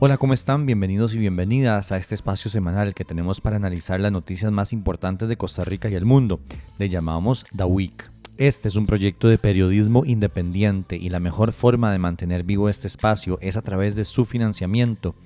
Hola, 0.00 0.16
¿cómo 0.16 0.32
están? 0.32 0.64
Bienvenidos 0.64 1.12
y 1.14 1.18
bienvenidas 1.18 1.90
a 1.90 1.98
este 1.98 2.14
espacio 2.14 2.52
semanal 2.52 2.94
que 2.94 3.04
tenemos 3.04 3.40
para 3.40 3.56
analizar 3.56 3.98
las 3.98 4.12
noticias 4.12 4.52
más 4.52 4.72
importantes 4.72 5.28
de 5.28 5.36
Costa 5.36 5.64
Rica 5.64 5.88
y 5.88 5.96
el 5.96 6.04
mundo. 6.04 6.38
Le 6.78 6.88
llamamos 6.88 7.44
The 7.56 7.64
Week. 7.64 8.08
Este 8.36 8.68
es 8.68 8.76
un 8.76 8.86
proyecto 8.86 9.26
de 9.26 9.38
periodismo 9.38 10.04
independiente 10.04 10.94
y 10.94 11.08
la 11.08 11.18
mejor 11.18 11.50
forma 11.50 11.90
de 11.90 11.98
mantener 11.98 12.44
vivo 12.44 12.68
este 12.68 12.86
espacio 12.86 13.38
es 13.40 13.56
a 13.56 13.62
través 13.62 13.96
de 13.96 14.04
su 14.04 14.24
financiamiento 14.24 15.16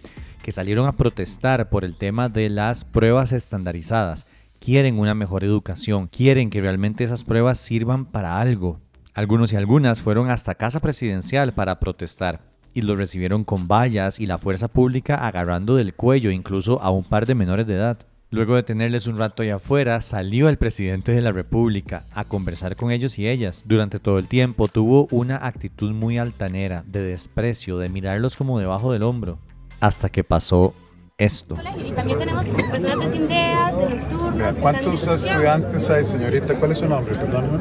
que 0.44 0.52
salieron 0.52 0.86
a 0.86 0.92
protestar 0.92 1.70
por 1.70 1.86
el 1.86 1.96
tema 1.96 2.28
de 2.28 2.50
las 2.50 2.84
pruebas 2.84 3.32
estandarizadas. 3.32 4.26
Quieren 4.60 4.98
una 4.98 5.14
mejor 5.14 5.42
educación, 5.42 6.06
quieren 6.06 6.50
que 6.50 6.60
realmente 6.60 7.02
esas 7.02 7.24
pruebas 7.24 7.58
sirvan 7.58 8.04
para 8.04 8.38
algo. 8.38 8.78
Algunos 9.14 9.54
y 9.54 9.56
algunas 9.56 10.02
fueron 10.02 10.30
hasta 10.30 10.54
casa 10.54 10.80
presidencial 10.80 11.54
para 11.54 11.80
protestar 11.80 12.40
y 12.74 12.82
lo 12.82 12.94
recibieron 12.94 13.42
con 13.42 13.68
vallas 13.68 14.20
y 14.20 14.26
la 14.26 14.36
fuerza 14.36 14.68
pública 14.68 15.26
agarrando 15.26 15.76
del 15.76 15.94
cuello 15.94 16.30
incluso 16.30 16.78
a 16.82 16.90
un 16.90 17.04
par 17.04 17.24
de 17.24 17.34
menores 17.34 17.66
de 17.66 17.76
edad. 17.76 17.96
Luego 18.28 18.56
de 18.56 18.64
tenerles 18.64 19.06
un 19.06 19.16
rato 19.16 19.42
allá 19.42 19.54
afuera, 19.54 20.02
salió 20.02 20.50
el 20.50 20.58
presidente 20.58 21.12
de 21.12 21.22
la 21.22 21.32
República 21.32 22.04
a 22.14 22.24
conversar 22.24 22.76
con 22.76 22.90
ellos 22.90 23.18
y 23.18 23.28
ellas. 23.28 23.62
Durante 23.64 23.98
todo 23.98 24.18
el 24.18 24.28
tiempo 24.28 24.68
tuvo 24.68 25.08
una 25.10 25.46
actitud 25.46 25.92
muy 25.92 26.18
altanera, 26.18 26.84
de 26.86 27.00
desprecio, 27.00 27.78
de 27.78 27.88
mirarlos 27.88 28.36
como 28.36 28.58
debajo 28.58 28.92
del 28.92 29.04
hombro 29.04 29.38
hasta 29.84 30.08
que 30.08 30.24
pasó 30.24 30.74
esto. 31.18 31.56
Y 31.76 31.92
también 31.92 32.18
tenemos 32.18 32.48
personas 32.48 32.98
de 32.98 33.12
Sindeas, 33.12 33.76
de 33.76 33.90
nocturnos. 33.90 34.56
¿Cuántos 34.58 35.06
estudiantes 35.06 35.90
hay, 35.90 36.04
señorita? 36.04 36.54
¿Cuál 36.54 36.72
es 36.72 36.78
su 36.78 36.88
nombre? 36.88 37.14
Perdón. 37.14 37.60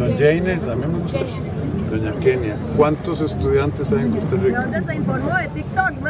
Don 0.00 0.18
Jane, 0.18 0.56
también 0.56 0.92
me 0.92 0.98
gusta. 0.98 1.20
Doña 1.88 2.18
Kenia. 2.18 2.56
¿Cuántos 2.76 3.20
estudiantes 3.20 3.92
hay 3.92 4.00
en 4.00 4.10
Costa 4.10 4.36
Rica? 4.36 4.62
¿Dónde 4.62 4.82
se 4.82 4.94
informó 4.96 5.36
de 5.36 5.48
TikTok? 5.48 5.92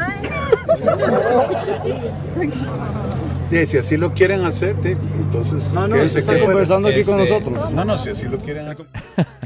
Y 3.51 3.67
si 3.67 3.77
así 3.77 3.99
lo 3.99 4.15
quieren 4.15 4.47
hacer, 4.47 4.75
entonces 4.83 5.75
no, 5.75 5.87
no, 5.87 5.95
quédense 5.95 6.25
que 6.25 6.43
conversando 6.43 6.89
aquí 6.89 7.05
con 7.05 7.19
nosotros. 7.19 7.71
No, 7.71 7.85
no, 7.85 7.99
si 7.99 8.09
así 8.09 8.27
lo 8.27 8.39
quieren 8.39 8.69
hacer. 8.69 8.87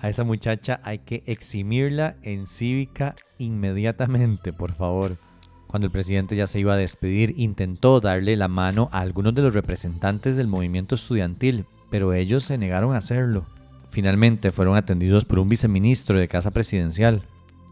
A 0.00 0.08
esa 0.08 0.22
muchacha 0.22 0.80
hay 0.84 1.00
que 1.00 1.22
eximirla 1.26 2.16
en 2.22 2.46
cívica 2.46 3.16
inmediatamente, 3.38 4.52
por 4.52 4.74
favor. 4.74 5.16
Cuando 5.66 5.86
el 5.86 5.92
presidente 5.92 6.36
ya 6.36 6.46
se 6.46 6.60
iba 6.60 6.74
a 6.74 6.78
despedir, 6.78 7.34
intentó 7.36 8.00
darle 8.00 8.36
la 8.36 8.48
mano 8.48 8.88
a 8.92 9.00
algunos 9.00 9.34
de 9.34 9.42
los 9.42 9.54
representantes 9.54 10.36
del 10.36 10.46
movimiento 10.46 10.94
estudiantil, 10.94 11.66
pero 11.90 12.14
ellos 12.14 12.44
se 12.44 12.58
negaron 12.58 12.94
a 12.94 12.98
hacerlo. 12.98 13.44
Finalmente 13.90 14.50
fueron 14.50 14.76
atendidos 14.76 15.24
por 15.24 15.38
un 15.38 15.48
viceministro 15.48 16.18
de 16.18 16.28
Casa 16.28 16.52
Presidencial. 16.52 17.22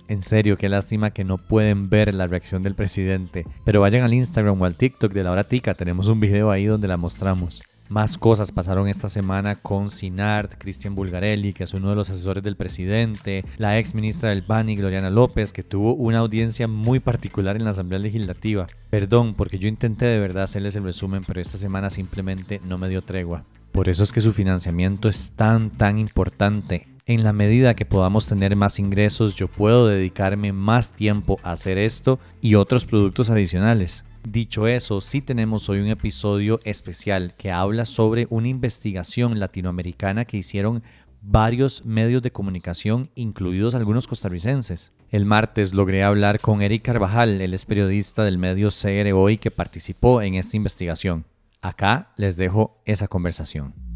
En 0.09 0.22
serio, 0.22 0.56
qué 0.56 0.69
lástima 0.69 1.10
que 1.10 1.25
no 1.25 1.38
pueden 1.38 1.88
ver 1.88 2.15
la 2.15 2.26
reacción 2.26 2.62
del 2.62 2.75
presidente. 2.75 3.44
Pero 3.65 3.81
vayan 3.81 4.03
al 4.03 4.15
Instagram 4.15 4.60
o 4.60 4.65
al 4.65 4.76
TikTok 4.76 5.12
de 5.12 5.25
la 5.25 5.32
hora 5.32 5.44
tica, 5.44 5.75
tenemos 5.75 6.09
un 6.09 6.20
video 6.20 6.50
ahí 6.50 6.66
donde 6.66 6.88
la 6.88 6.97
mostramos. 6.97 7.62
Más 7.88 8.19
cosas 8.19 8.50
pasaron 8.50 8.88
esta 8.88 9.08
semana 9.08 9.54
con 9.54 9.91
Sinart, 9.91 10.54
Cristian 10.58 10.97
Bulgarelli, 10.97 11.52
que 11.52 11.62
es 11.62 11.72
uno 11.72 11.91
de 11.91 11.94
los 11.94 12.10
asesores 12.10 12.42
del 12.42 12.56
presidente, 12.56 13.44
la 13.58 13.78
ex 13.78 13.94
ministra 13.94 14.30
del 14.30 14.42
PANI, 14.42 14.74
Gloriana 14.74 15.08
López, 15.08 15.52
que 15.52 15.62
tuvo 15.62 15.94
una 15.94 16.19
audiencia 16.19 16.66
muy 16.66 16.98
particular 16.98 17.54
en 17.54 17.62
la 17.62 17.70
Asamblea 17.70 18.00
Legislativa. 18.00 18.66
Perdón, 18.91 19.34
porque 19.34 19.60
yo 19.60 19.69
intenté 19.69 20.04
de 20.06 20.19
verdad 20.19 20.42
hacerles 20.42 20.74
el 20.74 20.82
resumen, 20.82 21.22
pero 21.24 21.41
esta 21.41 21.58
semana 21.58 21.91
simplemente 21.91 22.60
no 22.64 22.76
me 22.76 22.88
dio 22.88 23.02
tregua. 23.02 23.44
Por 23.70 23.88
eso 23.88 24.03
es 24.03 24.10
que 24.10 24.20
su 24.20 24.32
financiamiento 24.32 25.08
es 25.08 25.32
tan, 25.36 25.70
tan 25.70 25.98
importante. 25.98 26.88
En 27.08 27.22
la 27.22 27.32
medida 27.32 27.74
que 27.74 27.86
podamos 27.86 28.26
tener 28.26 28.56
más 28.56 28.80
ingresos, 28.80 29.36
yo 29.36 29.47
puedo 29.47 29.86
dedicarme 29.86 30.53
más 30.53 30.92
tiempo 30.92 31.38
a 31.44 31.53
hacer 31.53 31.78
esto 31.78 32.18
y 32.41 32.56
otros 32.56 32.84
productos 32.84 33.30
adicionales. 33.30 34.04
Dicho 34.28 34.66
eso, 34.66 35.00
sí 35.00 35.22
tenemos 35.22 35.69
hoy 35.69 35.78
un 35.78 35.87
episodio 35.87 36.59
especial 36.64 37.37
que 37.38 37.53
habla 37.53 37.84
sobre 37.84 38.26
una 38.28 38.48
investigación 38.48 39.38
latinoamericana 39.38 40.25
que 40.25 40.37
hicieron 40.37 40.82
varios 41.22 41.87
medios 41.87 42.22
de 42.22 42.32
comunicación, 42.32 43.09
incluidos 43.15 43.76
algunos 43.76 44.09
costarricenses. 44.09 44.92
El 45.12 45.26
martes 45.26 45.75
logré 45.75 46.03
hablar 46.03 46.41
con 46.41 46.60
Eric 46.60 46.82
Carvajal, 46.82 47.41
el 47.41 47.54
es 47.54 47.66
periodista 47.66 48.25
del 48.25 48.36
medio 48.36 48.70
CR 48.70 49.12
Hoy 49.15 49.38
que 49.38 49.53
participó 49.53 50.20
en 50.20 50.34
esta 50.34 50.56
investigación. 50.56 51.25
Acá 51.62 52.12
les 52.16 52.36
dejo 52.36 52.82
esa 52.84 53.06
conversación. 53.06 53.95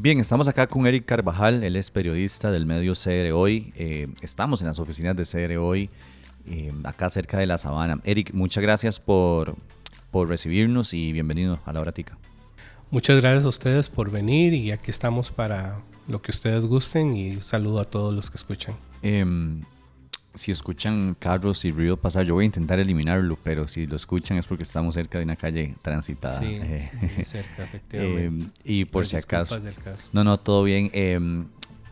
Bien, 0.00 0.20
estamos 0.20 0.46
acá 0.46 0.68
con 0.68 0.86
Eric 0.86 1.06
Carvajal, 1.06 1.64
él 1.64 1.74
es 1.74 1.90
periodista 1.90 2.52
del 2.52 2.66
medio 2.66 2.92
CR 2.94 3.32
Hoy. 3.32 3.72
Eh, 3.74 4.06
estamos 4.22 4.60
en 4.60 4.68
las 4.68 4.78
oficinas 4.78 5.16
de 5.16 5.24
CR 5.24 5.56
Hoy, 5.56 5.90
eh, 6.46 6.72
acá 6.84 7.10
cerca 7.10 7.36
de 7.36 7.46
la 7.46 7.58
Sabana. 7.58 8.00
Eric, 8.04 8.32
muchas 8.32 8.62
gracias 8.62 9.00
por, 9.00 9.56
por 10.12 10.28
recibirnos 10.28 10.94
y 10.94 11.12
bienvenido 11.12 11.58
a 11.64 11.72
la 11.72 11.80
hora 11.80 11.90
tica. 11.90 12.16
Muchas 12.92 13.20
gracias 13.20 13.44
a 13.44 13.48
ustedes 13.48 13.88
por 13.88 14.12
venir 14.12 14.54
y 14.54 14.70
aquí 14.70 14.92
estamos 14.92 15.32
para 15.32 15.82
lo 16.06 16.22
que 16.22 16.30
ustedes 16.30 16.64
gusten 16.64 17.16
y 17.16 17.32
saludo 17.42 17.80
a 17.80 17.84
todos 17.84 18.14
los 18.14 18.30
que 18.30 18.36
escuchan. 18.36 18.76
Eh, 19.02 19.26
si 20.38 20.50
escuchan 20.50 21.14
carros 21.18 21.64
y 21.64 21.70
ruido 21.70 21.96
pasar, 21.96 22.24
yo 22.24 22.34
voy 22.34 22.44
a 22.44 22.46
intentar 22.46 22.78
eliminarlo, 22.78 23.38
pero 23.42 23.68
si 23.68 23.86
lo 23.86 23.96
escuchan 23.96 24.38
es 24.38 24.46
porque 24.46 24.62
estamos 24.62 24.94
cerca 24.94 25.18
de 25.18 25.24
una 25.24 25.36
calle 25.36 25.74
transitada. 25.82 26.38
Sí, 26.38 26.46
Eh, 26.54 26.90
sí, 27.16 27.24
cerca, 27.24 27.64
efectivamente. 27.64 28.46
eh, 28.46 28.50
y 28.64 28.84
por 28.86 29.06
si 29.06 29.16
acaso. 29.16 29.60
No, 30.12 30.24
no, 30.24 30.38
todo 30.38 30.62
bien. 30.64 30.90
Eh, 30.94 31.18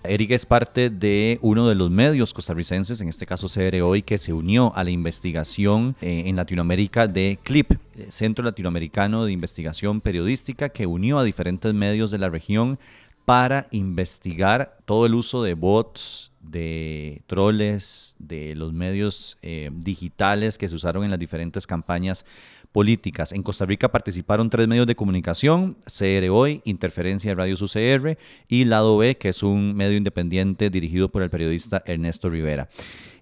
Eric 0.09 0.31
es 0.31 0.47
parte 0.47 0.89
de 0.89 1.39
uno 1.43 1.69
de 1.69 1.75
los 1.75 1.91
medios 1.91 2.33
costarricenses, 2.33 3.01
en 3.01 3.09
este 3.09 3.27
caso 3.27 3.49
CR 3.49 3.81
Hoy, 3.83 4.03
que 4.03 4.19
se 4.19 4.33
unió 4.33 4.73
a 4.77 4.85
la 4.85 4.91
investigación 4.91 5.97
eh, 6.01 6.25
en 6.27 6.37
Latinoamérica 6.37 7.09
de 7.09 7.39
CLIP, 7.43 7.73
Centro 8.09 8.45
Latinoamericano 8.45 9.25
de 9.25 9.33
Investigación 9.33 10.01
Periodística, 10.01 10.69
que 10.69 10.87
unió 10.87 11.19
a 11.19 11.25
diferentes 11.25 11.75
medios 11.75 12.11
de 12.11 12.19
la 12.19 12.29
región 12.29 12.79
para 13.25 13.67
investigar 13.73 14.79
todo 14.85 15.07
el 15.07 15.15
uso 15.15 15.43
de 15.43 15.55
bots, 15.55 16.31
de 16.51 17.23
troles, 17.27 18.17
de 18.19 18.55
los 18.55 18.73
medios 18.73 19.39
eh, 19.43 19.71
digitales 19.73 20.59
que 20.59 20.69
se 20.69 20.75
usaron 20.75 21.05
en 21.05 21.11
las 21.11 21.19
diferentes 21.19 21.67
campañas 21.67 22.25
políticas. 22.73 23.33
En 23.33 23.43
Costa 23.43 23.65
Rica 23.65 23.91
participaron 23.91 24.51
tres 24.51 24.69
medios 24.69 24.87
de 24.87 24.97
comunicación, 24.97 25.77
CR 25.87 26.29
Hoy, 26.31 26.61
Interferencia 26.65 27.31
de 27.31 27.35
Radio 27.35 27.55
UCR 27.55 28.19
y 28.49 28.65
Lado 28.65 28.99
B, 28.99 29.17
que 29.17 29.31
es 29.31 29.43
un 29.43 29.75
medio 29.75 29.97
independiente 29.97 30.69
dirigido 30.69 31.09
por 31.09 31.23
el 31.23 31.31
periodista 31.31 31.83
Ernesto 31.87 32.29
Rivera. 32.29 32.69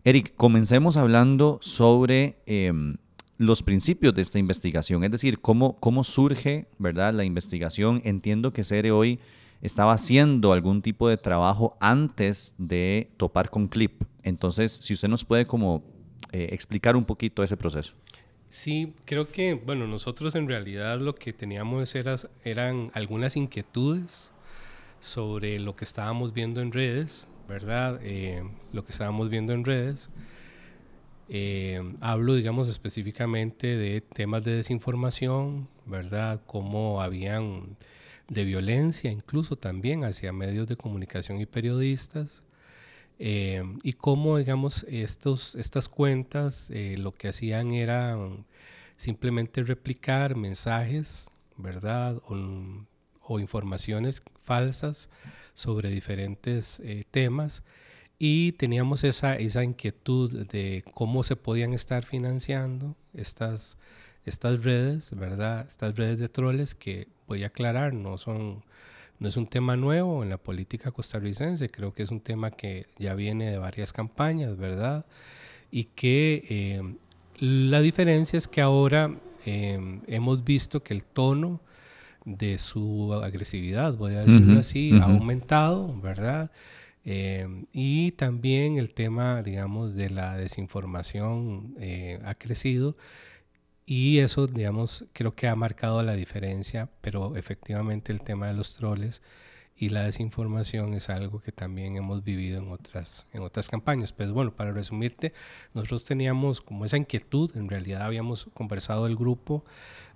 Eric, 0.04 0.34
comencemos 0.36 0.96
hablando 0.96 1.58
sobre 1.62 2.36
eh, 2.46 2.72
los 3.38 3.62
principios 3.62 4.14
de 4.14 4.22
esta 4.22 4.38
investigación, 4.38 5.04
es 5.04 5.10
decir, 5.10 5.40
cómo, 5.40 5.78
cómo 5.78 6.04
surge 6.04 6.66
¿verdad? 6.78 7.14
la 7.14 7.24
investigación. 7.24 8.02
Entiendo 8.04 8.52
que 8.52 8.62
CR 8.62 8.90
Hoy 8.90 9.18
estaba 9.64 9.94
haciendo 9.94 10.52
algún 10.52 10.82
tipo 10.82 11.08
de 11.08 11.16
trabajo 11.16 11.76
antes 11.80 12.54
de 12.58 13.10
topar 13.16 13.48
con 13.48 13.66
Clip. 13.66 14.02
Entonces, 14.22 14.70
si 14.70 14.92
usted 14.92 15.08
nos 15.08 15.24
puede 15.24 15.46
como 15.46 15.82
eh, 16.32 16.48
explicar 16.52 16.96
un 16.96 17.04
poquito 17.06 17.42
ese 17.42 17.56
proceso. 17.56 17.94
Sí, 18.50 18.92
creo 19.06 19.28
que, 19.28 19.54
bueno, 19.54 19.86
nosotros 19.86 20.34
en 20.34 20.48
realidad 20.48 21.00
lo 21.00 21.14
que 21.14 21.32
teníamos 21.32 21.94
era, 21.94 22.16
eran 22.44 22.90
algunas 22.92 23.36
inquietudes 23.36 24.32
sobre 25.00 25.58
lo 25.58 25.74
que 25.74 25.84
estábamos 25.84 26.34
viendo 26.34 26.60
en 26.60 26.70
redes, 26.70 27.26
¿verdad? 27.48 27.98
Eh, 28.02 28.44
lo 28.70 28.84
que 28.84 28.92
estábamos 28.92 29.30
viendo 29.30 29.54
en 29.54 29.64
redes. 29.64 30.10
Eh, 31.30 31.82
hablo, 32.02 32.34
digamos, 32.34 32.68
específicamente 32.68 33.78
de 33.78 34.02
temas 34.02 34.44
de 34.44 34.56
desinformación, 34.56 35.68
¿verdad? 35.86 36.42
Cómo 36.46 37.00
habían 37.00 37.78
de 38.28 38.44
violencia, 38.44 39.10
incluso 39.10 39.56
también 39.56 40.04
hacia 40.04 40.32
medios 40.32 40.66
de 40.66 40.76
comunicación 40.76 41.40
y 41.40 41.46
periodistas. 41.46 42.42
Eh, 43.18 43.62
y 43.82 43.92
cómo, 43.92 44.38
digamos, 44.38 44.84
estos, 44.88 45.54
estas 45.54 45.88
cuentas 45.88 46.68
eh, 46.70 46.96
lo 46.98 47.12
que 47.12 47.28
hacían 47.28 47.72
era 47.72 48.18
simplemente 48.96 49.62
replicar 49.62 50.36
mensajes, 50.36 51.30
¿verdad? 51.56 52.20
O, 52.28 53.38
informaciones 53.38 54.22
falsas 54.42 55.08
sobre 55.54 55.88
diferentes 55.90 56.80
eh, 56.80 57.04
temas. 57.10 57.62
Y 58.18 58.52
teníamos 58.52 59.02
esa, 59.04 59.36
esa 59.36 59.64
inquietud 59.64 60.46
de 60.46 60.84
cómo 60.94 61.24
se 61.24 61.36
podían 61.36 61.72
estar 61.72 62.04
financiando 62.04 62.96
estas, 63.12 63.76
estas 64.24 64.64
redes, 64.64 65.14
¿verdad? 65.16 65.66
Estas 65.66 65.96
redes 65.96 66.18
de 66.18 66.28
troles 66.28 66.74
que, 66.74 67.08
voy 67.26 67.42
a 67.42 67.46
aclarar, 67.46 67.94
no 67.94 68.18
son 68.18 68.62
no 69.18 69.28
es 69.28 69.36
un 69.36 69.46
tema 69.46 69.76
nuevo 69.76 70.22
en 70.22 70.30
la 70.30 70.38
política 70.38 70.90
costarricense, 70.90 71.68
creo 71.68 71.92
que 71.92 72.02
es 72.02 72.10
un 72.10 72.20
tema 72.20 72.50
que 72.50 72.86
ya 72.98 73.14
viene 73.14 73.50
de 73.50 73.58
varias 73.58 73.92
campañas, 73.92 74.56
¿verdad? 74.56 75.06
Y 75.70 75.84
que 75.84 76.44
eh, 76.48 76.94
la 77.38 77.80
diferencia 77.80 78.36
es 78.36 78.48
que 78.48 78.60
ahora 78.60 79.14
eh, 79.46 80.00
hemos 80.06 80.44
visto 80.44 80.82
que 80.82 80.94
el 80.94 81.04
tono 81.04 81.60
de 82.24 82.58
su 82.58 83.12
agresividad, 83.22 83.94
voy 83.94 84.14
a 84.14 84.20
decirlo 84.20 84.60
así, 84.60 84.92
ha 84.98 85.04
aumentado, 85.04 85.98
¿verdad? 86.00 86.50
Eh, 87.04 87.46
y 87.72 88.12
también 88.12 88.78
el 88.78 88.94
tema, 88.94 89.42
digamos, 89.42 89.94
de 89.94 90.08
la 90.10 90.36
desinformación 90.36 91.76
ha 92.24 92.34
crecido 92.34 92.96
y 93.86 94.18
eso, 94.20 94.46
digamos, 94.46 95.04
creo 95.12 95.32
que 95.32 95.48
ha 95.48 95.56
marcado 95.56 96.02
la 96.02 96.14
diferencia, 96.14 96.88
pero 97.00 97.36
efectivamente 97.36 98.12
el 98.12 98.22
tema 98.22 98.46
de 98.46 98.54
los 98.54 98.76
troles 98.76 99.22
y 99.76 99.88
la 99.90 100.04
desinformación 100.04 100.94
es 100.94 101.10
algo 101.10 101.40
que 101.40 101.52
también 101.52 101.96
hemos 101.96 102.22
vivido 102.24 102.58
en 102.58 102.70
otras, 102.70 103.26
en 103.32 103.42
otras 103.42 103.68
campañas. 103.68 104.12
Pero 104.12 104.32
bueno, 104.32 104.54
para 104.54 104.72
resumirte, 104.72 105.34
nosotros 105.74 106.04
teníamos 106.04 106.60
como 106.60 106.84
esa 106.84 106.96
inquietud, 106.96 107.54
en 107.56 107.68
realidad 107.68 108.02
habíamos 108.02 108.46
conversado 108.54 109.06
el 109.06 109.16
grupo 109.16 109.64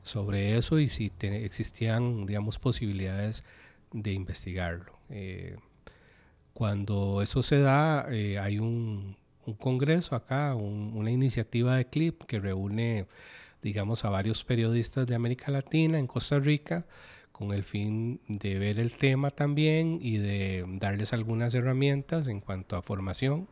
sobre 0.03 0.57
eso 0.57 0.79
y 0.79 0.89
si 0.89 1.13
existían, 1.21 2.25
digamos, 2.25 2.59
posibilidades 2.59 3.45
de 3.93 4.13
investigarlo. 4.13 4.93
Eh, 5.11 5.57
cuando 6.55 7.21
eso 7.21 7.43
se 7.43 7.59
da, 7.59 8.07
eh, 8.11 8.39
hay 8.39 8.59
un, 8.59 9.17
un, 9.45 9.55
congreso 9.55 10.15
acá, 10.17 10.55
una 10.55 11.11
iniciativa 11.11 11.77
de 11.77 11.87
CLIP 11.87 12.25
que 12.25 12.41
reúne 12.41 13.07
digamos, 13.63 14.05
a 14.05 14.11
varios 14.11 14.45
periodistas 14.45 15.07
de 15.07 15.15
América 15.15 15.51
Latina 15.51 15.99
en 15.99 16.07
Costa 16.07 16.39
Rica 16.39 16.87
con 17.33 17.53
el 17.53 17.63
fin 17.63 18.21
de 18.27 18.59
ver 18.59 18.81
el 18.81 18.93
tema 18.93 19.31
también 19.31 20.01
y 20.03 20.19
de 20.19 20.65
darles 20.81 21.13
algunas 21.13 21.55
herramientas 21.55 22.27
en 22.27 22.41
cuanto 22.41 22.75
a 22.77 22.83
formación. 22.83 23.49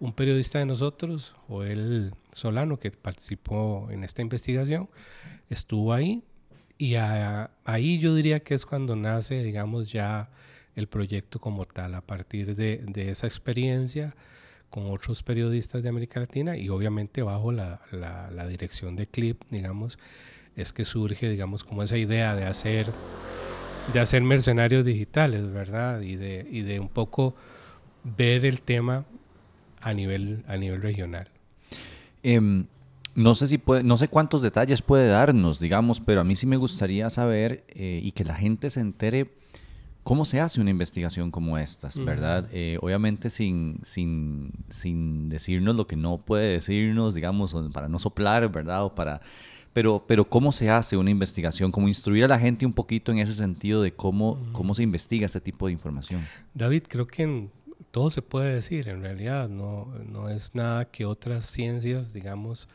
Un 0.00 0.14
periodista 0.14 0.60
de 0.60 0.66
nosotros, 0.66 1.34
Joel 1.46 2.14
Solano, 2.32 2.78
que 2.78 2.90
participó 2.90 3.88
en 3.90 4.04
esta 4.04 4.22
investigación, 4.22 4.88
estuvo 5.50 5.92
ahí 5.92 6.22
y 6.78 6.94
ahí 6.94 7.98
yo 7.98 8.14
diría 8.14 8.40
que 8.40 8.54
es 8.54 8.64
cuando 8.64 8.96
nace, 8.96 9.42
digamos, 9.42 9.92
ya 9.92 10.30
el 10.74 10.86
proyecto 10.86 11.40
como 11.40 11.64
tal, 11.64 11.96
a 11.96 12.00
partir 12.00 12.54
de, 12.54 12.78
de 12.86 13.10
esa 13.10 13.26
experiencia 13.26 14.14
con 14.70 14.90
otros 14.90 15.22
periodistas 15.22 15.82
de 15.82 15.88
América 15.88 16.20
Latina 16.20 16.56
y 16.56 16.68
obviamente 16.68 17.22
bajo 17.22 17.52
la, 17.52 17.80
la, 17.90 18.46
dirección 18.46 18.96
de 18.96 19.06
Clip, 19.06 19.40
digamos, 19.50 19.98
es 20.56 20.72
que 20.72 20.84
surge, 20.84 21.28
digamos, 21.28 21.64
como 21.64 21.82
esa 21.82 21.96
idea 21.96 22.34
de 22.34 22.44
hacer, 22.44 22.92
de 23.92 24.00
hacer 24.00 24.22
mercenarios 24.22 24.84
digitales, 24.84 25.50
¿verdad? 25.50 26.00
Y 26.00 26.16
de, 26.16 26.46
y 26.50 26.62
de 26.62 26.80
un 26.80 26.88
poco 26.88 27.34
ver 28.04 28.44
el 28.44 28.60
tema 28.60 29.04
a 29.80 29.92
nivel, 29.94 30.44
a 30.48 30.56
nivel 30.56 30.82
regional. 30.82 31.28
Em, 32.22 32.66
no 33.14 33.34
sé 33.34 33.48
si 33.48 33.58
puede, 33.58 33.82
no 33.82 33.96
sé 33.96 34.08
cuántos 34.08 34.42
detalles 34.42 34.82
puede 34.82 35.08
darnos, 35.08 35.60
digamos, 35.60 36.00
pero 36.00 36.20
a 36.20 36.24
mí 36.24 36.36
sí 36.36 36.46
me 36.46 36.56
gustaría 36.56 37.08
saber 37.10 37.64
eh, 37.68 38.00
y 38.02 38.12
que 38.12 38.24
la 38.24 38.34
gente 38.34 38.70
se 38.70 38.80
entere 38.80 39.30
¿Cómo 40.08 40.24
se 40.24 40.40
hace 40.40 40.58
una 40.58 40.70
investigación 40.70 41.30
como 41.30 41.58
estas, 41.58 42.02
verdad? 42.02 42.48
Eh, 42.50 42.78
obviamente 42.80 43.28
sin, 43.28 43.78
sin, 43.82 44.52
sin, 44.70 45.28
decirnos 45.28 45.76
lo 45.76 45.86
que 45.86 45.96
no 45.96 46.16
puede 46.16 46.50
decirnos, 46.50 47.14
digamos, 47.14 47.54
para 47.74 47.88
no 47.88 47.98
soplar, 47.98 48.50
¿verdad? 48.50 48.84
O 48.86 48.94
para, 48.94 49.20
pero, 49.74 50.02
pero 50.08 50.24
¿cómo 50.24 50.50
se 50.50 50.70
hace 50.70 50.96
una 50.96 51.10
investigación? 51.10 51.70
¿Cómo 51.70 51.88
instruir 51.88 52.24
a 52.24 52.28
la 52.28 52.38
gente 52.38 52.64
un 52.64 52.72
poquito 52.72 53.12
en 53.12 53.18
ese 53.18 53.34
sentido 53.34 53.82
de 53.82 53.92
cómo, 53.92 54.38
cómo 54.52 54.72
se 54.72 54.82
investiga 54.82 55.26
este 55.26 55.42
tipo 55.42 55.66
de 55.66 55.74
información? 55.74 56.26
David, 56.54 56.84
creo 56.88 57.06
que 57.06 57.50
todo 57.90 58.08
se 58.08 58.22
puede 58.22 58.54
decir, 58.54 58.88
en 58.88 59.02
realidad, 59.02 59.50
no, 59.50 59.92
no 60.06 60.30
es 60.30 60.54
nada 60.54 60.86
que 60.86 61.04
otras 61.04 61.44
ciencias, 61.44 62.14
digamos, 62.14 62.66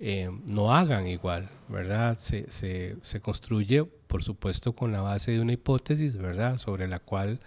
eh, 0.00 0.30
no 0.44 0.74
hagan 0.74 1.06
igual, 1.06 1.48
¿verdad? 1.66 2.18
Se, 2.18 2.50
se, 2.50 2.96
se, 3.00 3.20
construye, 3.20 3.88
por 4.08 4.24
supuesto, 4.24 4.74
con 4.74 4.90
la 4.90 5.02
base 5.02 5.30
de 5.30 5.40
una 5.40 5.52
hipótesis, 5.52 6.16
¿verdad? 6.16 6.58
Sobre 6.58 6.88
la 6.88 6.98
cual 6.98 7.40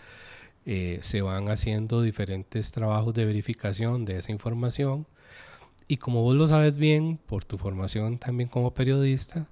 eh, 0.65 0.99
se 1.01 1.21
van 1.21 1.49
haciendo 1.49 2.01
diferentes 2.01 2.71
trabajos 2.71 3.13
de 3.13 3.25
verificación 3.25 4.05
de 4.05 4.17
esa 4.17 4.31
información. 4.31 5.07
Y 5.87 5.97
como 5.97 6.21
vos 6.21 6.35
lo 6.35 6.47
sabes 6.47 6.77
bien, 6.77 7.19
por 7.25 7.43
tu 7.43 7.57
formación 7.57 8.17
también 8.17 8.47
como 8.47 8.73
periodista, 8.73 9.47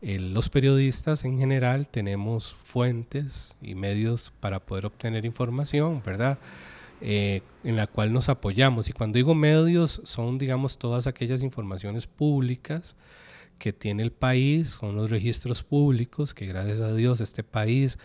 eh, 0.00 0.18
los 0.18 0.48
periodistas 0.48 1.24
en 1.24 1.38
general 1.38 1.86
tenemos 1.86 2.54
fuentes 2.64 3.54
y 3.60 3.74
medios 3.74 4.32
para 4.40 4.60
poder 4.60 4.86
obtener 4.86 5.24
información, 5.24 6.02
¿verdad? 6.04 6.38
Eh, 7.00 7.42
en 7.64 7.76
la 7.76 7.88
cual 7.88 8.12
nos 8.12 8.28
apoyamos. 8.28 8.88
Y 8.88 8.92
cuando 8.92 9.16
digo 9.16 9.34
medios, 9.34 10.00
son, 10.04 10.38
digamos, 10.38 10.78
todas 10.78 11.06
aquellas 11.06 11.42
informaciones 11.42 12.06
públicas 12.06 12.94
que 13.62 13.72
tiene 13.72 14.02
el 14.02 14.10
país, 14.10 14.70
son 14.70 14.96
los 14.96 15.08
registros 15.08 15.62
públicos, 15.62 16.34
que 16.34 16.46
gracias 16.46 16.80
a 16.80 16.92
Dios 16.92 17.20
este 17.20 17.44
país 17.44 17.96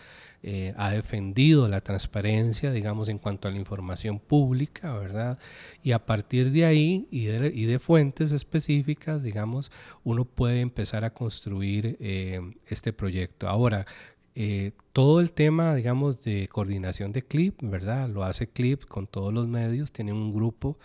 eh, 0.44 0.72
ha 0.76 0.92
defendido 0.92 1.66
la 1.66 1.80
transparencia, 1.80 2.70
digamos, 2.70 3.08
en 3.08 3.18
cuanto 3.18 3.48
a 3.48 3.50
la 3.50 3.56
información 3.56 4.20
pública, 4.20 4.94
¿verdad? 4.94 5.36
Y 5.82 5.90
a 5.90 6.06
partir 6.06 6.52
de 6.52 6.64
ahí 6.64 7.08
y 7.10 7.24
de, 7.24 7.48
y 7.52 7.64
de 7.64 7.80
fuentes 7.80 8.30
específicas, 8.30 9.24
digamos, 9.24 9.72
uno 10.04 10.24
puede 10.24 10.60
empezar 10.60 11.04
a 11.04 11.12
construir 11.12 11.96
eh, 11.98 12.40
este 12.68 12.92
proyecto. 12.92 13.48
Ahora, 13.48 13.84
eh, 14.36 14.70
todo 14.92 15.18
el 15.18 15.32
tema, 15.32 15.74
digamos, 15.74 16.22
de 16.22 16.46
coordinación 16.46 17.10
de 17.10 17.22
CLIP, 17.22 17.62
¿verdad? 17.62 18.08
Lo 18.08 18.22
hace 18.22 18.46
CLIP 18.46 18.84
con 18.84 19.08
todos 19.08 19.34
los 19.34 19.48
medios, 19.48 19.90
tiene 19.90 20.12
un 20.12 20.32
grupo 20.32 20.78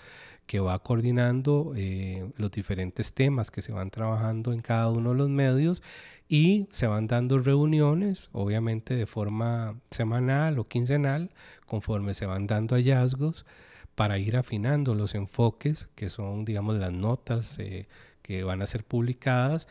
que 0.53 0.59
va 0.59 0.77
coordinando 0.77 1.73
eh, 1.75 2.29
los 2.37 2.51
diferentes 2.51 3.11
temas 3.15 3.49
que 3.49 3.63
se 3.63 3.71
van 3.71 3.89
trabajando 3.89 4.53
en 4.53 4.61
cada 4.61 4.87
uno 4.91 5.09
de 5.09 5.15
los 5.15 5.27
medios 5.27 5.81
y 6.29 6.67
se 6.69 6.85
van 6.85 7.07
dando 7.07 7.39
reuniones, 7.39 8.29
obviamente 8.33 8.93
de 8.93 9.07
forma 9.07 9.81
semanal 9.89 10.59
o 10.59 10.67
quincenal, 10.67 11.31
conforme 11.65 12.13
se 12.13 12.27
van 12.27 12.45
dando 12.45 12.75
hallazgos 12.75 13.47
para 13.95 14.19
ir 14.19 14.37
afinando 14.37 14.93
los 14.93 15.15
enfoques 15.15 15.89
que 15.95 16.09
son, 16.09 16.45
digamos, 16.45 16.75
las 16.77 16.93
notas 16.93 17.57
eh, 17.57 17.87
que 18.21 18.43
van 18.43 18.61
a 18.61 18.67
ser 18.67 18.83
publicadas 18.83 19.67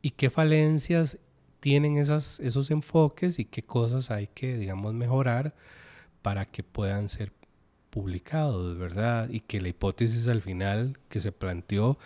y 0.00 0.12
qué 0.12 0.30
falencias 0.30 1.18
tienen 1.60 1.98
esas, 1.98 2.40
esos 2.40 2.70
enfoques 2.70 3.38
y 3.38 3.44
qué 3.44 3.62
cosas 3.62 4.10
hay 4.10 4.28
que, 4.28 4.56
digamos, 4.56 4.94
mejorar 4.94 5.54
para 6.22 6.46
que 6.46 6.62
puedan 6.62 7.10
ser 7.10 7.30
publicados, 7.94 8.76
¿verdad? 8.76 9.28
Y 9.30 9.38
que 9.38 9.60
la 9.60 9.68
hipótesis 9.68 10.26
al 10.26 10.42
final 10.42 10.98
que 11.08 11.20
se 11.20 11.30
planteó 11.30 11.96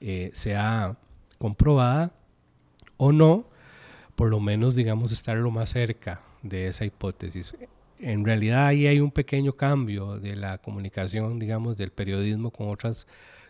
eh, 0.00 0.30
sea 0.32 0.96
comprobada 1.38 2.12
o 2.98 3.10
no, 3.10 3.44
por 4.14 4.30
lo 4.30 4.38
menos, 4.38 4.76
digamos, 4.76 5.10
estar 5.10 5.36
lo 5.36 5.50
más 5.50 5.70
cerca 5.70 6.20
de 6.42 6.68
esa 6.68 6.84
hipótesis. 6.84 7.56
En 7.98 8.24
realidad 8.24 8.68
ahí 8.68 8.86
hay 8.86 9.00
un 9.00 9.10
pequeño 9.10 9.50
cambio 9.52 10.20
de 10.20 10.36
la 10.36 10.58
comunicación, 10.58 11.40
digamos, 11.40 11.76
del 11.76 11.90
periodismo 11.90 12.52
con 12.52 12.68
otras, 12.68 13.08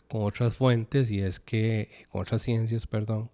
con 0.09 0.23
otras 0.23 0.57
fuentes 0.57 1.11
y 1.11 1.21
es 1.21 1.39
que, 1.39 1.91
con 2.11 2.23
otras 2.23 2.41
ciencias, 2.41 2.87
perdón, 2.87 3.29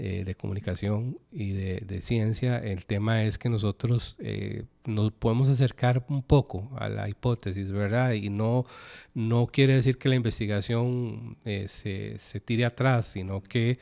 eh, 0.00 0.22
de 0.24 0.36
comunicación 0.36 1.18
y 1.32 1.50
de, 1.50 2.00
ciencia, 2.02 2.58
el 2.58 2.86
tema 2.86 3.24
es 3.24 3.36
que 3.36 3.48
nosotros 3.48 4.14
eh, 4.20 4.62
nos 4.84 5.10
podemos 5.10 5.48
acercar 5.48 6.06
un 6.08 6.22
poco 6.22 6.70
a 6.76 6.88
la 6.88 7.08
hipótesis, 7.08 7.72
¿verdad? 7.72 8.12
Y 8.12 8.30
no, 8.30 8.64
no 9.12 9.48
quiere 9.48 9.74
decir 9.74 9.98
que 9.98 10.08
la 10.08 10.14
investigación 10.14 11.36
eh, 11.44 11.66
se, 11.66 12.16
se, 12.18 12.38
tire 12.38 12.64
atrás, 12.64 13.06
sino 13.06 13.42
que 13.42 13.80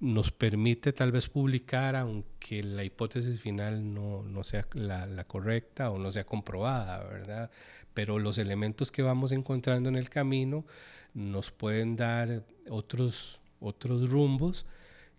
nos 0.00 0.32
permite 0.32 0.92
tal 0.92 1.12
vez 1.12 1.28
publicar, 1.28 1.94
aunque 1.94 2.64
la 2.64 2.82
hipótesis 2.82 3.40
final 3.40 3.94
no, 3.94 4.24
no 4.24 4.42
sea 4.42 4.66
la, 4.72 5.06
la, 5.06 5.22
correcta 5.22 5.90
o 5.90 5.98
no 6.00 6.10
sea 6.10 6.24
comprobada, 6.24 7.04
¿verdad? 7.04 7.52
Pero 7.94 8.18
los 8.18 8.36
elementos 8.36 8.90
que 8.90 9.02
vamos 9.02 9.30
encontrando 9.30 9.88
en 9.88 9.94
el 9.94 10.10
camino 10.10 10.66
nos 11.14 11.52
pueden 11.52 11.94
dar 11.94 12.42
otros 12.68 13.38
otros 13.62 14.10
rumbos 14.10 14.66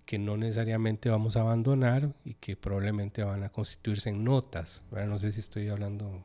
que 0.05 0.19
no 0.19 0.35
necesariamente 0.37 1.09
vamos 1.09 1.37
a 1.37 1.41
abandonar 1.41 2.13
y 2.25 2.33
que 2.35 2.55
probablemente 2.57 3.23
van 3.23 3.43
a 3.43 3.49
constituirse 3.49 4.09
en 4.09 4.23
notas. 4.23 4.83
No 4.91 5.17
sé 5.17 5.31
si 5.31 5.39
estoy 5.39 5.69
hablando 5.69 6.23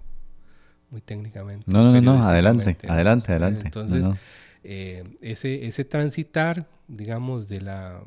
muy 0.90 1.00
técnicamente. 1.00 1.64
No, 1.70 1.84
no, 1.84 1.92
no, 1.92 2.00
no, 2.00 2.22
adelante, 2.22 2.74
periodísticamente, 2.74 2.88
adelante, 2.88 3.32
adelante. 3.32 3.60
Entonces, 3.66 4.02
No, 4.02 4.08
no. 4.10 4.18
eh, 4.64 5.04
ese, 5.20 5.66
ese 5.66 5.84
transitar, 5.84 6.66
digamos, 6.88 7.48
de 7.48 7.60
la, 7.60 8.02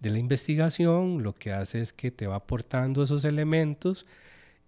de 0.00 0.10
la 0.10 0.18
investigación, 0.18 1.22
lo 1.22 1.34
que 1.34 1.52
hace 1.52 1.80
es 1.80 1.92
que 1.92 2.10
te 2.10 2.26
va 2.26 2.36
aportando 2.36 3.02
esos 3.02 3.24
elementos 3.24 4.04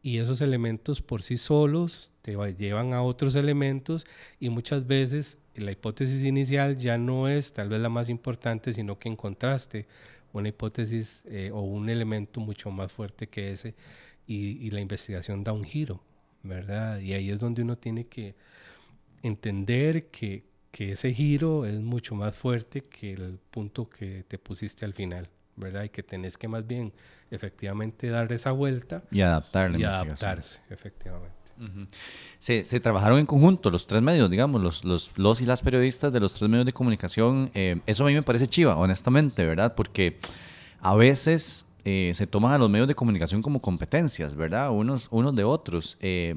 y 0.02 0.18
esos 0.18 0.40
elementos 0.40 1.02
por 1.02 1.22
sí 1.22 1.36
solos 1.36 2.08
te 2.22 2.36
va- 2.36 2.50
llevan 2.50 2.94
a 2.94 3.02
otros 3.02 3.34
elementos 3.34 4.06
y 4.38 4.48
muchas 4.48 4.86
veces 4.86 5.36
la 5.54 5.72
hipótesis 5.72 6.24
inicial 6.24 6.76
ya 6.76 6.98
no 6.98 7.28
es 7.28 7.52
tal 7.52 7.68
vez 7.68 7.80
la 7.80 7.88
más 7.88 8.08
importante, 8.08 8.72
sino 8.72 8.98
que 8.98 9.08
encontraste 9.08 9.86
una 10.32 10.48
hipótesis 10.48 11.24
eh, 11.26 11.50
o 11.52 11.60
un 11.60 11.88
elemento 11.88 12.40
mucho 12.40 12.70
más 12.70 12.92
fuerte 12.92 13.28
que 13.28 13.50
ese 13.50 13.74
y, 14.26 14.66
y 14.66 14.70
la 14.70 14.80
investigación 14.80 15.42
da 15.42 15.52
un 15.52 15.64
giro, 15.64 16.00
¿verdad? 16.42 17.00
Y 17.00 17.14
ahí 17.14 17.30
es 17.30 17.40
donde 17.40 17.62
uno 17.62 17.76
tiene 17.76 18.06
que 18.06 18.34
entender 19.22 20.06
que, 20.06 20.44
que 20.70 20.92
ese 20.92 21.12
giro 21.12 21.66
es 21.66 21.80
mucho 21.80 22.14
más 22.14 22.36
fuerte 22.36 22.82
que 22.82 23.12
el 23.12 23.38
punto 23.50 23.88
que 23.88 24.24
te 24.26 24.38
pusiste 24.38 24.84
al 24.84 24.94
final, 24.94 25.28
¿verdad? 25.56 25.84
Y 25.84 25.88
que 25.88 26.02
tenés 26.02 26.38
que 26.38 26.48
más 26.48 26.66
bien 26.66 26.92
efectivamente 27.30 28.08
dar 28.08 28.32
esa 28.32 28.52
vuelta 28.52 29.02
Y 29.10 29.20
adaptar 29.20 29.70
la 29.70 29.78
y 29.78 29.84
adaptarse, 29.84 30.60
efectivamente. 30.70 31.39
Se, 32.38 32.80
trabajaron 32.80 33.18
en 33.18 33.26
conjunto 33.26 33.70
los 33.70 33.86
tres 33.86 34.02
medios, 34.02 34.30
digamos, 34.30 34.62
los, 34.62 34.84
los, 34.84 35.12
los 35.16 35.40
y 35.40 35.46
las 35.46 35.60
periodistas 35.62 36.12
de 36.12 36.20
los 36.20 36.32
tres 36.34 36.48
medios 36.50 36.66
de 36.66 36.72
comunicación. 36.72 37.50
eh, 37.54 37.80
eso 37.86 38.04
a 38.04 38.06
mí 38.08 38.14
me 38.14 38.22
parece 38.22 38.46
chiva, 38.46 38.76
honestamente, 38.76 39.44
¿verdad? 39.44 39.74
Porque 39.74 40.18
a 40.80 40.94
veces 40.94 41.66
eh, 41.84 42.12
se 42.14 42.26
toman 42.26 42.52
a 42.52 42.58
los 42.58 42.70
medios 42.70 42.88
de 42.88 42.94
comunicación 42.94 43.42
como 43.42 43.60
competencias, 43.60 44.34
¿verdad? 44.36 44.70
Unos, 44.70 45.08
unos 45.10 45.34
de 45.36 45.44
otros. 45.44 45.96
eh, 46.00 46.34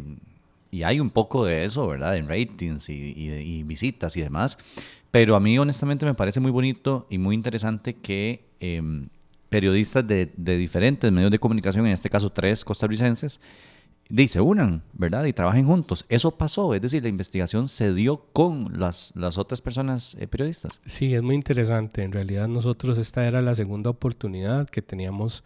y 0.71 0.81
hay 0.81 0.99
un 0.99 1.11
poco 1.11 1.45
de 1.45 1.65
eso, 1.65 1.85
¿verdad? 1.87 2.17
En 2.17 2.27
ratings 2.27 2.89
y, 2.89 3.13
y- 3.15 3.31
y 3.59 3.63
visitas 3.63 4.17
y 4.17 4.21
demás. 4.21 4.57
Pero 5.11 5.35
a 5.35 5.39
mí, 5.39 5.57
honestamente, 5.59 6.03
me 6.05 6.15
parece 6.15 6.39
muy 6.39 6.49
bonito 6.49 7.05
y 7.11 7.19
muy 7.19 7.35
interesante 7.35 7.93
que 7.93 8.43
em, 8.59 9.07
periodistas 9.49 10.05
de, 10.07 10.31
de 10.35 10.57
diferentes 10.57 11.11
medios 11.11 11.29
de 11.29 11.37
comunicación, 11.37 11.85
en 11.85 11.93
este 11.93 12.09
caso 12.09 12.31
tres 12.31 12.65
costarricenses, 12.65 13.39
di, 14.13 14.27
se 14.27 14.41
unan, 14.41 14.83
¿verdad? 14.93 15.25
Y 15.25 15.33
trabajen 15.33 15.65
juntos. 15.65 16.05
Eso 16.07 16.37
pasó, 16.37 16.75
es 16.75 16.81
decir, 16.81 17.01
la 17.01 17.09
investigación 17.09 17.67
se 17.67 17.95
dio 17.95 18.27
con 18.31 18.79
las, 18.79 19.11
las 19.15 19.39
otras 19.39 19.59
personas 19.61 20.15
eh, 20.19 20.27
periodistas. 20.27 20.79
Sí, 20.85 21.15
es 21.15 21.23
muy 21.23 21.33
interesante. 21.33 22.03
En 22.03 22.11
realidad 22.11 22.47
nosotros 22.47 22.99
esta 22.99 23.27
era 23.27 23.41
la 23.41 23.55
segunda 23.55 23.89
oportunidad 23.89 24.69
que 24.69 24.83
teníamos 24.83 25.43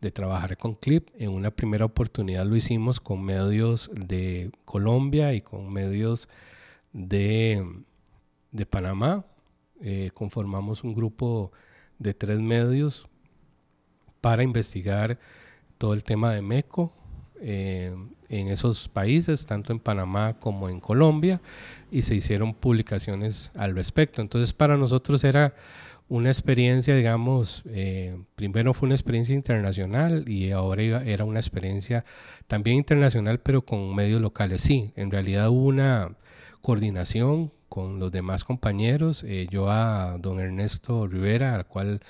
de 0.00 0.10
trabajar 0.10 0.56
con 0.56 0.74
Clip. 0.74 1.08
En 1.14 1.30
una 1.30 1.52
primera 1.52 1.84
oportunidad 1.84 2.44
lo 2.46 2.56
hicimos 2.56 2.98
con 2.98 3.22
medios 3.22 3.92
de 3.94 4.50
Colombia 4.64 5.32
y 5.32 5.40
con 5.40 5.72
medios 5.72 6.28
de, 6.92 7.64
de 8.50 8.66
Panamá. 8.66 9.24
Eh, 9.82 10.10
conformamos 10.14 10.82
un 10.82 10.94
grupo 10.96 11.52
de 12.00 12.12
tres 12.12 12.40
medios 12.40 13.06
para 14.20 14.42
investigar 14.42 15.16
todo 15.78 15.94
el 15.94 16.02
tema 16.02 16.32
de 16.32 16.42
MECO 16.42 16.92
eh, 17.40 17.94
en 18.28 18.48
esos 18.48 18.88
países, 18.88 19.46
tanto 19.46 19.72
en 19.72 19.80
Panamá 19.80 20.34
como 20.38 20.68
en 20.68 20.80
Colombia, 20.80 21.40
y 21.90 22.02
se 22.02 22.14
hicieron 22.14 22.54
publicaciones 22.54 23.50
al 23.54 23.74
respecto. 23.74 24.22
Entonces 24.22 24.52
para 24.52 24.76
nosotros 24.76 25.24
era 25.24 25.54
una 26.10 26.28
experiencia, 26.28 26.96
digamos, 26.96 27.62
eh, 27.66 28.18
primero 28.34 28.74
fue 28.74 28.86
una 28.86 28.96
experiencia 28.96 29.32
internacional 29.32 30.28
y 30.28 30.50
ahora 30.50 30.82
era 31.04 31.24
una 31.24 31.38
experiencia 31.38 32.04
también 32.48 32.76
internacional, 32.76 33.38
pero 33.38 33.64
con 33.64 33.94
medios 33.94 34.20
locales. 34.20 34.60
Sí, 34.60 34.92
en 34.96 35.12
realidad 35.12 35.50
hubo 35.50 35.66
una 35.66 36.16
coordinación 36.60 37.52
con 37.68 38.00
los 38.00 38.10
demás 38.10 38.42
compañeros. 38.42 39.22
Eh, 39.22 39.46
yo 39.50 39.70
a 39.70 40.18
don 40.18 40.40
Ernesto 40.40 41.06
Rivera, 41.06 41.54
al 41.54 41.66
cual 41.66 42.00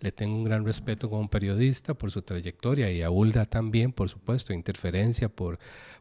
le 0.00 0.12
tengo 0.12 0.36
un 0.36 0.44
gran 0.44 0.64
respeto 0.64 1.08
como 1.08 1.28
periodista 1.28 1.94
por 1.94 2.10
su 2.10 2.22
trayectoria 2.22 2.90
y 2.90 3.02
a 3.02 3.10
Ulda 3.10 3.46
también, 3.46 3.92
por 3.92 4.08
supuesto, 4.08 4.52
interferencia 4.52 5.28
por, 5.28 5.58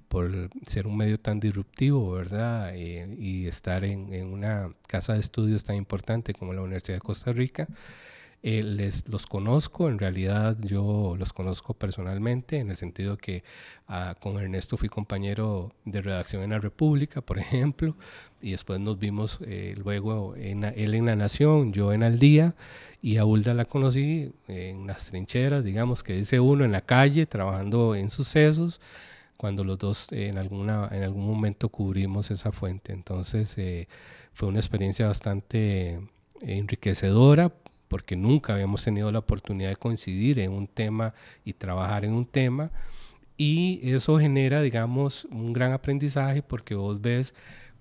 por 0.07 0.49
ser 0.67 0.87
un 0.87 0.97
medio 0.97 1.19
tan 1.19 1.39
disruptivo, 1.39 2.11
¿verdad? 2.11 2.75
Eh, 2.75 3.15
y 3.17 3.47
estar 3.47 3.83
en, 3.83 4.13
en 4.13 4.27
una 4.27 4.73
casa 4.87 5.13
de 5.13 5.19
estudios 5.19 5.63
tan 5.63 5.75
importante 5.75 6.33
como 6.33 6.53
la 6.53 6.61
Universidad 6.61 6.97
de 6.97 7.01
Costa 7.01 7.31
Rica. 7.31 7.67
Eh, 8.45 8.61
les 8.61 9.07
los 9.07 9.25
conozco, 9.25 9.87
en 9.87 9.97
realidad 9.97 10.57
yo 10.59 11.15
los 11.17 11.31
conozco 11.31 11.73
personalmente, 11.73 12.57
en 12.57 12.69
el 12.69 12.75
sentido 12.75 13.17
que 13.17 13.41
ah, 13.87 14.15
con 14.19 14.37
Ernesto 14.37 14.75
fui 14.75 14.89
compañero 14.89 15.71
de 15.85 16.01
redacción 16.01 16.43
en 16.43 16.49
la 16.49 16.59
República, 16.59 17.21
por 17.21 17.39
ejemplo, 17.39 17.95
y 18.41 18.51
después 18.51 18.81
nos 18.81 18.99
vimos 18.99 19.39
eh, 19.45 19.75
luego 19.81 20.35
en, 20.35 20.65
él 20.65 20.93
en 20.93 21.05
La 21.05 21.15
Nación, 21.15 21.71
yo 21.71 21.93
en 21.93 22.03
Al 22.03 22.19
Día, 22.19 22.53
y 23.01 23.15
a 23.15 23.23
Ulda 23.23 23.53
la 23.53 23.63
conocí 23.63 24.33
en 24.49 24.87
las 24.87 25.09
trincheras, 25.09 25.63
digamos 25.63 26.03
que 26.03 26.13
dice 26.13 26.41
uno, 26.41 26.65
en 26.65 26.73
la 26.73 26.81
calle, 26.81 27.25
trabajando 27.25 27.95
en 27.95 28.09
sucesos, 28.09 28.81
cuando 29.37 29.63
los 29.63 29.79
dos 29.79 30.11
eh, 30.11 30.27
en, 30.27 30.37
alguna, 30.37 30.89
en 30.91 31.03
algún 31.03 31.25
momento 31.25 31.69
cubrimos 31.69 32.29
esa 32.29 32.51
fuente. 32.51 32.91
Entonces 32.91 33.57
eh, 33.57 33.87
fue 34.33 34.49
una 34.49 34.59
experiencia 34.59 35.07
bastante 35.07 36.01
enriquecedora 36.41 37.53
porque 37.93 38.15
nunca 38.15 38.55
habíamos 38.55 38.83
tenido 38.83 39.11
la 39.11 39.19
oportunidad 39.19 39.69
de 39.69 39.75
coincidir 39.75 40.39
en 40.39 40.51
un 40.51 40.65
tema 40.65 41.13
y 41.45 41.53
trabajar 41.53 42.03
en 42.05 42.13
un 42.13 42.25
tema. 42.25 42.71
Y 43.37 43.81
eso 43.83 44.17
genera, 44.17 44.63
digamos, 44.63 45.25
un 45.25 45.53
gran 45.53 45.73
aprendizaje 45.73 46.41
porque 46.41 46.73
vos 46.73 46.99
ves 46.99 47.35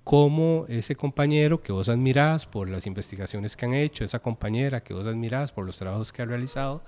cómo 0.04 0.66
ese 0.68 0.96
compañero 0.96 1.62
que 1.62 1.72
vos 1.72 1.88
admirás 1.88 2.44
por 2.44 2.68
las 2.68 2.86
investigaciones 2.86 3.56
que 3.56 3.64
han 3.64 3.72
hecho, 3.72 4.04
esa 4.04 4.18
compañera 4.18 4.82
que 4.82 4.92
vos 4.92 5.06
admirás 5.06 5.50
por 5.50 5.64
los 5.64 5.78
trabajos 5.78 6.12
que 6.12 6.20
ha 6.20 6.26
realizado, 6.26 6.84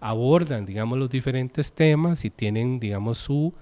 abordan, 0.00 0.64
digamos, 0.64 0.98
los 0.98 1.10
diferentes 1.10 1.74
temas 1.74 2.24
y 2.24 2.30
tienen, 2.30 2.80
digamos, 2.80 3.18
su 3.18 3.52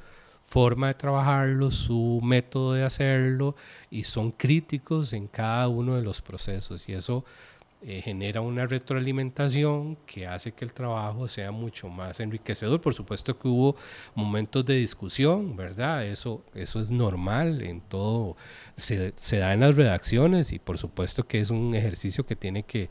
forma 0.45 0.87
de 0.87 0.95
trabajarlo, 0.95 1.73
su 1.73 2.21
método 2.23 2.75
de 2.75 2.85
hacerlo 2.85 3.57
y 3.91 4.05
son 4.05 4.31
críticos 4.31 5.13
en 5.15 5.27
cada 5.27 5.67
uno 5.67 5.97
de 5.97 6.03
los 6.03 6.23
procesos 6.23 6.89
y 6.89 6.93
eso 6.93 7.25
eh, 7.83 8.03
genera 8.03 8.43
una 8.43 8.67
retroalimentación 8.67 9.97
que 10.07 10.27
hace 10.27 10.53
que 10.53 10.67
el 10.67 10.73
trabajo 10.75 11.29
sea 11.29 11.51
mucho 11.51 11.89
más 11.89 12.21
enriquecedor. 12.21 12.81
Por 12.81 12.93
supuesto 12.93 13.39
que 13.39 13.49
hubo 13.49 13.77
momentos 14.15 14.67
de 14.67 14.75
discusión, 14.77 15.57
¿verdad? 15.57 16.05
Eso, 16.05 16.45
eso 16.55 16.81
es 16.81 16.91
normal 16.91 17.63
en 17.63 17.81
todo, 17.81 18.37
se, 18.77 19.15
se 19.17 19.39
da 19.39 19.55
en 19.55 19.61
las 19.61 19.77
redacciones 19.77 20.53
y 20.53 20.59
por 20.59 20.77
supuesto 20.77 21.27
que 21.27 21.41
es 21.41 21.51
un 21.51 21.75
ejercicio 21.75 22.27
que 22.27 22.37
tiene 22.37 22.65
que, 22.65 22.91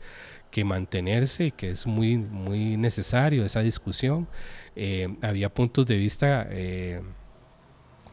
que 0.50 0.64
mantenerse 0.64 1.46
y 1.46 1.52
que 1.52 1.70
es 1.70 1.86
muy, 1.86 2.16
muy 2.16 2.76
necesario 2.76 3.44
esa 3.44 3.60
discusión. 3.60 4.28
Eh, 4.76 5.08
había 5.22 5.54
puntos 5.54 5.86
de 5.86 5.96
vista... 5.96 6.46
Eh, 6.50 7.00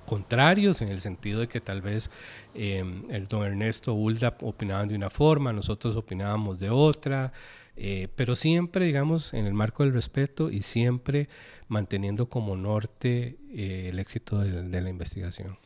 contrarios 0.08 0.82
en 0.82 0.88
el 0.88 1.02
sentido 1.02 1.42
de 1.42 1.50
que 1.50 1.60
tal 1.60 1.82
vez 1.82 2.10
eh, 2.56 2.82
el 3.10 3.28
don 3.28 3.44
Ernesto 3.46 3.94
Ulda 3.94 4.38
opinaban 4.42 4.88
de 4.88 4.96
una 4.96 5.10
forma, 5.10 5.52
nosotros 5.52 5.98
opinábamos 5.98 6.58
de 6.60 6.70
otra, 6.70 7.34
eh, 7.76 8.08
pero 8.16 8.38
siempre, 8.38 8.86
digamos, 8.86 9.34
en 9.34 9.46
el 9.46 9.54
marco 9.54 9.84
del 9.84 9.92
respeto 9.94 10.50
y 10.50 10.62
siempre 10.62 11.28
manteniendo 11.68 12.28
como 12.30 12.56
norte 12.56 13.38
eh, 13.52 13.90
el 13.92 14.00
éxito 14.00 14.40
de, 14.40 14.64
de, 14.64 14.82
la 14.82 14.90
investigación. 14.90 15.58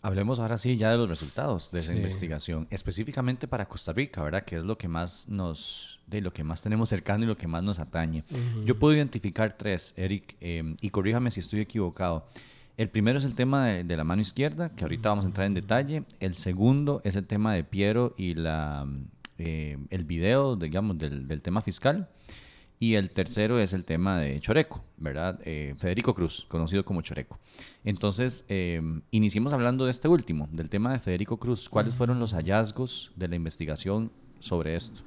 Hablemos 0.00 0.38
ahora 0.40 0.56
sí 0.56 0.78
ya 0.78 0.90
de 0.90 0.96
los 0.96 1.08
resultados 1.10 1.70
de 1.70 1.78
esa 1.78 1.92
Sí. 1.92 1.98
investigación, 1.98 2.66
específicamente 2.70 3.46
para 3.46 3.66
Costa 3.68 3.92
Rica, 3.92 4.24
¿verdad? 4.24 4.42
Que 4.44 4.56
es 4.56 4.64
lo 4.64 4.78
que 4.78 4.88
más 4.88 5.28
nos, 5.28 6.00
de 6.06 6.22
lo 6.22 6.32
que 6.32 6.44
más 6.44 6.62
tenemos 6.62 6.88
cercano 6.88 7.24
y 7.24 7.26
lo 7.26 7.36
que 7.36 7.46
más 7.46 7.62
nos 7.62 7.78
atañe. 7.78 8.24
Yo 8.64 8.78
puedo 8.78 8.96
identificar 8.96 9.52
tres, 9.52 9.92
Eric, 9.98 10.34
y 10.40 10.88
corríjame 10.90 11.30
si 11.30 11.40
estoy 11.40 11.60
equivocado. 11.60 12.26
El 12.76 12.88
primero 12.88 13.18
es 13.18 13.24
el 13.24 13.34
tema 13.34 13.66
de, 13.66 13.96
la 13.96 14.04
mano 14.04 14.22
izquierda, 14.22 14.70
que 14.70 14.84
ahorita 14.84 15.10
vamos 15.10 15.24
a 15.24 15.28
entrar 15.28 15.46
en 15.46 15.54
detalle. 15.54 16.04
El 16.20 16.36
segundo 16.36 17.02
es 17.04 17.16
el 17.16 17.26
tema 17.26 17.54
de 17.54 17.64
Piero 17.64 18.14
y 18.16 18.34
la, 18.34 18.86
eh, 19.38 19.76
el 19.90 20.04
video, 20.04 20.56
digamos, 20.56 20.98
del, 20.98 21.42
tema 21.42 21.60
fiscal. 21.60 22.08
Y 22.80 22.94
el 22.94 23.10
tercero 23.10 23.60
es 23.60 23.74
el 23.74 23.84
tema 23.84 24.18
de 24.18 24.40
Choreco, 24.40 24.82
¿verdad? 24.96 25.38
Eh, 25.44 25.74
Federico 25.76 26.14
Cruz, 26.14 26.46
conocido 26.48 26.84
como 26.84 27.02
Choreco. 27.02 27.38
Entonces, 27.84 28.44
eh, 28.48 28.80
iniciemos 29.12 29.52
hablando 29.52 29.84
de 29.84 29.92
este 29.92 30.08
último, 30.08 30.48
del 30.50 30.68
tema 30.68 30.92
de 30.92 30.98
Federico 30.98 31.36
Cruz. 31.36 31.68
¿Cuáles 31.68 31.94
fueron 31.94 32.18
los 32.18 32.32
hallazgos 32.32 33.12
de 33.14 33.28
la 33.28 33.36
investigación 33.36 34.10
sobre 34.40 34.74
esto? 34.74 35.02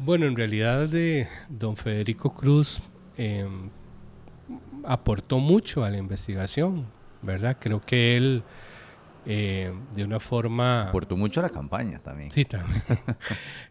Bueno, 0.00 0.26
en 0.26 0.36
realidad 0.36 0.88
de 0.88 1.28
don 1.48 1.76
Federico 1.76 2.32
Cruz 2.32 2.80
eh, 3.16 3.46
aportó 4.84 5.38
mucho 5.38 5.84
a 5.84 5.90
la 5.90 5.98
investigación, 5.98 6.86
¿verdad? 7.22 7.56
Creo 7.60 7.80
que 7.80 8.16
él 8.16 8.42
eh, 9.26 9.72
de 9.94 10.04
una 10.04 10.20
forma... 10.20 10.88
Aportó 10.88 11.16
mucho 11.16 11.40
a 11.40 11.42
la 11.42 11.50
campaña 11.50 11.98
también. 11.98 12.30
Sí, 12.30 12.44
también. 12.44 12.82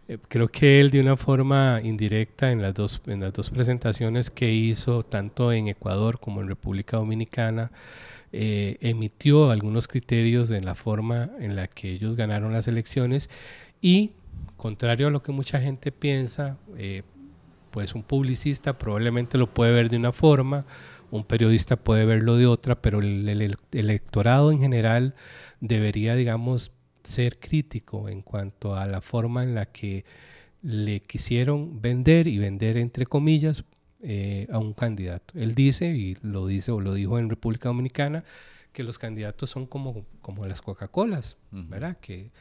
Eh, 0.10 0.18
Creo 0.30 0.48
que 0.48 0.80
él 0.80 0.90
de 0.90 1.02
una 1.02 1.18
forma 1.18 1.82
indirecta 1.84 2.50
en 2.54 2.62
las, 2.62 2.74
dos, 2.74 3.02
en 3.08 3.20
las 3.20 3.34
dos 3.34 3.50
presentaciones 3.50 4.30
que 4.30 4.50
hizo, 4.50 5.04
tanto 5.04 5.52
en 5.52 5.68
Ecuador 5.68 6.18
como 6.22 6.40
en 6.40 6.48
República 6.48 6.96
Dominicana, 6.96 7.72
eh, 8.32 8.78
emitió 8.82 9.52
algunos 9.52 9.88
criterios 9.90 10.48
de 10.48 10.62
la 10.62 10.76
forma 10.76 11.32
en 11.40 11.58
la 11.58 11.68
que 11.68 11.92
ellos 11.92 12.16
ganaron 12.16 12.54
las 12.54 12.70
elecciones 12.70 13.30
y, 13.82 14.12
contrario 14.56 15.08
a 15.08 15.12
lo 15.12 15.24
que 15.24 15.32
mucha 15.32 15.60
gente 15.60 15.92
piensa, 15.92 16.58
eh, 16.78 17.04
pues 17.72 17.96
un 17.96 18.04
publicista 18.04 18.78
probablemente 18.78 19.38
lo 19.38 19.48
puede 19.48 19.72
ver 19.72 19.90
de 19.90 19.98
una 19.98 20.12
forma, 20.12 20.66
un 21.12 21.24
periodista 21.24 21.76
puede 21.78 22.06
verlo 22.06 22.36
de 22.36 22.46
otra, 22.48 22.82
pero 22.82 23.00
el, 23.00 23.28
el- 23.30 23.42
el 23.42 23.56
electorado 23.72 24.52
en 24.52 24.60
general 24.60 25.16
debería, 25.62 26.16
digamos, 26.16 26.72
ser 27.04 27.40
crítico 27.40 28.10
en 28.10 28.22
cuanto 28.22 28.76
a 28.76 28.86
la 28.88 29.02
forma 29.02 29.44
en 29.44 29.56
la 29.56 29.66
que 29.68 30.04
le 30.62 31.02
quisieron 31.02 31.82
vender 31.82 32.28
y 32.28 32.38
vender 32.40 32.78
entre 32.78 33.06
comillas 33.06 33.64
eh, 34.02 34.48
a 34.52 34.58
un 34.60 34.74
candidato. 34.74 35.34
Él 35.40 35.56
dice, 35.56 35.88
y 35.96 36.18
lo 36.22 36.46
dice 36.48 36.72
o 36.72 36.82
lo 36.82 36.94
dijo 36.94 37.18
en 37.20 37.30
República 37.30 37.70
Dominicana, 37.70 38.24
que 38.74 38.84
los 38.84 39.00
candidatos 39.00 39.50
son 39.50 39.66
como, 39.66 40.06
como 40.22 40.46
las 40.46 40.62
Coca-Colas. 40.62 41.38
¿verdad? 41.52 41.98
Que, 42.00 42.32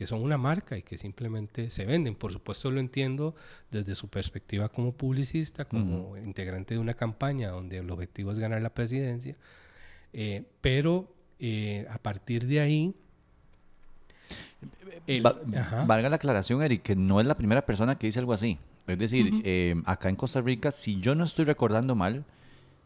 que 0.00 0.06
son 0.06 0.22
una 0.22 0.38
marca 0.38 0.78
y 0.78 0.82
que 0.82 0.96
simplemente 0.96 1.68
se 1.68 1.84
venden. 1.84 2.14
Por 2.14 2.32
supuesto 2.32 2.70
lo 2.70 2.80
entiendo 2.80 3.34
desde 3.70 3.94
su 3.94 4.08
perspectiva 4.08 4.70
como 4.70 4.92
publicista, 4.92 5.66
como 5.66 6.16
integrante 6.16 6.72
de 6.72 6.80
una 6.80 6.94
campaña 6.94 7.50
donde 7.50 7.76
el 7.76 7.90
objetivo 7.90 8.32
es 8.32 8.38
ganar 8.38 8.62
la 8.62 8.70
presidencia, 8.70 9.36
eh, 10.14 10.44
pero 10.62 11.12
eh, 11.38 11.86
a 11.90 11.98
partir 11.98 12.46
de 12.46 12.60
ahí... 12.60 12.94
el- 15.06 15.26
Va- 15.26 15.84
valga 15.84 16.08
la 16.08 16.16
aclaración, 16.16 16.62
Eric, 16.62 16.82
que 16.82 16.96
no 16.96 17.20
es 17.20 17.26
la 17.26 17.34
primera 17.34 17.66
persona 17.66 17.98
que 17.98 18.06
dice 18.06 18.20
algo 18.20 18.32
así. 18.32 18.56
Es 18.86 18.98
decir, 18.98 19.42
eh, 19.44 19.74
acá 19.84 20.08
en 20.08 20.16
Costa 20.16 20.40
Rica, 20.40 20.70
si 20.70 20.98
yo 21.00 21.14
no 21.14 21.24
estoy 21.24 21.44
recordando 21.44 21.94
mal, 21.94 22.24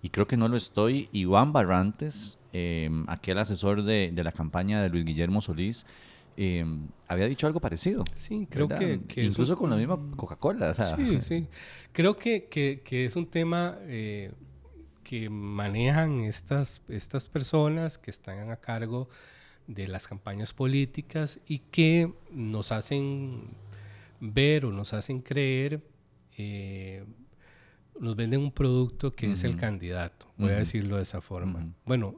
y 0.02 0.08
creo 0.10 0.26
que 0.26 0.36
no 0.36 0.48
lo 0.48 0.56
estoy, 0.56 1.08
Iván 1.12 1.52
Barrantes, 1.52 2.38
eh, 2.52 2.90
aquel 3.06 3.38
asesor 3.38 3.84
de, 3.84 4.10
de 4.12 4.24
la 4.24 4.32
campaña 4.32 4.82
de 4.82 4.88
Luis 4.88 5.04
Guillermo 5.04 5.40
Solís, 5.40 5.86
eh, 6.36 6.64
había 7.08 7.26
dicho 7.26 7.46
algo 7.46 7.60
parecido. 7.60 8.04
Sí, 8.14 8.46
creo 8.50 8.68
que, 8.68 9.22
Incluso 9.22 9.56
con 9.56 9.70
la 9.70 9.76
misma 9.76 9.98
Coca-Cola. 10.16 10.70
o 10.70 10.74
sea, 10.74 10.96
Sí, 10.96 11.20
sí. 11.20 11.46
Creo 11.92 12.16
que, 12.16 12.46
que- 12.46 12.80
que 12.84 13.04
es 13.04 13.16
un 13.16 13.26
tema 13.26 13.78
eh, 13.82 14.32
que 15.02 15.28
manejan 15.30 16.20
estas, 16.20 16.80
estas 16.88 17.28
personas 17.28 17.98
que 17.98 18.10
están 18.10 18.50
a 18.50 18.56
cargo 18.56 19.08
de 19.66 19.86
las 19.88 20.08
campañas 20.08 20.52
políticas 20.52 21.40
y 21.46 21.58
que 21.60 22.12
nos 22.30 22.72
hacen 22.72 23.42
ver 24.20 24.64
o 24.66 24.72
nos 24.72 24.92
hacen 24.92 25.20
creer, 25.20 25.82
eh, 26.36 27.04
nos 28.00 28.16
venden 28.16 28.40
un 28.40 28.50
producto 28.52 29.12
que 29.12 29.32
es 29.32 29.44
el 29.44 29.56
candidato, 29.56 30.26
voy 30.36 30.50
a 30.50 30.56
decirlo 30.56 30.96
de 30.96 31.02
esa 31.04 31.20
forma. 31.20 31.72
Bueno, 31.86 32.16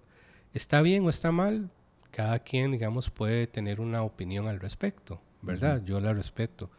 ¿está 0.55 0.81
bien 0.81 1.05
o 1.05 1.11
está 1.11 1.33
mal? 1.33 1.71
Cada 2.11 2.39
quien, 2.39 2.73
digamos, 2.73 3.11
puede 3.11 3.47
tener 3.47 3.81
una 3.81 4.03
opinión 4.03 4.49
al 4.49 4.61
respecto, 4.61 5.21
¿verdad? 5.43 5.83
Yo 5.85 6.01
la 6.01 6.13
respeto. 6.13 6.71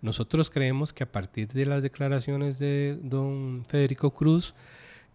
Nosotros 0.00 0.48
creemos 0.48 0.94
que 0.94 1.04
a 1.04 1.12
partir 1.12 1.48
de 1.48 1.66
las 1.66 1.82
declaraciones 1.82 2.58
de 2.58 2.98
don 3.02 3.64
Federico 3.66 4.10
Cruz, 4.12 4.54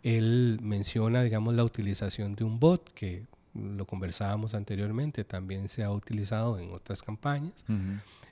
él 0.04 0.60
menciona, 0.62 1.24
digamos, 1.24 1.56
la 1.56 1.64
utilización 1.64 2.34
de 2.34 2.44
un 2.44 2.60
bot, 2.60 2.94
que 2.94 3.26
lo 3.54 3.86
conversábamos 3.86 4.54
anteriormente, 4.54 5.24
también 5.24 5.68
se 5.68 5.84
ha 5.84 5.92
utilizado 5.92 6.60
en 6.60 6.72
otras 6.72 7.02
campañas, 7.02 7.66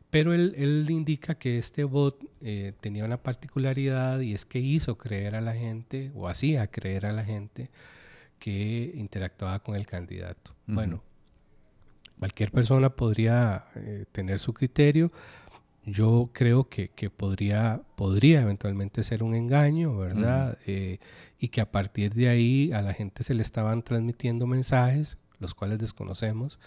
pero 0.09 0.33
él, 0.33 0.53
él 0.57 0.85
indica 0.89 1.35
que 1.35 1.57
este 1.57 1.83
bot 1.83 2.17
eh, 2.41 2.73
tenía 2.79 3.05
una 3.05 3.17
particularidad 3.17 4.19
y 4.21 4.33
es 4.33 4.45
que 4.45 4.59
hizo 4.59 4.97
creer 4.97 5.35
a 5.35 5.41
la 5.41 5.53
gente, 5.53 6.11
o 6.15 6.27
hacía 6.27 6.67
creer 6.67 7.05
a 7.05 7.11
la 7.11 7.23
gente, 7.23 7.69
que 8.39 8.91
interactuaba 8.95 9.59
con 9.59 9.75
el 9.75 9.85
candidato. 9.85 10.55
Ujú. 10.67 10.75
Bueno, 10.75 11.03
cualquier 12.17 12.51
persona 12.51 12.89
podría 12.89 13.65
eh, 13.75 14.05
tener 14.11 14.39
su 14.39 14.53
criterio. 14.53 15.11
Yo 15.85 16.29
creo 16.33 16.69
que, 16.69 16.89
que 16.89 17.09
podría, 17.09 17.81
podría 17.95 18.41
eventualmente 18.41 19.03
ser 19.03 19.23
un 19.23 19.33
engaño, 19.33 19.97
¿verdad? 19.97 20.57
Eh, 20.67 20.99
y 21.39 21.47
que 21.47 21.61
a 21.61 21.71
partir 21.71 22.13
de 22.13 22.29
ahí 22.29 22.71
a 22.73 22.81
la 22.81 22.93
gente 22.93 23.23
se 23.23 23.33
le 23.33 23.41
estaban 23.41 23.81
transmitiendo 23.81 24.45
mensajes, 24.45 25.17
los 25.39 25.55
cuales 25.55 25.79
desconocemos, 25.79 26.59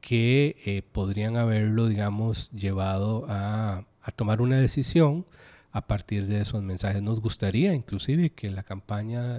que 0.00 0.56
eh, 0.64 0.82
podrían 0.82 1.36
haberlo, 1.36 1.88
digamos, 1.88 2.50
llevado 2.50 3.26
a, 3.28 3.84
a 4.02 4.10
tomar 4.12 4.40
una 4.40 4.56
decisión 4.56 5.26
a 5.70 5.86
partir 5.86 6.26
de 6.26 6.40
esos 6.40 6.62
mensajes. 6.62 7.02
Nos 7.02 7.20
gustaría 7.20 7.74
inclusive 7.74 8.30
que 8.30 8.50
la 8.50 8.62
campaña, 8.62 9.38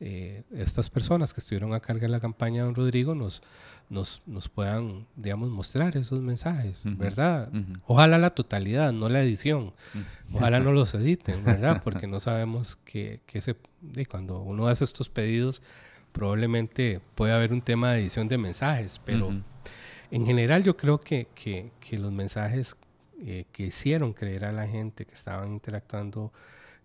eh, 0.00 0.44
estas 0.52 0.88
personas 0.88 1.34
que 1.34 1.40
estuvieron 1.40 1.74
a 1.74 1.80
cargo 1.80 2.00
de 2.00 2.08
la 2.08 2.20
campaña 2.20 2.62
de 2.62 2.66
don 2.66 2.74
Rodrigo 2.74 3.14
nos, 3.14 3.42
nos, 3.90 4.22
nos 4.26 4.48
puedan, 4.48 5.06
digamos, 5.14 5.50
mostrar 5.50 5.96
esos 5.96 6.20
mensajes, 6.22 6.86
Ujú, 6.86 6.96
¿verdad? 6.96 7.48
ujú. 7.52 7.72
Ojalá 7.86 8.16
la 8.18 8.30
totalidad, 8.30 8.92
no 8.92 9.08
la 9.10 9.20
edición. 9.22 9.74
Ojalá 10.32 10.58
no 10.60 10.72
los 10.72 10.94
editen, 10.94 11.44
¿verdad? 11.44 11.82
Porque 11.84 12.06
no 12.06 12.18
sabemos 12.18 12.76
que, 12.84 13.20
que 13.26 13.38
ese, 13.38 13.56
de 13.82 14.06
cuando 14.06 14.40
uno 14.40 14.68
hace 14.68 14.84
estos 14.84 15.08
pedidos, 15.10 15.60
probablemente 16.12 17.00
puede 17.14 17.32
haber 17.32 17.52
un 17.52 17.62
tema 17.62 17.92
de 17.92 18.00
edición 18.00 18.28
de 18.28 18.38
mensajes, 18.38 19.00
pero 19.04 19.32
en 20.10 20.26
general 20.26 20.64
yo 20.64 20.76
creo 20.76 21.00
que, 21.00 21.28
que- 21.34 21.70
que 21.80 21.98
los 21.98 22.10
mensajes 22.12 22.76
eh, 23.22 23.44
que 23.52 23.64
hicieron 23.64 24.12
creer 24.12 24.44
a 24.46 24.52
la 24.52 24.66
gente 24.66 25.04
que 25.04 25.14
estaban 25.14 25.52
interactuando 25.52 26.32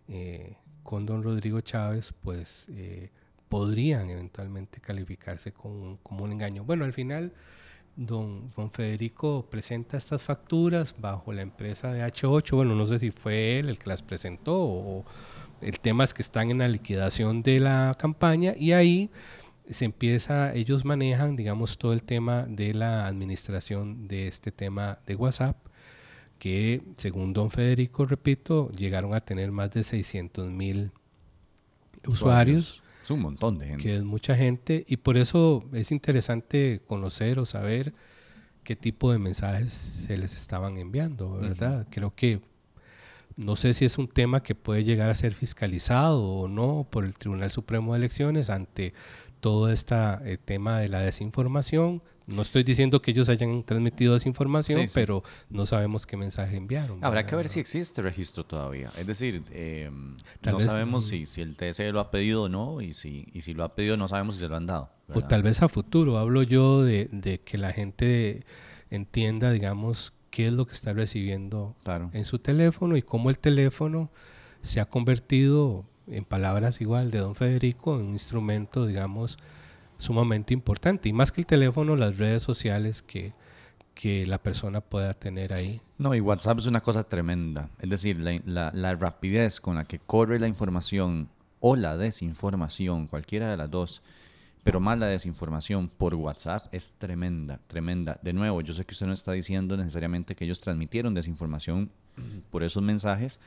eh, 0.10 0.58
con 0.86 1.06
don 1.06 1.24
Rodrigo 1.24 1.60
Chávez, 1.62 2.14
pues 2.22 2.68
eh, 2.70 3.10
podrían 3.50 4.10
eventualmente 4.12 4.80
calificarse 4.80 5.52
como, 5.52 5.98
un 6.10 6.32
engaño. 6.32 6.64
Bueno, 6.64 6.86
al 6.86 6.94
final 6.94 7.34
don, 7.96 8.52
don 8.56 8.72
Federico 8.72 9.48
presenta 9.50 9.98
estas 9.98 10.22
facturas 10.22 10.96
bajo 10.98 11.34
la 11.34 11.42
empresa 11.42 11.92
de 11.92 12.04
H8, 12.04 12.56
bueno, 12.56 12.76
no 12.76 12.86
sé 12.86 13.00
si 13.00 13.10
fue 13.12 13.60
él 13.60 13.70
el 13.70 13.80
que 13.80 13.90
las 13.90 14.04
presentó 14.04 14.56
o 14.56 15.06
el 15.62 15.80
tema 15.80 16.04
es 16.04 16.14
que 16.14 16.22
están 16.22 16.52
en 16.52 16.60
la 16.60 16.68
liquidación 16.68 17.42
de 17.42 17.60
la 17.60 17.96
campaña 17.98 18.54
y 18.56 18.74
ahí 18.74 19.10
se 19.70 19.86
empieza, 19.86 20.54
ellos 20.54 20.86
manejan, 20.86 21.36
digamos, 21.36 21.80
todo 21.80 21.94
el 21.94 22.04
tema 22.04 22.46
de 22.48 22.76
la 22.76 23.08
administración 23.08 24.08
de 24.08 24.28
este 24.28 24.52
tema 24.52 25.00
de 25.08 25.16
WhatsApp, 25.16 25.58
que 26.40 26.82
según 26.98 27.34
don 27.34 27.50
Federico, 27.52 28.06
repito, 28.06 28.70
llegaron 28.72 29.14
a 29.14 29.20
tener 29.20 29.52
más 29.52 29.72
de 29.72 29.84
600 29.84 30.50
mil 30.52 30.92
usuarios, 32.08 32.82
Es 33.04 33.12
un 33.12 33.22
montón 33.22 33.58
de 33.58 33.68
gente. 33.68 33.84
que 33.84 33.96
es 33.98 34.04
mucha 34.04 34.36
gente, 34.36 34.86
y 34.88 34.98
por 34.98 35.18
eso 35.18 35.64
es 35.74 35.92
interesante 35.92 36.82
conocer 36.88 37.40
o 37.40 37.46
saber 37.46 37.94
qué 38.64 38.76
tipo 38.76 39.12
de 39.12 39.20
mensajes 39.20 39.72
se 39.74 40.18
les 40.18 40.36
estaban 40.36 40.78
enviando, 40.78 41.32
¿verdad? 41.34 41.88
Creo 41.90 42.14
que 42.16 42.42
no 43.38 43.56
sé 43.56 43.74
si 43.74 43.86
es 43.86 43.98
un 43.98 44.08
tema 44.08 44.42
que 44.44 44.56
puede 44.56 44.84
llegar 44.84 45.10
a 45.10 45.16
ser 45.16 45.34
fiscalizado 45.34 46.24
o 46.24 46.48
no 46.48 46.88
por 46.90 47.06
el 47.06 47.14
Tribunal 47.14 47.52
Supremo 47.52 47.94
de 47.94 48.00
Elecciones 48.00 48.50
ante 48.50 48.94
todo 49.40 49.70
este 49.72 49.96
eh, 50.24 50.38
tema 50.44 50.80
de 50.80 50.90
la 50.90 51.00
desinformación. 51.02 52.02
No 52.28 52.42
estoy 52.42 52.64
diciendo 52.64 53.04
que 53.04 53.12
ellos 53.12 53.30
hayan 53.30 53.62
transmitido 53.64 54.14
desinformación, 54.14 54.82
Sí, 54.82 54.88
sí. 54.88 54.92
pero 54.96 55.22
no 55.52 55.68
sabemos 55.68 56.08
qué 56.08 56.18
mensaje 56.18 56.58
enviaron. 56.58 56.98
Habrá 57.04 57.20
¿verdad? 57.20 57.30
que 57.30 57.36
ver 57.36 57.50
si 57.50 57.60
existe 57.60 58.02
registro 58.02 58.44
todavía. 58.46 58.92
Es 58.98 59.06
decir, 59.06 59.44
eh, 59.52 59.92
Tal 60.42 60.54
no 60.54 60.58
vez, 60.58 60.66
sabemos 60.68 61.08
si, 61.08 61.28
si 61.28 61.42
el 61.42 61.56
TSE 61.56 61.92
lo 61.92 62.00
ha 62.00 62.10
pedido 62.10 62.44
o 62.44 62.50
no, 62.50 62.82
y 62.82 62.96
si, 62.96 63.28
y 63.32 63.42
si 63.42 63.54
lo 63.54 63.64
ha 63.64 63.76
pedido 63.76 63.96
no 63.96 64.08
sabemos 64.08 64.36
si 64.36 64.42
se 64.42 64.48
lo 64.48 64.56
han 64.56 64.66
dado. 64.66 64.90
O 65.14 65.22
tal 65.22 65.44
vez 65.44 65.62
a 65.62 65.68
futuro. 65.70 66.18
Hablo 66.18 66.42
yo 66.42 66.82
de, 66.82 67.10
de 67.12 67.42
que 67.42 67.60
la 67.60 67.72
gente 67.74 68.44
entienda, 68.90 69.52
digamos, 69.52 70.14
qué 70.36 70.48
es 70.48 70.54
lo 70.54 70.66
que 70.68 70.74
está 70.74 70.92
recibiendo 70.92 71.74
Claro. 71.86 72.10
en 72.12 72.26
su 72.26 72.40
teléfono 72.40 72.98
y 72.98 73.02
cómo 73.02 73.30
el 73.30 73.40
teléfono 73.40 74.10
se 74.62 74.82
ha 74.82 74.86
convertido, 74.86 75.86
en 76.08 76.26
palabras 76.26 76.82
igual 76.82 77.10
de 77.10 77.20
don 77.20 77.36
Federico, 77.36 77.96
en 77.96 78.08
un 78.08 78.12
instrumento, 78.12 78.86
digamos, 78.86 79.38
sumamente 79.98 80.54
importante. 80.54 81.08
Y 81.08 81.14
más 81.14 81.32
que 81.32 81.40
el 81.40 81.48
teléfono, 81.48 81.96
las 81.96 82.18
redes 82.18 82.44
sociales 82.44 83.02
que, 83.02 83.32
que 83.94 84.26
la 84.28 84.38
persona 84.38 84.82
pueda 84.82 85.14
tener 85.14 85.54
ahí. 85.54 85.80
No, 85.98 86.14
y 86.14 86.20
WhatsApp 86.20 86.60
es 86.60 86.66
una 86.66 86.82
cosa 86.82 87.04
tremenda. 87.04 87.70
Es 87.80 87.90
decir, 87.90 88.20
la, 88.20 88.38
la- 88.46 88.72
la 88.74 88.94
rapidez 88.96 89.62
con 89.62 89.76
la 89.76 89.86
que 89.86 90.00
corre 90.00 90.38
la 90.38 90.50
información 90.50 91.30
o 91.62 91.78
la 91.78 91.96
desinformación, 91.96 93.08
cualquiera 93.08 93.50
de 93.50 93.56
las 93.58 93.72
dos, 93.72 94.02
pero 94.66 94.80
más 94.80 94.98
la 94.98 95.06
desinformación 95.06 95.90
por 95.90 96.16
WhatsApp 96.16 96.66
es 96.72 96.94
tremenda, 96.94 97.60
tremenda. 97.68 98.20
De 98.24 98.34
nuevo, 98.34 98.62
yo 98.62 98.74
sé 98.74 98.84
que 98.84 98.94
usted 98.94 99.06
no 99.06 99.14
está 99.14 99.32
diciendo 99.32 99.78
necesariamente 99.78 100.36
que 100.36 100.44
ellos 100.44 100.60
transmitieron 100.60 101.14
desinformación 101.14 101.92
por 102.50 102.64
esos 102.64 102.82
mensajes, 102.82 103.40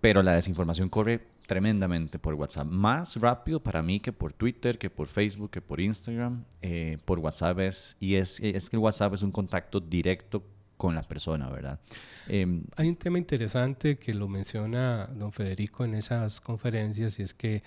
pero 0.00 0.24
la 0.24 0.32
desinformación 0.32 0.88
corre 0.88 1.20
tremendamente 1.46 2.18
por 2.18 2.34
WhatsApp. 2.34 2.66
Más 2.66 3.20
rápido 3.20 3.60
para 3.60 3.84
mí 3.84 4.00
que 4.00 4.12
por 4.12 4.32
Twitter, 4.32 4.78
que 4.78 4.90
por 4.90 5.06
Facebook, 5.06 5.52
que 5.52 5.60
por 5.60 5.80
Instagram. 5.80 6.44
Eh, 6.60 6.98
por 7.04 7.20
WhatsApp 7.20 7.60
es, 7.60 7.96
y 8.00 8.16
es, 8.16 8.40
es 8.40 8.68
que 8.68 8.74
el 8.74 8.82
WhatsApp 8.82 9.14
es 9.14 9.22
un 9.22 9.30
contacto 9.30 9.78
directo 9.78 10.42
con 10.76 10.96
la 10.96 11.02
persona, 11.02 11.48
¿verdad? 11.50 11.78
Em, 12.26 12.64
Hay 12.74 12.88
un 12.88 12.96
tema 12.96 13.18
interesante 13.18 13.96
que 13.96 14.12
lo 14.12 14.26
menciona 14.26 15.06
don 15.06 15.30
Federico 15.30 15.84
en 15.84 15.94
esas 15.94 16.40
conferencias 16.40 17.20
y 17.20 17.22
es 17.22 17.32
que 17.32 17.62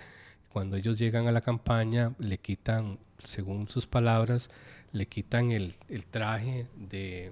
cuando 0.54 0.78
ellos 0.78 1.00
llegan 1.00 1.28
a 1.28 1.32
la 1.32 1.42
campaña 1.42 2.14
le 2.20 2.38
quitan, 2.38 3.00
según 3.18 3.68
sus 3.68 3.88
palabras, 3.88 4.52
le 4.92 5.08
quitan 5.08 5.52
el, 5.52 5.74
el 5.90 6.06
traje 6.06 6.68
de, 6.78 7.32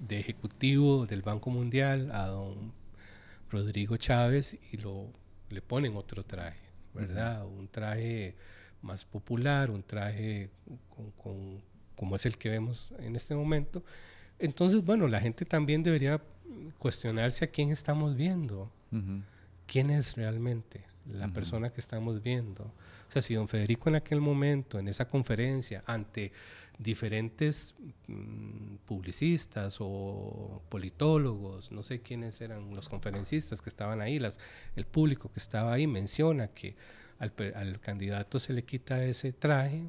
de 0.00 0.18
ejecutivo 0.18 1.06
del 1.06 1.22
Banco 1.22 1.50
Mundial 1.50 2.10
a 2.10 2.26
don 2.26 2.72
Rodrigo 3.48 3.96
Chávez 3.96 4.58
y 4.72 4.76
lo, 4.78 5.06
le 5.50 5.62
ponen 5.62 5.96
otro 5.96 6.24
traje, 6.24 6.58
¿verdad? 6.94 7.46
Un 7.46 7.68
traje 7.68 8.34
más 8.82 9.04
popular, 9.04 9.70
un 9.70 9.84
traje 9.84 10.50
con, 11.22 11.62
como 11.94 12.16
es 12.16 12.26
el 12.26 12.36
que 12.36 12.48
vemos 12.48 12.92
en 12.98 13.14
este 13.14 13.36
momento. 13.36 13.84
Entonces, 14.40 14.84
bueno, 14.84 15.06
la 15.06 15.20
gente 15.20 15.44
también 15.44 15.84
debería 15.84 16.20
cuestionarse 16.78 17.44
a 17.44 17.48
quién 17.48 17.70
estamos 17.70 18.16
viendo. 18.16 18.68
¿Quién 19.66 19.90
es 19.90 20.16
realmente 20.16 20.82
la 21.12 21.28
persona 21.28 21.70
que 21.70 21.80
estamos 21.80 22.22
viendo? 22.22 22.64
O 22.64 23.12
sea, 23.12 23.22
si 23.22 23.34
don 23.34 23.48
Federico 23.48 23.88
en 23.88 23.96
aquel 23.96 24.20
momento, 24.20 24.78
en 24.78 24.88
esa 24.88 25.08
conferencia, 25.08 25.82
ante 25.86 26.32
diferentes 26.78 27.74
mm, 28.06 28.76
publicistas 28.86 29.78
o 29.80 30.62
politólogos, 30.68 31.72
no 31.72 31.82
sé 31.82 32.00
quiénes 32.00 32.40
eran 32.40 32.74
los 32.74 32.88
conferencistas 32.88 33.60
que 33.60 33.68
estaban 33.68 34.00
ahí, 34.00 34.18
las, 34.18 34.38
el 34.76 34.86
público 34.86 35.30
que 35.32 35.40
estaba 35.40 35.72
ahí 35.72 35.86
menciona 35.86 36.48
que 36.48 36.76
al, 37.18 37.32
al, 37.54 37.80
candidato 37.80 38.38
se 38.38 38.52
le 38.52 38.64
quita 38.64 39.04
ese 39.04 39.32
traje. 39.32 39.82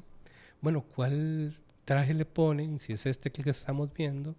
Bueno, 0.60 0.82
¿cuál 0.82 1.54
traje 1.84 2.12
le 2.12 2.24
ponen? 2.24 2.78
Si 2.78 2.92
es 2.92 3.06
este 3.06 3.30
que 3.30 3.48
estamos 3.48 3.92
viendo. 3.94 4.34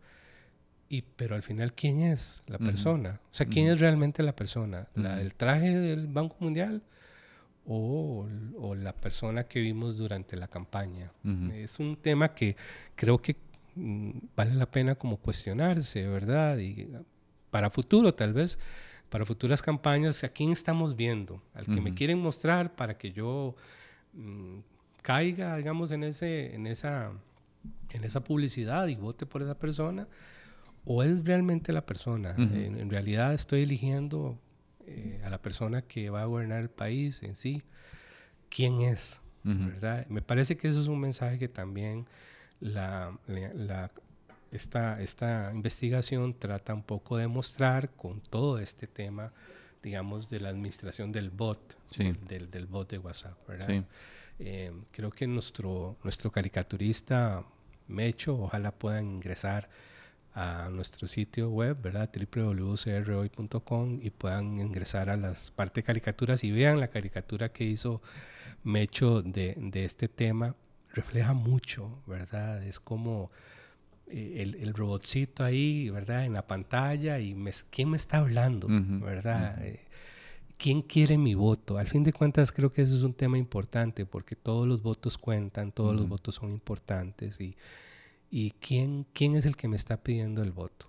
Y, 0.91 1.03
pero 1.03 1.35
al 1.35 1.41
final, 1.41 1.73
¿quién 1.73 2.01
es 2.01 2.43
la 2.47 2.57
persona? 2.57 3.21
O 3.31 3.33
sea, 3.33 3.45
¿quién 3.45 3.67
es 3.67 3.79
realmente 3.79 4.23
la 4.23 4.35
persona? 4.35 4.89
¿La, 4.93 5.21
¿El 5.21 5.35
traje 5.35 5.69
del 5.69 6.07
Banco 6.07 6.35
Mundial? 6.39 6.83
o, 7.65 8.75
la 8.75 8.93
persona 8.93 9.45
que 9.45 9.61
vimos 9.61 9.95
durante 9.97 10.35
la 10.35 10.47
campaña. 10.47 11.11
Es 11.53 11.79
un 11.79 11.95
tema 11.95 12.33
que 12.33 12.55
creo 12.95 13.21
que 13.21 13.37
mm, 13.75 14.11
vale 14.35 14.55
la 14.55 14.69
pena 14.69 14.95
como 14.95 15.17
cuestionarse, 15.17 16.07
¿verdad? 16.07 16.57
Y 16.57 16.89
para 17.49 17.69
futuro, 17.69 18.13
tal 18.13 18.33
vez, 18.33 18.57
para 19.09 19.25
futuras 19.25 19.61
campañas, 19.61 20.23
¿a 20.23 20.29
quién 20.29 20.51
estamos 20.51 20.95
viendo? 20.95 21.41
Al 21.53 21.65
que 21.65 21.79
me 21.81 21.93
quieren 21.93 22.19
mostrar 22.19 22.75
para 22.75 22.97
que 22.97 23.11
yo 23.11 23.55
mm, 24.13 24.59
caiga, 25.01 25.55
digamos, 25.55 25.91
en, 25.91 26.03
ese, 26.03 26.53
en, 26.55 26.67
esa, 26.67 27.11
en 27.91 28.03
esa 28.03 28.23
publicidad 28.23 28.87
y 28.87 28.95
vote 28.95 29.25
por 29.25 29.41
esa 29.41 29.57
persona. 29.57 30.07
¿O 30.85 31.03
es 31.03 31.25
realmente 31.25 31.73
la 31.73 31.85
persona? 31.85 32.33
en 32.37 32.89
realidad 32.89 33.33
estoy 33.33 33.61
eligiendo 33.61 34.37
eh, 34.87 35.21
a 35.23 35.29
la 35.29 35.41
persona 35.41 35.83
que 35.83 36.09
va 36.09 36.23
a 36.23 36.25
gobernar 36.25 36.61
el 36.61 36.69
país 36.69 37.21
en 37.23 37.35
sí, 37.35 37.61
quién 38.49 38.81
es, 38.81 39.21
¿verdad? 39.43 40.05
Me 40.07 40.21
parece 40.21 40.57
que 40.57 40.67
eso 40.67 40.81
es 40.81 40.87
un 40.87 40.99
mensaje 40.99 41.37
que 41.37 41.47
también 41.47 42.07
la, 42.59 43.11
esta, 44.51 45.01
esta 45.01 45.51
investigación 45.53 46.33
trata 46.33 46.73
un 46.73 46.83
poco 46.83 47.17
de 47.17 47.27
mostrar 47.27 47.91
con 47.91 48.21
todo 48.21 48.59
este 48.59 48.87
tema, 48.87 49.31
digamos, 49.83 50.29
de 50.29 50.39
la 50.39 50.49
administración 50.49 51.11
del 51.11 51.29
bot, 51.29 51.77
del, 52.27 52.49
del, 52.49 52.65
bot 52.65 52.89
de 52.89 52.97
WhatsApp, 52.97 53.37
¿verdad? 53.47 53.85
Eh, 54.39 54.71
creo 54.91 55.11
que 55.11 55.27
nuestro, 55.27 55.97
nuestro 56.03 56.31
caricaturista 56.31 57.45
Mecho, 57.87 58.35
ojalá 58.39 58.71
puedan 58.71 59.05
ingresar 59.05 59.69
a 60.33 60.69
nuestro 60.69 61.07
sitio 61.07 61.49
web, 61.49 61.81
¿verdad? 61.81 62.09
www.crhoy.com 62.13 63.99
y 64.01 64.09
puedan 64.11 64.59
ingresar 64.59 65.09
a 65.09 65.17
las 65.17 65.51
partes 65.51 65.83
caricaturas 65.83 66.43
y 66.43 66.51
vean 66.51 66.79
la 66.79 66.87
caricatura 66.87 67.49
que 67.49 67.65
hizo 67.65 68.01
Mecho 68.63 69.21
de, 69.23 69.55
de 69.57 69.85
este 69.85 70.07
tema. 70.07 70.55
Refleja 70.93 71.33
mucho, 71.33 72.03
¿verdad? 72.05 72.63
Es 72.63 72.79
como 72.79 73.31
eh, 74.07 74.41
el, 74.41 74.55
el, 74.55 74.73
robotcito 74.73 75.43
ahí, 75.43 75.89
¿verdad? 75.89 76.25
En 76.25 76.33
la 76.33 76.45
pantalla 76.45 77.19
y 77.19 77.33
me, 77.33 77.51
quién 77.69 77.89
me 77.89 77.97
está 77.97 78.17
hablando, 78.17 78.67
¿verdad? 78.69 79.65
Eh, 79.65 79.79
¿Quién 80.57 80.83
quiere 80.83 81.17
mi 81.17 81.33
voto? 81.33 81.79
Al 81.79 81.87
fin 81.87 82.03
de 82.03 82.13
cuentas 82.13 82.51
creo 82.51 82.71
que 82.71 82.83
eso 82.83 82.95
es 82.95 83.01
un 83.01 83.15
tema 83.15 83.37
importante 83.37 84.05
porque 84.05 84.35
todos 84.35 84.67
los 84.67 84.83
votos 84.83 85.17
cuentan, 85.17 85.71
todos 85.71 85.95
los 85.95 86.07
votos 86.07 86.35
son 86.35 86.51
importantes 86.51 87.41
y 87.41 87.55
y 88.33 88.51
quién, 88.51 89.05
quién 89.13 89.35
es 89.35 89.45
el 89.45 89.57
que 89.57 89.67
me 89.67 89.75
está 89.75 89.97
pidiendo 89.97 90.41
el 90.41 90.53
voto. 90.53 90.87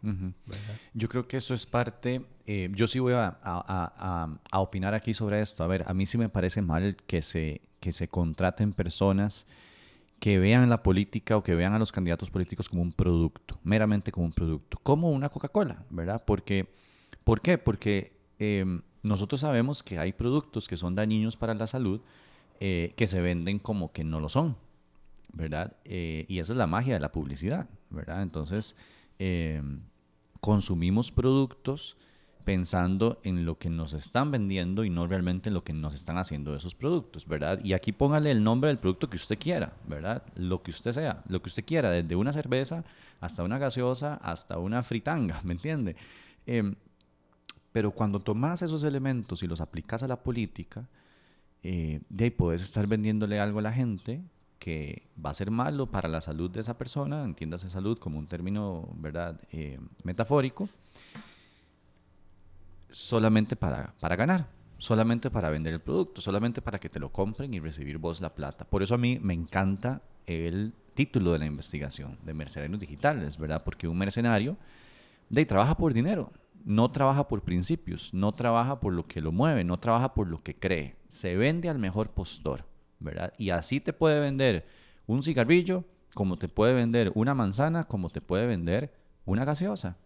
Yo 0.94 1.08
creo 1.08 1.26
que 1.26 1.38
eso 1.38 1.54
es 1.54 1.66
parte, 1.66 2.24
eh, 2.46 2.70
yo 2.72 2.86
sí 2.86 3.00
voy 3.00 3.14
a, 3.14 3.36
a, 3.42 4.38
a, 4.50 4.60
opinar 4.60 4.94
aquí 4.94 5.12
sobre 5.12 5.42
esto. 5.42 5.64
A 5.64 5.66
ver, 5.66 5.82
a 5.88 5.92
mí 5.92 6.06
sí 6.06 6.16
me 6.16 6.28
parece 6.28 6.62
mal 6.62 6.94
que 6.94 7.20
se, 7.20 7.60
que 7.80 7.92
se 7.92 8.06
contraten 8.06 8.72
personas 8.72 9.44
que 10.20 10.38
vean 10.38 10.70
la 10.70 10.84
política 10.84 11.36
o 11.36 11.42
que 11.42 11.56
vean 11.56 11.72
a 11.72 11.80
los 11.80 11.90
candidatos 11.90 12.30
políticos 12.30 12.68
como 12.68 12.80
un 12.80 12.92
producto, 12.92 13.58
meramente 13.64 14.12
como 14.12 14.26
un 14.26 14.32
producto, 14.32 14.78
como 14.84 15.10
una 15.10 15.28
Coca-Cola, 15.28 15.84
¿verdad? 15.90 16.22
Porque, 16.24 16.68
¿Por 17.24 17.40
qué? 17.40 17.58
Porque 17.58 18.12
em, 18.38 18.82
nosotros 19.02 19.40
sabemos 19.40 19.82
que 19.82 19.98
hay 19.98 20.12
productos 20.12 20.68
que 20.68 20.76
son 20.76 20.94
dañinos 20.94 21.36
para 21.36 21.54
la 21.54 21.66
salud 21.66 22.00
eh, 22.60 22.92
que 22.96 23.08
se 23.08 23.20
venden 23.20 23.58
como 23.58 23.90
que 23.90 24.04
no 24.04 24.20
lo 24.20 24.28
son. 24.28 24.56
¿Verdad? 25.32 25.76
Eh, 25.84 26.26
y 26.28 26.38
esa 26.38 26.52
es 26.52 26.56
la 26.56 26.66
magia 26.66 26.94
de 26.94 27.00
la 27.00 27.12
publicidad, 27.12 27.68
¿verdad? 27.90 28.22
Entonces, 28.22 28.76
em, 29.18 29.80
consumimos 30.40 31.10
productos 31.10 31.96
pensando 32.44 33.20
en 33.22 33.44
lo 33.44 33.58
que 33.58 33.70
nos 33.70 33.92
están 33.92 34.30
vendiendo 34.30 34.84
y 34.84 34.90
no 34.90 35.06
realmente 35.06 35.48
en 35.48 35.54
lo 35.54 35.62
que 35.62 35.72
nos 35.72 35.94
están 35.94 36.18
haciendo 36.18 36.56
esos 36.56 36.74
productos, 36.74 37.26
¿verdad? 37.26 37.60
Y 37.64 37.72
aquí 37.72 37.92
póngale 37.92 38.30
el 38.30 38.42
nombre 38.42 38.68
del 38.68 38.78
producto 38.78 39.08
que 39.08 39.16
usted 39.16 39.38
quiera, 39.38 39.76
¿verdad? 39.86 40.24
Lo 40.34 40.62
que 40.62 40.72
usted 40.72 40.92
sea, 40.92 41.22
lo 41.28 41.40
que 41.40 41.48
usted 41.48 41.64
quiera, 41.64 41.90
desde 41.90 42.16
una 42.16 42.32
cerveza 42.32 42.84
hasta 43.20 43.44
una 43.44 43.58
gaseosa, 43.58 44.16
hasta 44.16 44.58
una 44.58 44.82
fritanga, 44.82 45.40
¿me 45.44 45.52
entiende? 45.52 45.96
Em, 46.46 46.74
pero 47.70 47.92
cuando 47.92 48.18
tomas 48.18 48.62
esos 48.62 48.82
elementos 48.82 49.42
y 49.42 49.46
los 49.46 49.60
aplicas 49.60 50.02
a 50.02 50.08
la 50.08 50.22
política, 50.22 50.88
eh, 51.62 52.00
de 52.08 52.24
ahí 52.24 52.30
puedes 52.30 52.62
estar 52.62 52.86
vendiéndole 52.86 53.38
algo 53.38 53.60
a 53.60 53.62
la 53.62 53.72
gente 53.72 54.20
que 54.62 55.02
va 55.18 55.30
a 55.30 55.34
ser 55.34 55.50
malo 55.50 55.90
para 55.90 56.08
la 56.08 56.20
salud 56.20 56.48
de 56.48 56.60
esa 56.60 56.78
persona, 56.78 57.24
entiéndase 57.24 57.68
salud 57.68 57.98
como 57.98 58.16
un 58.16 58.28
término, 58.28 58.88
¿verdad?, 58.94 59.40
eh, 59.50 59.80
metafórico, 60.04 60.68
solamente 62.88 63.56
para, 63.56 63.92
para 63.98 64.14
ganar, 64.14 64.46
solamente 64.78 65.32
para 65.32 65.50
vender 65.50 65.74
el 65.74 65.80
producto, 65.80 66.20
solamente 66.20 66.62
para 66.62 66.78
que 66.78 66.88
te 66.88 67.00
lo 67.00 67.10
compren 67.10 67.52
y 67.52 67.58
recibir 67.58 67.98
vos 67.98 68.20
la 68.20 68.36
plata. 68.36 68.64
Por 68.64 68.84
eso 68.84 68.94
a 68.94 68.98
mí 68.98 69.18
me 69.20 69.34
encanta 69.34 70.00
el 70.26 70.72
título 70.94 71.32
de 71.32 71.40
la 71.40 71.46
investigación 71.46 72.16
de 72.22 72.32
mercenarios 72.32 72.78
digitales, 72.78 73.38
¿verdad? 73.38 73.64
Porque 73.64 73.88
un 73.88 73.98
mercenario 73.98 74.56
de, 75.28 75.44
trabaja 75.44 75.76
por 75.76 75.92
dinero, 75.92 76.30
no 76.64 76.88
trabaja 76.92 77.26
por 77.26 77.42
principios, 77.42 78.14
no 78.14 78.30
trabaja 78.30 78.78
por 78.78 78.92
lo 78.92 79.08
que 79.08 79.20
lo 79.20 79.32
mueve, 79.32 79.64
no 79.64 79.80
trabaja 79.80 80.14
por 80.14 80.28
lo 80.28 80.40
que 80.40 80.54
cree, 80.54 80.94
se 81.08 81.36
vende 81.36 81.68
al 81.68 81.80
mejor 81.80 82.10
postor. 82.10 82.70
Y 83.38 83.50
así 83.50 83.80
te 83.80 83.92
puede 83.92 84.20
vender 84.20 84.66
un 85.06 85.22
cigarrillo, 85.22 85.84
como 86.14 86.38
te 86.38 86.48
puede 86.48 86.74
vender 86.74 87.12
una 87.14 87.34
manzana, 87.34 87.84
como 87.84 88.10
te 88.10 88.20
puede 88.20 88.46
vender 88.46 88.92
una 89.24 89.44
gaseosa, 89.44 89.96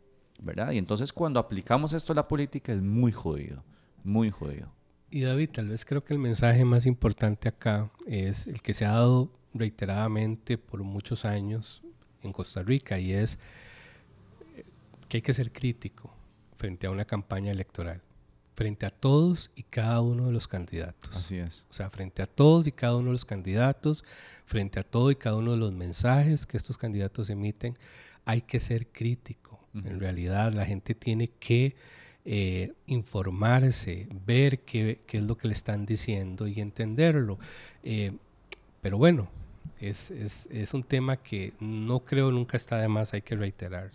¿verdad? 0.41 0.73
Y 0.73 0.79
entonces 0.79 1.13
cuando 1.13 1.41
aplicamos 1.41 1.93
esto 1.93 2.13
a 2.13 2.17
la 2.17 2.29
política 2.29 2.73
es 2.73 2.83
muy 2.83 3.13
jodido, 3.13 3.63
muy 4.05 4.31
jodido. 4.31 4.69
Y 5.11 5.23
David, 5.23 5.51
tal 5.51 5.69
vez 5.69 5.85
creo 5.85 6.05
que 6.05 6.13
el 6.13 6.19
mensaje 6.19 6.65
más 6.65 6.87
importante 6.87 7.49
acá 7.49 7.91
es 8.07 8.47
el 8.47 8.61
que 8.61 8.75
se 8.75 8.85
ha 8.85 8.93
dado 8.93 9.31
reiteradamente 9.55 10.59
por 10.59 10.83
muchos 10.83 11.25
años 11.25 11.83
en 12.23 12.33
Costa 12.33 12.63
Rica 12.63 12.99
y 12.99 13.13
es 13.13 13.39
que 15.09 15.19
hay 15.19 15.23
que 15.23 15.33
ser 15.33 15.53
crítico 15.53 16.13
frente 16.57 16.87
a 16.87 16.91
una 16.91 17.05
campaña 17.05 17.53
electoral 17.53 18.03
frente 18.57 18.87
a 18.87 18.91
todos 18.91 19.51
y 19.55 19.63
cada 19.65 20.01
uno 20.01 20.27
de 20.27 20.33
los 20.33 20.49
candidatos. 20.49 21.15
Así 21.15 21.37
es. 21.37 21.65
O 21.71 21.75
sea, 21.75 21.91
frente 21.91 22.23
a 22.23 22.27
todos 22.27 22.67
y 22.67 22.73
cada 22.73 22.97
uno 22.97 23.09
de 23.09 23.13
los 23.13 23.27
candidatos, 23.27 24.03
frente 24.47 24.81
a 24.81 24.83
todo 24.83 25.11
y 25.11 25.17
cada 25.17 25.37
uno 25.37 25.53
de 25.53 25.59
los 25.59 25.73
mensajes 25.73 26.47
que 26.47 26.57
estos 26.57 26.79
candidatos 26.79 27.29
emiten, 27.29 27.75
hay 28.25 28.41
que 28.41 28.59
ser 28.59 28.87
crítico. 28.87 29.61
En 29.75 30.01
realidad, 30.01 30.55
la 30.55 30.65
gente 30.65 30.95
tiene 30.95 31.29
que 31.29 31.77
eh, 32.25 32.73
informarse, 32.87 34.09
ver 34.25 34.61
qué, 34.61 35.01
qué, 35.07 35.19
es 35.19 35.23
lo 35.23 35.37
que 35.37 35.49
le 35.49 35.55
están 35.55 35.85
diciendo 35.85 36.49
y 36.49 36.61
entenderlo. 36.61 37.39
Eh, 37.85 38.13
pero 38.81 38.97
bueno, 38.97 39.29
es, 39.81 40.11
es, 40.11 40.49
es, 40.51 40.75
un 40.75 40.83
tema 40.83 41.17
que 41.17 41.53
no 41.61 42.01
creo 42.01 42.31
nunca 42.31 42.57
está 42.57 42.79
de 42.79 42.89
más, 42.89 43.13
hay 43.13 43.23
que 43.23 43.37
reiterar. 43.37 43.91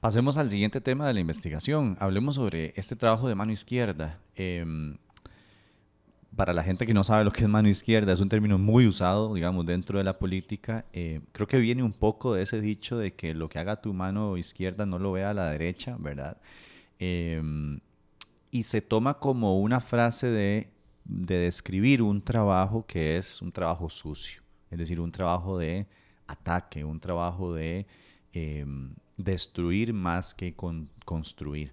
Pasemos 0.00 0.36
al 0.36 0.50
siguiente 0.50 0.80
tema 0.80 1.06
de 1.06 1.14
la 1.14 1.20
investigación. 1.20 1.96
Hablemos 2.00 2.34
sobre 2.34 2.72
este 2.76 2.96
trabajo 2.96 3.28
de 3.28 3.34
mano 3.34 3.52
izquierda. 3.52 4.18
Em, 4.36 4.96
para 6.36 6.52
la 6.52 6.62
gente 6.62 6.86
que 6.86 6.94
no 6.94 7.04
sabe 7.04 7.24
lo 7.24 7.32
que 7.32 7.42
es 7.42 7.48
mano 7.48 7.68
izquierda, 7.68 8.12
es 8.12 8.20
un 8.20 8.28
término 8.28 8.58
muy 8.58 8.86
usado, 8.86 9.34
digamos, 9.34 9.66
dentro 9.66 9.98
de 9.98 10.04
la 10.04 10.18
política. 10.18 10.84
Eh, 10.92 11.20
creo 11.32 11.46
que 11.46 11.58
viene 11.58 11.82
un 11.82 11.92
poco 11.92 12.34
de 12.34 12.42
ese 12.42 12.60
dicho 12.60 12.96
de 12.96 13.14
que 13.14 13.34
lo 13.34 13.48
que 13.48 13.58
haga 13.58 13.80
tu 13.80 13.92
mano 13.92 14.36
izquierda 14.36 14.86
no 14.86 14.98
lo 14.98 15.12
vea 15.12 15.30
a 15.30 15.34
la 15.34 15.50
derecha, 15.50 15.96
¿verdad? 15.98 16.36
Em, 16.98 17.80
y 18.50 18.62
se 18.64 18.80
toma 18.80 19.14
como 19.14 19.60
una 19.60 19.80
frase 19.80 20.28
de, 20.28 20.70
de 21.04 21.36
describir 21.36 22.02
un 22.02 22.20
trabajo 22.20 22.84
que 22.86 23.16
es 23.16 23.42
un 23.42 23.52
trabajo 23.52 23.88
sucio, 23.88 24.39
es 24.70 24.78
decir, 24.78 25.00
un 25.00 25.12
trabajo 25.12 25.58
de 25.58 25.86
ataque, 26.26 26.84
un 26.84 27.00
trabajo 27.00 27.54
de 27.54 27.86
em, 28.32 28.94
destruir 29.16 29.92
más 29.92 30.34
que 30.34 30.54
construir. 31.04 31.72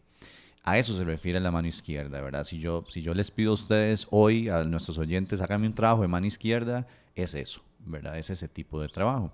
A 0.64 0.78
eso 0.78 0.94
se 0.94 1.06
refiere 1.06 1.40
la 1.40 1.52
mano 1.52 1.68
izquierda, 1.68 2.20
¿verdad? 2.22 2.44
Si 2.44 2.60
yo, 2.60 2.84
si 2.90 3.02
yo 3.02 3.14
les 3.14 3.32
pido 3.32 3.52
a 3.52 3.54
ustedes 3.54 4.08
hoy, 4.10 4.50
a 4.50 4.64
nuestros 4.64 4.98
oyentes, 4.98 5.40
háganme 5.42 5.68
un 5.68 5.74
trabajo 5.74 6.02
de 6.02 6.10
mano 6.10 6.26
izquierda, 6.26 6.88
es 7.16 7.36
eso, 7.36 7.62
¿verdad? 7.80 8.18
Es 8.18 8.30
ese 8.30 8.48
tipo 8.48 8.82
de 8.82 8.90
trabajo. 8.90 9.32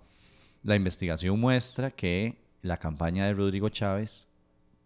La 0.62 0.76
investigación 0.76 1.40
muestra 1.40 1.90
que 1.90 2.38
la 2.62 2.78
campaña 2.78 3.26
de 3.26 3.34
Rodrigo 3.34 3.70
Chávez, 3.70 4.28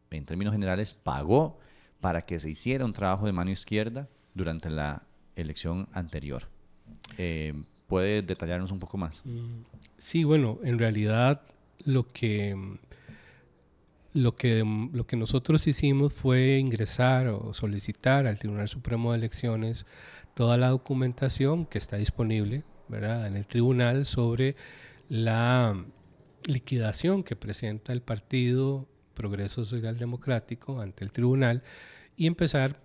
en 0.10 0.26
términos 0.26 0.54
generales, 0.54 0.94
pagó 0.94 1.60
para 2.00 2.22
que 2.22 2.40
se 2.40 2.50
hiciera 2.50 2.86
un 2.86 2.94
trabajo 2.94 3.26
de 3.26 3.34
mano 3.34 3.52
izquierda 3.52 4.08
durante 4.34 4.70
la 4.70 5.04
elección 5.36 5.90
anterior. 5.92 6.48
Eh, 7.18 7.54
¿Puede 7.88 8.22
detallarnos 8.22 8.72
un 8.72 8.80
poco 8.80 8.98
más? 8.98 9.22
Mm, 9.26 9.64
sí, 9.98 10.24
bueno, 10.24 10.60
en 10.64 10.78
realidad 10.78 11.42
lo 11.86 12.08
que 12.12 12.56
lo 14.14 14.36
que, 14.36 14.64
lo 14.94 15.06
que 15.06 15.16
nosotros 15.16 15.68
hicimos 15.68 16.12
fue 16.12 16.58
ingresar 16.58 17.28
o 17.28 17.54
solicitar 17.54 18.26
al 18.26 18.40
Tribunal 18.40 18.68
Supremo 18.68 19.12
de 19.12 19.20
Elecciones 19.20 19.86
toda 20.34 20.58
la 20.58 20.70
documentación 20.70 21.66
que 21.68 21.78
está 21.78 21.98
disponible 21.98 22.64
¿verdad? 22.88 23.28
en 23.28 23.36
el 23.36 23.46
tribunal 23.46 24.06
sobre 24.06 24.56
la 25.08 25.86
liquidación 26.46 27.24
que 27.24 27.36
presenta 27.36 27.94
el 27.94 28.02
partido 28.02 28.88
Progreso 29.14 29.64
Social 29.66 29.98
Democrático 29.98 30.82
ante 30.82 31.04
el 31.04 31.12
tribunal 31.12 31.64
y 32.16 32.26
empezar 32.26 32.80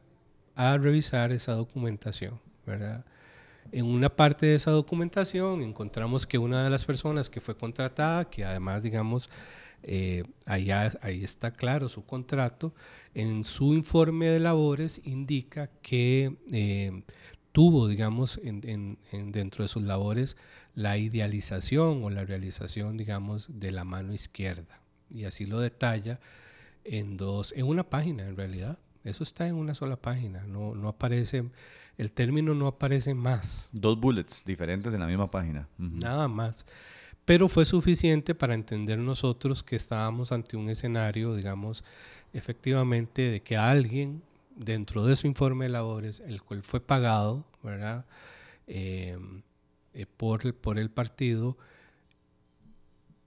a 0.54 0.76
revisar 0.76 1.32
esa 1.32 1.52
documentación. 1.52 2.40
¿verdad? 2.66 3.04
En 3.70 3.86
una 3.86 4.08
parte 4.08 4.46
de 4.46 4.54
esa 4.56 4.70
documentación 4.70 5.62
encontramos 5.62 6.26
que 6.26 6.38
una 6.38 6.64
de 6.64 6.70
las 6.70 6.84
personas 6.84 7.30
que 7.30 7.40
fue 7.40 7.56
contratada, 7.56 8.28
que 8.28 8.44
además, 8.44 8.82
digamos, 8.82 9.30
eh, 9.84 10.24
ahí 10.46 11.24
está 11.24 11.50
claro 11.50 11.88
su 11.88 12.04
contrato, 12.04 12.74
en 13.14 13.44
su 13.44 13.74
informe 13.74 14.26
de 14.26 14.40
labores 14.40 15.00
indica 15.04 15.68
que 15.82 16.36
eh, 16.50 17.02
tuvo, 17.52 17.88
digamos, 17.88 18.40
en, 18.42 18.98
dentro 19.32 19.64
de 19.64 19.68
sus 19.68 19.82
labores 19.82 20.36
la 20.74 20.96
idealización 20.96 22.02
o 22.02 22.10
la 22.10 22.24
realización, 22.24 22.96
digamos, 22.96 23.48
de 23.48 23.72
la 23.72 23.84
mano 23.84 24.14
izquierda. 24.14 24.80
Y 25.10 25.24
así 25.24 25.44
lo 25.46 25.60
detalla 25.60 26.20
en 26.84 27.16
dos, 27.16 27.52
en 27.56 27.66
una 27.66 27.84
página 27.84 28.26
en 28.26 28.36
realidad. 28.36 28.78
Eso 29.04 29.24
está 29.24 29.48
en 29.48 29.56
una 29.56 29.74
sola 29.74 29.96
página, 29.96 30.46
no, 30.46 30.74
no 30.74 30.88
aparece, 30.88 31.44
el 32.02 32.12
término 32.12 32.54
no 32.54 32.66
aparece 32.66 33.14
más. 33.14 33.70
Dos 33.72 33.98
bullets 33.98 34.44
diferentes 34.44 34.92
en 34.92 35.00
la 35.00 35.06
misma 35.06 35.30
página. 35.30 35.66
Nada 35.78 36.28
más 36.28 36.66
pero 37.24 37.48
fue 37.48 37.64
suficiente 37.64 38.34
para 38.34 38.54
entender 38.54 38.98
nosotros 38.98 39.62
que 39.62 39.76
estábamos 39.76 40.32
ante 40.32 40.56
un 40.56 40.68
escenario, 40.68 41.34
digamos, 41.34 41.84
efectivamente 42.32 43.22
de 43.22 43.42
que 43.42 43.56
alguien 43.56 44.22
dentro 44.56 45.04
de 45.06 45.16
su 45.16 45.26
informe 45.26 45.66
de 45.66 45.70
labores, 45.70 46.20
el 46.20 46.42
cual 46.42 46.62
fue 46.62 46.80
pagado, 46.80 47.44
¿verdad? 47.62 48.06
Eh, 48.66 49.18
eh, 49.94 50.06
por, 50.16 50.54
por 50.54 50.78
el 50.78 50.90
partido, 50.90 51.56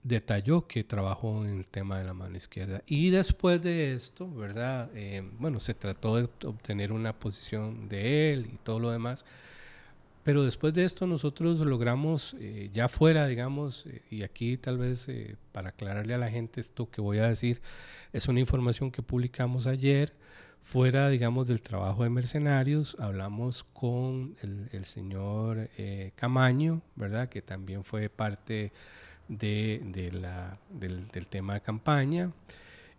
detalló 0.06 0.66
que 0.66 0.84
trabajó 0.84 1.44
en 1.44 1.58
el 1.58 1.66
tema 1.66 1.98
de 1.98 2.04
la 2.04 2.14
mano 2.14 2.36
izquierda. 2.36 2.82
Y 2.86 3.10
después 3.10 3.62
de 3.62 3.94
esto, 3.94 4.30
¿verdad? 4.32 4.90
Eh, 4.94 5.22
bueno, 5.38 5.60
se 5.60 5.74
trató 5.74 6.16
de 6.16 6.28
obtener 6.44 6.92
una 6.92 7.12
posición 7.12 7.88
de 7.88 8.32
él 8.32 8.50
y 8.52 8.56
todo 8.58 8.78
lo 8.78 8.90
demás, 8.90 9.24
pero 10.26 10.42
después 10.42 10.74
de 10.74 10.84
esto 10.84 11.06
nosotros 11.06 11.60
logramos, 11.60 12.34
eh, 12.40 12.68
ya 12.74 12.88
fuera, 12.88 13.28
digamos, 13.28 13.86
eh, 13.86 14.02
y 14.10 14.24
aquí 14.24 14.56
tal 14.56 14.76
vez 14.76 15.08
eh, 15.08 15.36
para 15.52 15.68
aclararle 15.68 16.14
a 16.14 16.18
la 16.18 16.28
gente 16.28 16.60
esto 16.60 16.90
que 16.90 17.00
voy 17.00 17.18
a 17.18 17.28
decir, 17.28 17.62
es 18.12 18.26
una 18.26 18.40
información 18.40 18.90
que 18.90 19.02
publicamos 19.02 19.68
ayer, 19.68 20.14
fuera, 20.64 21.10
digamos, 21.10 21.46
del 21.46 21.62
trabajo 21.62 22.02
de 22.02 22.10
mercenarios, 22.10 22.96
hablamos 22.98 23.62
con 23.62 24.34
el, 24.42 24.84
señor 24.84 25.70
Camaño, 26.16 26.82
¿verdad? 26.96 27.28
Que 27.28 27.40
también 27.40 27.84
fue 27.84 28.08
parte 28.08 28.72
de, 29.28 30.10
la, 30.12 30.58
del, 30.70 31.08
tema 31.28 31.54
de 31.54 31.60
campaña. 31.60 32.32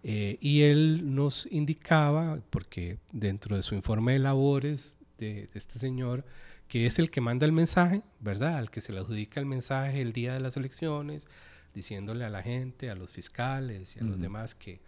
y 0.04 0.62
él 0.62 1.16
nos 1.16 1.48
indicaba, 1.52 2.40
porque 2.50 2.98
dentro 3.12 3.56
de 3.56 3.64
su 3.64 3.76
informe 3.76 4.14
de 4.14 4.20
labores 4.20 4.98
de, 5.18 5.48
de 5.48 5.50
este 5.54 5.80
señor, 5.80 6.26
que 6.68 6.86
es 6.86 7.00
el 7.00 7.10
que 7.10 7.22
manda 7.22 7.46
el 7.46 7.52
mensaje, 7.52 8.02
¿verdad? 8.20 8.58
Al 8.58 8.70
que 8.70 8.82
se 8.82 8.92
le 8.92 9.00
adjudica 9.00 9.40
el 9.40 9.46
mensaje 9.46 10.02
el 10.02 10.14
día 10.14 10.34
de 10.34 10.40
las 10.40 10.58
elecciones, 10.58 11.28
diciéndole 11.74 12.26
a 12.26 12.30
la 12.30 12.44
gente, 12.44 12.90
a 12.90 12.96
los 12.96 13.10
fiscales 13.10 13.96
y 13.96 14.00
a 14.00 14.04
los 14.04 14.20
demás 14.20 14.56
que... 14.56 14.82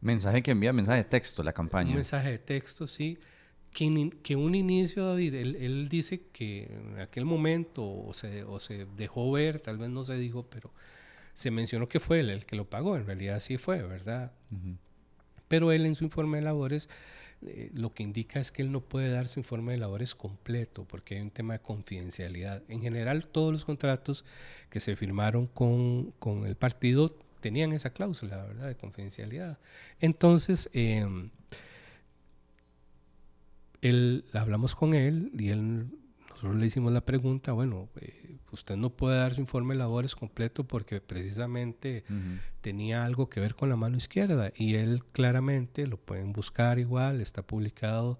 Mensaje 0.00 0.42
que 0.42 0.50
envía 0.50 0.72
mensaje 0.72 0.98
de 0.98 1.04
texto, 1.04 1.42
la 1.42 1.52
campaña. 1.52 1.90
Un 1.90 1.96
mensaje 1.96 2.32
de 2.32 2.38
texto, 2.38 2.88
sí. 2.88 3.18
Que, 3.72 4.10
que 4.22 4.36
un 4.36 4.54
inicio, 4.54 5.06
David, 5.06 5.34
él, 5.34 5.88
dice 5.88 6.26
que 6.32 6.64
en 6.64 7.00
aquel 7.00 7.24
momento 7.24 7.82
o 7.82 8.12
se, 8.12 8.44
o 8.44 8.58
se 8.58 8.86
dejó 8.96 9.30
ver, 9.32 9.60
tal 9.60 9.78
vez 9.78 9.88
no 9.88 10.04
se 10.04 10.16
dijo, 10.18 10.46
pero 10.50 10.70
se 11.32 11.50
mencionó 11.50 11.88
que 11.88 11.98
fue 11.98 12.20
él 12.20 12.30
el 12.30 12.44
que 12.44 12.56
lo 12.56 12.68
pagó, 12.68 12.96
en 12.96 13.06
realidad 13.06 13.40
sí 13.40 13.56
fue, 13.56 13.82
¿verdad? 13.82 14.32
Pero 15.48 15.72
él 15.72 15.86
en 15.86 15.94
su 15.94 16.04
informe 16.04 16.38
de 16.38 16.44
labores 16.44 16.88
eh, 17.44 17.70
lo 17.74 17.92
que 17.92 18.02
indica 18.02 18.38
es 18.38 18.52
que 18.52 18.62
él 18.62 18.70
no 18.70 18.80
puede 18.80 19.10
dar 19.10 19.26
su 19.26 19.40
informe 19.40 19.72
de 19.72 19.78
labores 19.78 20.14
completo 20.14 20.84
porque 20.84 21.16
hay 21.16 21.22
un 21.22 21.30
tema 21.30 21.54
de 21.54 21.60
confidencialidad. 21.60 22.62
En 22.68 22.80
general, 22.80 23.26
todos 23.26 23.52
los 23.52 23.64
contratos 23.64 24.24
que 24.70 24.80
se 24.80 24.94
firmaron 24.94 25.46
con, 25.48 26.12
con 26.18 26.46
el 26.46 26.54
partido 26.54 27.16
tenían 27.40 27.72
esa 27.72 27.90
cláusula, 27.90 28.44
¿verdad?, 28.44 28.68
de 28.68 28.76
confidencialidad. 28.76 29.58
Entonces, 29.98 30.70
em, 30.72 31.30
él, 33.82 34.24
hablamos 34.32 34.74
con 34.74 34.94
él 34.94 35.30
y 35.38 35.50
él, 35.50 35.88
nosotros 36.30 36.56
le 36.56 36.66
hicimos 36.66 36.92
la 36.92 37.04
pregunta, 37.04 37.52
bueno, 37.52 37.88
eh, 38.00 38.38
usted 38.52 38.76
no 38.76 38.90
puede 38.90 39.18
dar 39.18 39.34
su 39.34 39.40
informe 39.40 39.74
de 39.74 39.78
labores 39.78 40.14
completo 40.14 40.64
porque 40.64 41.00
precisamente 41.00 42.04
tenía 42.60 43.04
algo 43.04 43.28
que 43.28 43.40
ver 43.40 43.54
con 43.54 43.68
la 43.68 43.76
mano 43.76 43.96
izquierda 43.96 44.52
y 44.56 44.74
él 44.74 45.02
claramente, 45.12 45.86
lo 45.86 45.96
pueden 45.96 46.32
buscar 46.32 46.78
igual, 46.78 47.20
está 47.20 47.42
publicado 47.42 48.18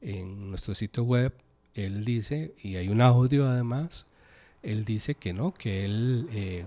en 0.00 0.50
nuestro 0.50 0.74
sitio 0.74 1.04
web, 1.04 1.32
él 1.74 2.04
dice, 2.04 2.54
y 2.62 2.76
hay 2.76 2.88
un 2.88 3.00
audio 3.00 3.48
además, 3.48 4.06
él 4.62 4.84
dice 4.84 5.14
que 5.14 5.32
no, 5.32 5.54
que 5.54 5.84
él, 5.84 6.28
eh, 6.32 6.66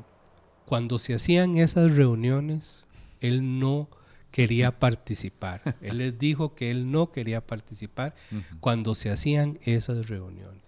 cuando 0.65 0.97
se 0.97 1.13
hacían 1.13 1.57
esas 1.57 1.95
reuniones, 1.95 2.85
él 3.21 3.59
no 3.59 3.89
quería 4.35 4.77
participar. 4.79 5.61
él 5.81 5.99
les 5.99 6.19
dijo 6.19 6.55
que 6.55 6.69
él 6.69 6.91
no 6.91 7.09
quería 7.09 7.39
participar 7.39 8.13
cuando 8.59 8.93
se 8.93 9.09
hacían 9.09 9.57
esas 9.63 10.09
reuniones. 10.09 10.61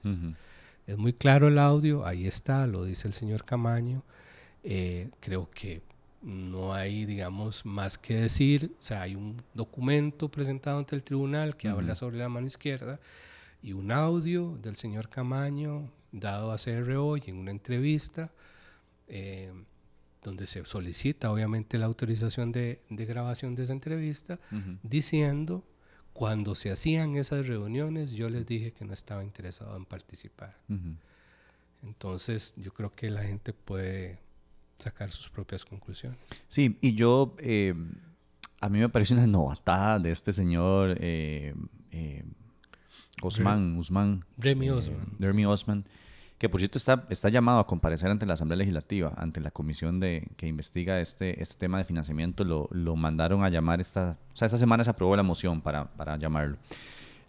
Es 0.86 0.98
muy 0.98 1.12
claro 1.12 1.50
el 1.50 1.60
audio, 1.60 2.06
ahí 2.06 2.28
está, 2.28 2.66
lo 2.66 2.86
dice 2.86 3.10
el 3.10 3.14
señor 3.14 3.44
Camaño. 3.44 4.04
Eh, 4.64 5.10
creo 5.20 5.50
que 5.52 5.82
no 6.22 6.74
hay, 6.74 7.04
digamos, 7.04 7.66
más 7.66 7.98
que 7.98 8.16
decir. 8.16 8.72
O 8.80 8.82
sea, 8.82 9.02
hay 9.02 9.16
un 9.16 9.42
documento 9.54 10.30
presentado 10.30 10.80
ante 10.80 10.96
el 10.96 11.04
tribunal 11.04 11.58
que 11.58 11.68
habla 11.68 11.94
sobre 11.96 12.20
la 12.20 12.30
mano 12.30 12.48
izquierda 12.48 13.02
y 13.62 13.74
un 13.74 13.92
audio 13.92 14.58
del 14.62 14.78
señor 14.78 15.10
Camaño 15.10 15.92
dado 16.14 16.54
a 16.54 16.58
CRO 16.58 17.18
y 17.18 17.24
en 17.28 17.36
una 17.36 17.52
entrevista 17.52 18.32
eh, 19.10 19.52
donde 20.24 20.48
se 20.48 20.64
solicita 20.66 21.32
obviamente 21.32 21.78
la 21.78 21.86
autorización 21.86 22.52
de, 22.52 22.82
grabación 22.90 23.56
de 23.56 23.64
esa 23.64 23.74
entrevista 23.74 24.40
diciendo 24.84 25.64
cuando 26.14 26.56
se 26.56 26.72
hacían 26.72 27.16
esas 27.16 27.48
reuniones, 27.48 28.14
yo 28.14 28.28
les 28.30 28.46
dije 28.46 28.72
que 28.72 28.86
no 28.86 28.94
estaba 28.94 29.24
interesado 29.24 29.78
en 29.78 29.86
participar. 29.86 30.58
Entonces, 31.84 32.54
yo 32.58 32.74
creo 32.74 32.94
que 32.96 33.10
la 33.12 33.24
gente 33.24 33.54
puede 33.54 34.20
sacar 34.80 35.12
sus 35.12 35.30
propias 35.30 35.64
conclusiones. 35.64 36.18
Sí, 36.48 36.78
y 36.82 36.96
yo, 36.96 37.36
eh, 37.40 37.76
a 38.60 38.70
mí 38.70 38.80
me 38.80 38.90
parece 38.90 39.14
una 39.14 39.28
novatada 39.28 40.00
de 40.00 40.12
este 40.12 40.34
señor 40.34 40.98
eh, 41.00 41.54
eh 41.92 42.24
Osman, 43.22 43.78
Usman. 43.78 44.26
Remy 44.38 44.70
Osman. 44.70 45.16
Remy 45.20 45.46
Osman, 45.46 45.86
que 46.38 46.50
por 46.50 46.62
cierto 46.62 46.78
está, 46.78 47.06
está 47.10 47.30
llamado 47.30 47.60
a 47.60 47.68
comparecer 47.68 48.12
ante 48.12 48.26
la 48.26 48.34
Asamblea 48.34 48.58
Legislativa, 48.58 49.14
ante 49.18 49.40
la 49.42 49.52
comisión 49.52 50.00
de, 50.00 50.28
que 50.38 50.48
investiga 50.48 51.00
este, 51.00 51.42
este 51.42 51.56
tema 51.56 51.78
de 51.80 51.84
financiamiento, 51.84 52.44
lo, 52.44 52.68
lo 52.72 52.96
mandaron 52.96 53.44
a 53.44 53.50
llamar 53.50 53.82
esta, 53.82 54.18
o 54.34 54.38
sea, 54.38 54.46
esta 54.46 54.58
semana 54.58 54.84
se 54.84 54.90
aprobó 54.90 55.16
la 55.16 55.24
moción 55.24 55.62
para, 55.62 55.86
para 55.86 56.18
llamarlo. 56.18 56.58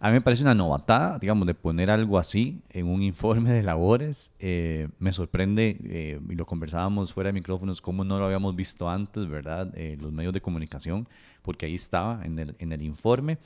A 0.01 0.09
mí 0.09 0.13
me 0.13 0.21
parece 0.21 0.43
una 0.43 0.55
novatada, 0.55 1.19
digamos, 1.19 1.45
de 1.47 1.55
poner 1.55 1.91
algo 1.91 2.19
así 2.19 2.63
en 2.71 2.87
un 2.87 3.03
informe 3.13 3.53
de 3.53 3.63
labores. 3.63 4.33
Eh, 4.39 4.89
me 4.99 5.11
sorprende, 5.11 5.77
eh, 5.85 6.21
y 6.29 6.35
lo 6.35 6.47
conversábamos 6.47 7.13
fuera 7.13 7.29
de 7.29 7.33
micrófonos, 7.33 7.81
cómo 7.81 8.05
no 8.05 8.19
lo 8.19 8.27
habíamos 8.27 8.55
visto 8.55 8.89
antes, 8.89 9.29
¿verdad? 9.29 9.73
Eh, 9.75 9.97
los 10.01 10.13
medios 10.13 10.33
de 10.33 10.41
comunicación, 10.41 11.09
porque 11.43 11.67
ahí 11.67 11.75
estaba 11.75 12.25
en 12.25 12.39
el, 12.39 12.55
en 12.61 12.73
el 12.73 12.83
informe. 12.83 13.39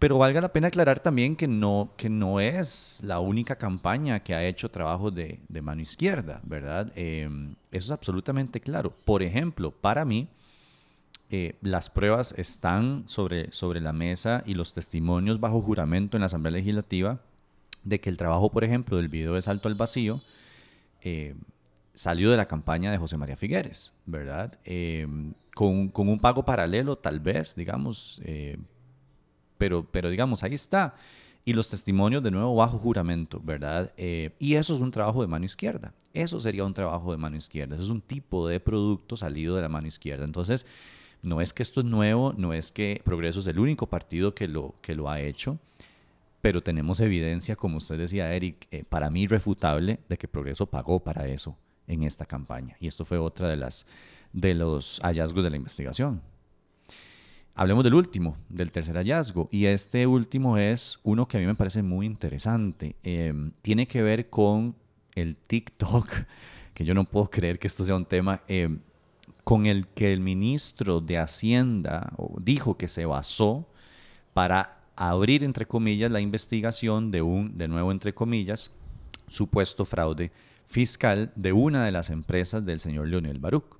Pero 0.00 0.16
valga 0.16 0.40
la 0.40 0.50
pena 0.50 0.68
aclarar 0.68 0.98
también 1.00 1.36
que 1.36 1.46
no, 1.46 1.92
que 1.98 2.08
no 2.08 2.40
es 2.40 3.00
la 3.04 3.20
única 3.20 3.56
campaña 3.56 4.20
que 4.20 4.34
ha 4.34 4.42
hecho 4.46 4.70
trabajo 4.70 5.10
de, 5.10 5.40
mano 5.60 5.82
izquierda, 5.82 6.40
¿verdad? 6.42 6.90
eso 6.96 7.54
es 7.70 7.90
absolutamente 7.90 8.60
claro. 8.60 8.94
Por 9.04 9.22
ejemplo, 9.22 9.70
para 9.70 10.06
mí, 10.06 10.26
eh, 11.28 11.56
las 11.60 11.90
pruebas 11.90 12.32
están 12.38 13.04
sobre, 13.08 13.52
sobre 13.52 13.82
la 13.82 13.92
mesa 13.92 14.42
y 14.46 14.54
los 14.54 14.72
testimonios 14.72 15.38
bajo 15.38 15.60
juramento 15.60 16.16
en 16.16 16.22
la 16.22 16.26
Asamblea 16.26 16.52
Legislativa 16.52 17.20
de 17.84 18.00
que 18.00 18.08
el 18.08 18.16
trabajo, 18.16 18.50
por 18.50 18.64
ejemplo, 18.64 18.96
del 18.96 19.10
video 19.10 19.34
de 19.34 19.42
Salto 19.42 19.68
al 19.68 19.74
Vacío 19.74 20.22
eh, 21.02 21.34
salió 21.92 22.30
de 22.30 22.38
la 22.38 22.48
campaña 22.48 22.90
de 22.90 22.96
José 22.96 23.18
María 23.18 23.36
Figueres, 23.36 23.92
¿verdad? 24.06 24.58
Eh, 24.64 25.06
con, 25.54 25.88
con, 25.90 26.08
un 26.08 26.20
pago 26.20 26.42
paralelo, 26.42 26.96
tal 26.96 27.20
vez, 27.20 27.54
digamos, 27.54 28.22
pero, 29.60 29.84
pero 29.84 30.08
digamos, 30.08 30.42
ahí 30.42 30.54
está. 30.54 30.94
Y 31.44 31.52
los 31.52 31.68
testimonios, 31.68 32.22
de 32.22 32.30
nuevo, 32.30 32.54
bajo 32.54 32.78
juramento, 32.78 33.40
¿verdad? 33.44 33.92
y 33.96 34.54
eso 34.54 34.74
es 34.74 34.80
un 34.80 34.90
trabajo 34.90 35.20
de 35.20 35.28
mano 35.28 35.44
izquierda. 35.44 35.92
Eso 36.14 36.40
sería 36.40 36.64
un 36.64 36.72
trabajo 36.72 37.12
de 37.12 37.18
mano 37.18 37.36
izquierda. 37.36 37.74
Eso 37.74 37.84
es 37.84 37.90
un 37.90 38.00
tipo 38.00 38.48
de 38.48 38.58
producto 38.58 39.18
salido 39.18 39.56
de 39.56 39.62
la 39.62 39.68
mano 39.68 39.86
izquierda. 39.86 40.24
Entonces, 40.24 40.66
no 41.22 41.42
es 41.42 41.52
que 41.52 41.62
esto 41.62 41.80
es 41.80 41.86
nuevo, 41.86 42.32
no 42.38 42.54
es 42.54 42.72
que 42.72 43.02
Progreso 43.04 43.40
es 43.40 43.46
el 43.48 43.58
único 43.58 43.86
partido 43.86 44.34
que 44.34 44.48
lo, 44.48 44.74
que 44.80 44.94
lo 44.94 45.10
ha 45.10 45.20
hecho, 45.20 45.58
pero 46.40 46.62
tenemos 46.62 47.00
evidencia, 47.00 47.54
como 47.54 47.76
usted 47.76 47.98
decía, 47.98 48.32
Eric, 48.32 48.66
eh, 48.70 48.84
para 48.88 49.10
mí 49.10 49.22
irrefutable, 49.22 50.00
de 50.08 50.16
que 50.16 50.26
Progreso 50.26 50.64
pagó 50.64 51.00
para 51.00 51.26
eso 51.26 51.54
en 51.86 52.02
esta 52.02 52.24
campaña. 52.24 52.76
Y 52.80 52.86
esto 52.86 53.04
fue 53.04 53.18
otra 53.18 53.48
de, 53.48 53.56
las, 53.56 53.84
de 54.32 54.54
los 54.54 55.00
hallazgos 55.02 55.44
de 55.44 55.50
la 55.50 55.56
investigación. 55.56 56.22
Hablemos 57.60 57.84
del 57.84 57.92
último, 57.92 58.38
del 58.48 58.72
tercer 58.72 58.96
hallazgo. 58.96 59.50
Y 59.52 59.66
este 59.66 60.06
último 60.06 60.56
es 60.56 60.98
uno 61.02 61.28
que 61.28 61.36
a 61.36 61.40
mí 61.40 61.46
me 61.46 61.54
parece 61.54 61.82
muy 61.82 62.06
interesante. 62.06 62.96
Em, 63.02 63.52
tiene 63.60 63.86
que 63.86 64.00
ver 64.00 64.30
con 64.30 64.74
el 65.14 65.36
TikTok, 65.36 66.08
que 66.72 66.86
yo 66.86 66.94
no 66.94 67.04
puedo 67.04 67.28
creer 67.28 67.58
que 67.58 67.66
esto 67.66 67.84
sea 67.84 67.96
un 67.96 68.06
tema. 68.06 68.40
Em, 68.48 68.80
con 69.44 69.66
el 69.66 69.88
que 69.88 70.10
el 70.10 70.20
ministro 70.20 71.02
de 71.02 71.18
Hacienda 71.18 72.14
dijo 72.38 72.78
que 72.78 72.88
se 72.88 73.04
basó 73.04 73.68
para 74.32 74.80
abrir, 74.96 75.44
entre 75.44 75.66
comillas, 75.66 76.10
la 76.10 76.22
investigación 76.22 77.10
de 77.10 77.20
un, 77.20 77.58
de 77.58 77.68
nuevo, 77.68 77.92
entre 77.92 78.14
comillas, 78.14 78.70
supuesto 79.28 79.84
fraude 79.84 80.32
fiscal 80.66 81.30
de 81.36 81.52
una 81.52 81.84
de 81.84 81.92
las 81.92 82.08
empresas 82.08 82.64
del 82.64 82.80
señor 82.80 83.08
Leonel 83.08 83.38
Baruch. 83.38 83.79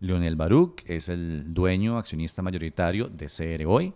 Leonel 0.00 0.36
Baruch 0.36 0.82
es 0.86 1.08
el 1.08 1.52
dueño, 1.54 1.98
accionista 1.98 2.42
mayoritario 2.42 3.08
de 3.08 3.26
CR 3.26 3.66
Hoy 3.66 3.92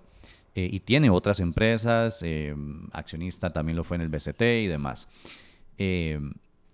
eh, 0.54 0.68
y 0.70 0.80
tiene 0.80 1.10
otras 1.10 1.40
empresas, 1.40 2.22
eh, 2.22 2.54
accionista 2.92 3.52
también 3.52 3.76
lo 3.76 3.84
fue 3.84 3.96
en 3.96 4.02
el 4.02 4.08
BCT 4.08 4.42
y 4.42 4.66
demás. 4.66 5.08
Eh, 5.78 6.20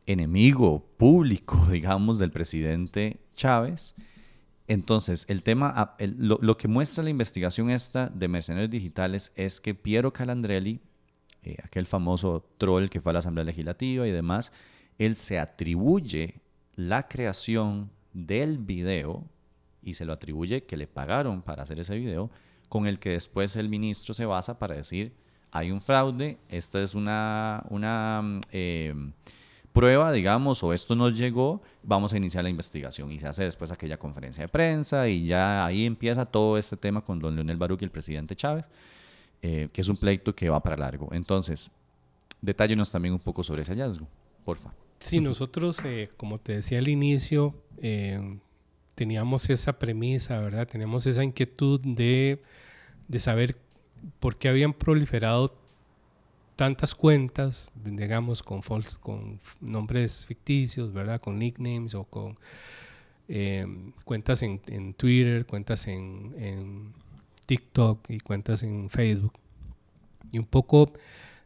enemigo 0.06 0.84
público, 0.96 1.66
digamos, 1.70 2.18
del 2.18 2.30
presidente 2.30 3.20
Chávez 3.34 3.94
entonces, 4.70 5.24
el 5.26 5.42
tema, 5.42 5.72
ah, 5.74 5.96
lo, 5.98 6.56
que 6.56 6.68
muestra 6.68 7.02
la 7.02 7.10
investigación 7.10 7.70
esta 7.70 8.08
de 8.08 8.28
mercenarios 8.28 8.70
digitales 8.70 9.32
es 9.34 9.60
que 9.60 9.74
Piero 9.74 10.12
Calandrelli, 10.12 10.80
aquel 11.64 11.86
famoso 11.86 12.48
troll 12.56 12.88
que 12.88 13.00
fue 13.00 13.10
a 13.10 13.14
la 13.14 13.18
Asamblea 13.18 13.44
Legislativa 13.44 14.06
y 14.06 14.12
demás, 14.12 14.52
él 14.96 15.16
se 15.16 15.40
atribuye 15.40 16.36
la 16.76 17.08
creación 17.08 17.90
del 18.12 18.58
video 18.58 19.24
y 19.82 19.94
se 19.94 20.04
lo 20.04 20.12
atribuye 20.12 20.64
que 20.64 20.76
le 20.76 20.86
pagaron 20.86 21.42
para 21.42 21.62
hacer 21.62 21.80
ese 21.80 21.96
video, 21.96 22.30
con 22.68 22.86
el 22.86 22.98
que 22.98 23.10
después 23.10 23.56
el 23.56 23.68
ministro 23.68 24.14
se 24.14 24.26
basa 24.26 24.58
para 24.58 24.76
decir, 24.76 25.12
hay 25.50 25.70
un 25.70 25.80
fraude, 25.80 26.38
esta 26.48 26.80
es 26.82 26.94
una, 26.94 27.64
una 27.70 28.20
mm, 28.22 28.40
eh, 28.52 28.94
prueba, 29.72 30.12
digamos, 30.12 30.62
o 30.62 30.72
esto 30.72 30.94
nos 30.94 31.16
llegó, 31.16 31.62
vamos 31.82 32.12
a 32.12 32.16
iniciar 32.16 32.44
la 32.44 32.50
investigación. 32.50 33.10
Y 33.10 33.18
se 33.18 33.26
hace 33.26 33.44
después 33.44 33.70
aquella 33.70 33.98
conferencia 33.98 34.44
de 34.44 34.48
prensa 34.48 35.08
y 35.08 35.26
ya 35.26 35.64
ahí 35.64 35.86
empieza 35.86 36.24
todo 36.26 36.58
este 36.58 36.76
tema 36.76 37.00
con 37.00 37.18
don 37.18 37.34
Leonel 37.34 37.56
Baruch 37.56 37.82
y 37.82 37.84
el 37.84 37.90
presidente 37.90 38.36
Chávez, 38.36 38.68
eh, 39.42 39.68
que 39.72 39.80
es 39.80 39.88
un 39.88 39.96
pleito 39.96 40.34
que 40.34 40.48
va 40.48 40.62
para 40.62 40.76
largo. 40.76 41.08
Entonces, 41.12 41.70
detállenos 42.40 42.90
también 42.90 43.14
un 43.14 43.20
poco 43.20 43.42
sobre 43.42 43.62
ese 43.62 43.72
hallazgo, 43.72 44.06
porfa. 44.44 44.72
Sí, 45.00 45.20
nosotros, 45.20 45.80
eh, 45.84 46.10
como 46.16 46.38
te 46.38 46.54
decía 46.56 46.78
al 46.78 46.88
inicio, 46.88 47.54
eh, 47.78 48.38
teníamos 48.94 49.50
esa 49.50 49.78
premisa, 49.78 50.38
¿verdad? 50.40 50.68
Teníamos 50.68 51.06
esa 51.06 51.24
inquietud 51.24 51.80
de, 51.80 52.40
de 53.08 53.18
saber 53.18 53.56
por 54.20 54.36
qué 54.36 54.48
habían 54.48 54.74
proliferado 54.74 55.56
tantas 56.60 56.94
cuentas, 56.94 57.70
digamos, 57.74 58.42
con, 58.42 58.60
con 59.00 59.40
nombres 59.62 60.26
ficticios, 60.26 60.92
¿verdad? 60.92 61.18
Con 61.18 61.38
nicknames 61.38 61.94
o 61.94 62.04
con 62.04 62.38
eh, 63.28 63.64
cuentas 64.04 64.42
en, 64.42 64.92
Twitter, 64.92 65.46
cuentas 65.46 65.86
en, 65.86 66.92
TikTok 67.46 68.10
y 68.10 68.20
cuentas 68.20 68.62
en 68.62 68.90
Facebook. 68.90 69.32
Y 70.30 70.38
un 70.38 70.44
poco 70.44 70.92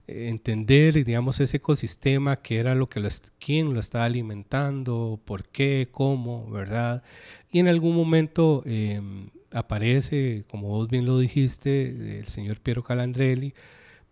entender, 0.06 1.04
digamos, 1.04 1.40
ese 1.40 1.58
ecosistema, 1.58 2.36
que 2.36 2.58
era 2.58 2.74
lo 2.74 2.88
que 2.88 3.00
lo, 3.00 3.08
quién 3.38 3.72
lo 3.72 3.80
está 3.80 4.04
alimentando, 4.04 5.20
por 5.24 5.48
qué, 5.48 5.88
cómo, 5.90 6.50
¿verdad? 6.50 7.02
Y 7.50 7.60
en 7.60 7.68
algún 7.68 7.96
momento 7.96 8.62
em, 8.66 9.30
aparece, 9.50 10.44
como 10.50 10.68
vos 10.68 10.88
bien 10.88 11.06
lo 11.06 11.18
dijiste, 11.18 12.18
el 12.18 12.26
señor 12.28 12.60
Piero 12.60 12.82
Calandrelli, 12.82 13.54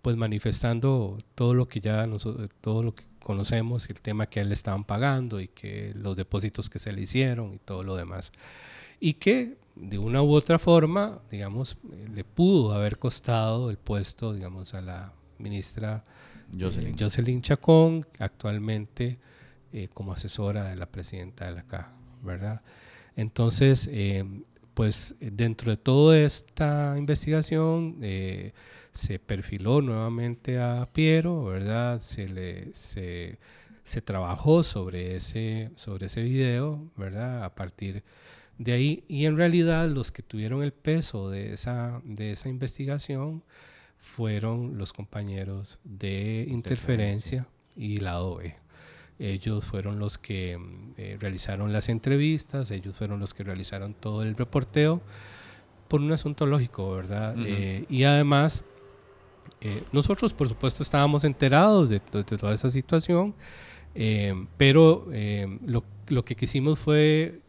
pues 0.01 0.17
manifestando 0.17 1.19
todo 1.35 1.55
lo 1.55 1.69
que 1.69 1.81
ya 1.81 2.07
nosotros, 2.07 2.49
todo 2.61 2.83
lo 2.83 2.95
que 2.95 3.05
conocemos, 3.23 3.89
el 3.89 4.01
tema 4.01 4.27
que 4.27 4.41
a 4.41 4.43
él 4.43 4.49
le 4.49 4.55
estaban 4.55 4.85
pagando 4.85 5.41
y 5.41 5.49
que 5.49 5.93
los 5.95 6.17
depósitos 6.17 6.69
que 6.69 6.79
se 6.79 6.93
le 6.93 7.03
hicieron 7.03 7.55
y 7.55 7.59
todo 7.59 7.85
lo 7.85 7.97
demás. 7.97 8.33
Y 8.99 9.15
que 9.15 9.57
de 9.77 9.99
una 9.99 10.23
u 10.23 10.33
otra 10.35 10.59
forma, 10.59 11.21
digamos, 11.31 11.77
le 12.15 12.25
pudo 12.25 12.73
haber 12.73 12.99
costado 12.99 13.71
el 13.71 13.79
puesto, 13.79 14.35
digamos, 14.35 14.75
a 14.75 14.81
la 14.81 15.13
ministra 15.43 16.05
eh, 16.59 16.95
Jocelyn, 16.99 17.43
Chacón, 17.43 18.07
actualmente 18.19 19.19
eh, 19.73 19.89
como 19.93 20.13
asesora 20.13 20.71
de 20.71 20.77
la 20.77 20.87
presidenta 20.87 21.47
de 21.47 21.53
la 21.53 21.63
Caja, 21.65 21.93
¿verdad? 22.23 22.63
Entonces, 23.17 23.89
eh, 23.93 24.25
pues 24.75 25.17
dentro 25.21 25.71
de 25.71 25.77
toda 25.77 26.19
esta 26.19 26.95
investigación, 26.97 27.99
se 28.91 29.19
perfiló 29.19 29.81
nuevamente 29.83 30.59
a 30.59 30.89
Piero, 30.93 31.45
¿verdad? 31.45 31.99
Se, 31.99 32.29
le, 32.29 32.73
se, 32.75 33.39
trabajó 34.03 34.63
sobre 34.63 35.17
ese, 35.17 35.71
sobre 35.77 36.07
ese 36.07 36.23
video, 36.23 36.91
¿verdad? 36.97 37.45
A 37.45 37.55
partir 37.55 38.03
de 38.59 38.73
ahí, 38.73 39.05
y 39.09 39.27
en 39.27 39.37
realidad 39.37 39.89
los 39.89 40.13
que 40.13 40.23
tuvieron 40.23 40.63
el 40.63 40.73
peso 40.73 41.31
de 41.31 41.53
esa, 41.53 42.01
de 42.05 42.31
esa 42.31 42.49
investigación 42.49 43.43
fueron 44.03 44.77
los 44.77 44.93
compañeros 44.93 45.79
de 45.85 46.45
interferencia, 46.49 47.47
y 47.75 47.99
la 47.99 48.21
OE. 48.21 48.57
Ellos 49.19 49.65
fueron 49.65 49.99
los 49.99 50.19
que 50.19 50.59
eh, 50.97 51.17
realizaron 51.21 51.73
las 51.73 51.89
entrevistas, 51.89 52.71
ellos 52.71 52.97
fueron 52.97 53.21
los 53.21 53.33
que 53.33 53.45
realizaron 53.45 53.95
todo 53.95 54.23
el 54.23 54.37
reporteo 54.37 55.01
por 55.87 56.01
un 56.01 56.11
asunto 56.11 56.47
lógico, 56.47 56.91
¿verdad? 56.93 57.35
Eh, 57.39 57.85
y 57.89 58.05
además 58.05 58.65
eh, 59.61 59.85
nosotros, 59.93 60.33
por 60.33 60.49
supuesto, 60.49 60.83
estábamos 60.83 61.23
enterados 61.25 61.89
de, 61.89 62.01
toda 62.01 62.55
esa 62.55 62.71
situación, 62.71 63.35
eh, 63.95 64.35
pero 64.57 65.07
lo, 65.67 65.85
lo, 66.09 66.25
que 66.25 66.35
quisimos 66.35 66.79
fue 66.79 67.42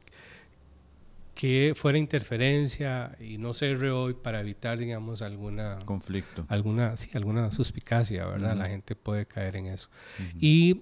que 1.36 1.74
fuera 1.76 1.98
interferencia 1.98 3.16
y 3.20 3.38
no 3.38 3.54
se 3.54 3.74
hoy 3.90 4.14
para 4.14 4.40
evitar, 4.40 4.78
digamos, 4.78 5.22
alguna... 5.22 5.80
Conflicto. 5.86 6.46
Alguna, 6.48 6.96
sí, 6.98 7.10
alguna 7.14 7.52
suspicacia, 7.52 8.26
¿verdad? 8.26 8.56
La 8.56 8.68
gente 8.68 8.96
puede 8.96 9.26
caer 9.26 9.56
en 9.56 9.68
eso. 9.68 9.90
Y 10.40 10.82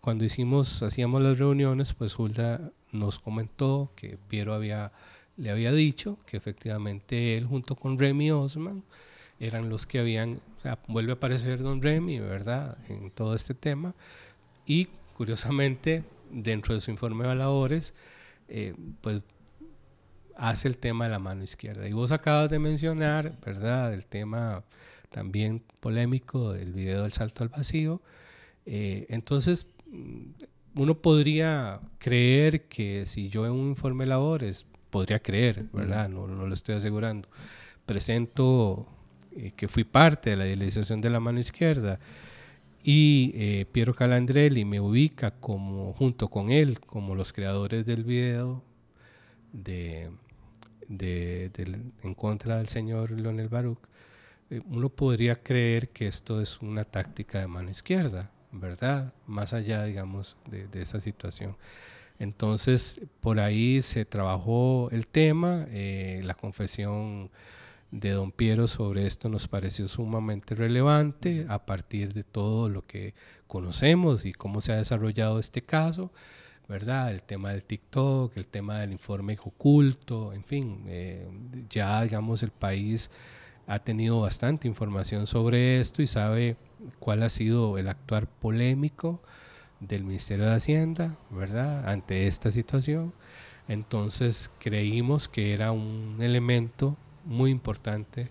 cuando 0.00 0.24
hicimos, 0.24 0.82
hacíamos 0.82 1.22
las 1.22 1.38
reuniones, 1.38 1.94
pues 1.94 2.18
Hulda 2.18 2.72
nos 2.92 3.18
comentó 3.18 3.92
que 3.96 4.18
Piero 4.28 4.52
había, 4.52 4.92
le 5.36 5.50
había 5.50 5.72
dicho 5.72 6.18
que 6.26 6.36
efectivamente 6.36 7.36
él 7.36 7.46
junto 7.46 7.74
con 7.74 7.98
Remy 7.98 8.32
Osman 8.32 8.84
eran 9.38 9.70
los 9.70 9.86
que 9.86 9.98
habían, 9.98 10.40
o 10.58 10.60
sea, 10.60 10.78
vuelve 10.86 11.12
a 11.12 11.14
aparecer 11.14 11.62
Don 11.62 11.80
Remy, 11.80 12.18
¿verdad? 12.20 12.76
En 12.88 13.10
todo 13.10 13.34
este 13.34 13.54
tema, 13.54 13.94
y 14.66 14.88
curiosamente, 15.14 16.04
dentro 16.30 16.74
de 16.74 16.80
su 16.80 16.90
informe 16.90 17.22
de 17.24 17.28
valores, 17.28 17.94
eh, 18.48 18.74
pues 19.00 19.22
hace 20.40 20.68
el 20.68 20.78
tema 20.78 21.04
de 21.04 21.10
la 21.10 21.18
mano 21.18 21.44
izquierda. 21.44 21.86
Y 21.86 21.92
vos 21.92 22.12
acabas 22.12 22.50
de 22.50 22.58
mencionar, 22.58 23.38
¿verdad?, 23.44 23.92
el 23.92 24.06
tema 24.06 24.64
también 25.10 25.62
polémico 25.80 26.52
del 26.52 26.72
video 26.72 27.02
del 27.02 27.12
salto 27.12 27.44
al 27.44 27.50
vacío. 27.50 28.00
Eh, 28.64 29.06
entonces, 29.10 29.66
mm, 29.90 30.30
uno 30.76 30.94
podría 30.94 31.80
creer 31.98 32.68
que 32.68 33.04
si 33.04 33.28
yo 33.28 33.44
en 33.44 33.52
un 33.52 33.68
informe 33.68 34.04
de 34.04 34.08
labores, 34.08 34.64
podría 34.88 35.18
creer, 35.20 35.66
¿verdad? 35.72 36.08
No, 36.08 36.26
no 36.26 36.46
lo 36.46 36.54
estoy 36.54 36.74
asegurando. 36.76 37.28
Presento 37.84 38.86
eh, 39.32 39.52
que 39.54 39.68
fui 39.68 39.84
parte 39.84 40.30
de 40.30 40.36
la 40.36 40.46
idealización 40.46 41.02
de 41.02 41.10
la 41.10 41.20
mano 41.20 41.38
izquierda 41.38 42.00
y 42.82 43.32
eh, 43.34 43.66
Piero 43.70 43.94
Calandrelli 43.94 44.64
me 44.64 44.80
ubica 44.80 45.32
como, 45.32 45.92
junto 45.92 46.28
con 46.28 46.50
él, 46.50 46.80
como 46.80 47.14
los 47.14 47.32
creadores 47.34 47.84
del 47.84 48.04
video 48.04 48.62
de, 49.52 50.10
de, 50.90 51.50
en 52.02 52.14
contra 52.14 52.58
del 52.58 52.68
señor 52.68 53.12
Leonel 53.12 53.48
Baruch, 53.48 53.78
eh, 54.50 54.60
uno 54.66 54.88
podría 54.90 55.36
creer 55.36 55.88
que 55.90 56.06
esto 56.06 56.40
es 56.42 56.60
una 56.60 56.84
táctica 56.84 57.38
de 57.40 57.46
mano 57.46 57.70
izquierda, 57.70 58.30
¿verdad? 58.52 59.14
Más 59.26 59.52
allá, 59.52 59.84
digamos, 59.84 60.36
de, 60.50 60.82
esa 60.82 61.00
situación. 61.00 61.56
Entonces, 62.18 63.00
por 63.20 63.40
ahí 63.40 63.80
se 63.82 64.04
trabajó 64.04 64.90
el 64.90 65.06
tema, 65.06 65.66
eh, 65.70 66.20
la 66.24 66.34
confesión 66.34 67.30
de 67.92 68.10
don 68.10 68.30
Piero 68.32 68.68
sobre 68.68 69.06
esto 69.06 69.28
nos 69.28 69.48
pareció 69.48 69.88
sumamente 69.88 70.54
relevante 70.54 71.46
a 71.48 71.64
partir 71.66 72.12
de 72.12 72.22
todo 72.22 72.68
lo 72.68 72.86
que 72.86 73.14
conocemos 73.46 74.26
y 74.26 74.32
cómo 74.32 74.60
se 74.60 74.72
ha 74.72 74.76
desarrollado 74.76 75.38
este 75.38 75.62
caso, 75.62 76.12
¿verdad? 76.70 77.10
El 77.10 77.24
tema 77.24 77.50
del 77.50 77.64
TikTok, 77.64 78.36
el 78.36 78.46
tema 78.46 78.78
del 78.78 78.92
informe 78.92 79.36
oculto, 79.42 80.32
en 80.32 80.44
fin, 80.44 80.84
eh, 80.86 81.28
ya 81.68 82.00
digamos 82.02 82.44
el 82.44 82.52
país 82.52 83.10
ha 83.66 83.80
tenido 83.80 84.20
bastante 84.20 84.68
información 84.68 85.26
sobre 85.26 85.80
esto 85.80 86.00
y 86.00 86.06
sabe 86.06 86.56
cuál 87.00 87.24
ha 87.24 87.28
sido 87.28 87.76
el 87.76 87.88
actuar 87.88 88.28
polémico 88.28 89.20
del 89.80 90.04
Ministerio 90.04 90.44
de 90.44 90.54
Hacienda, 90.54 91.18
¿verdad? 91.30 91.88
Ante 91.88 92.28
esta 92.28 92.52
situación. 92.52 93.14
Entonces 93.66 94.52
creímos 94.60 95.28
que 95.28 95.52
era 95.52 95.72
un 95.72 96.18
elemento 96.20 96.96
muy 97.24 97.50
importante 97.50 98.30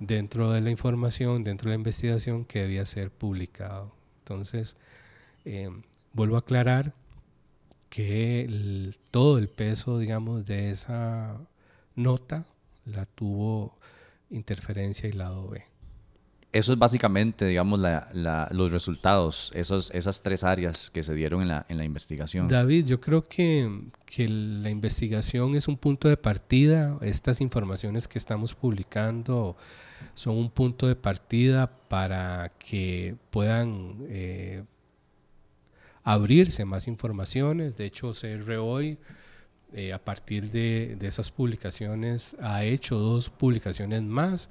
dentro 0.00 0.50
de 0.50 0.62
la 0.62 0.70
información, 0.70 1.44
dentro 1.44 1.68
de 1.68 1.76
la 1.76 1.80
investigación 1.80 2.46
que 2.46 2.60
debía 2.60 2.86
ser 2.86 3.10
publicado. 3.10 3.92
Entonces, 4.20 4.78
eh, 5.44 5.68
vuelvo 6.14 6.36
a 6.36 6.38
aclarar 6.38 6.94
que 7.88 8.92
todo 9.10 9.38
el 9.38 9.48
peso, 9.48 9.98
digamos, 9.98 10.46
de 10.46 10.70
esa 10.70 11.38
nota 11.94 12.46
la 12.84 13.04
tuvo 13.06 13.78
interferencia 14.30 15.08
y 15.08 15.12
lado 15.12 15.48
B. 15.48 15.64
Eso 16.52 16.72
es 16.72 16.78
básicamente, 16.78 17.44
digamos, 17.44 17.80
los 18.50 18.72
resultados, 18.72 19.50
esos, 19.54 19.90
esas 19.90 20.22
tres 20.22 20.42
áreas 20.42 20.88
que 20.88 21.02
se 21.02 21.14
dieron 21.14 21.42
en 21.42 21.48
la, 21.48 21.66
en 21.68 21.76
la 21.76 21.84
investigación. 21.84 22.48
David, 22.48 22.86
yo 22.86 22.98
creo 22.98 23.24
que, 23.24 23.90
que, 24.06 24.26
la 24.26 24.70
investigación 24.70 25.54
es 25.54 25.68
un 25.68 25.76
punto 25.76 26.08
de 26.08 26.16
partida. 26.16 26.96
Estas 27.02 27.42
informaciones 27.42 28.08
que 28.08 28.16
estamos 28.16 28.54
publicando 28.54 29.54
son 30.14 30.38
un 30.38 30.50
punto 30.50 30.86
de 30.86 30.96
partida 30.96 31.66
para 31.88 32.52
que 32.58 33.16
puedan 33.30 34.06
eh, 34.08 34.64
abrirse 36.06 36.64
más 36.64 36.86
informaciones. 36.86 37.76
De 37.76 37.84
hecho, 37.84 38.12
CR 38.12 38.52
hoy, 38.58 38.96
eh, 39.74 39.92
a 39.92 39.98
partir 39.98 40.52
de, 40.52 40.94
de 40.96 41.08
esas 41.08 41.32
publicaciones, 41.32 42.36
ha 42.40 42.64
hecho 42.64 42.96
dos 42.96 43.28
publicaciones 43.28 44.02
más 44.02 44.48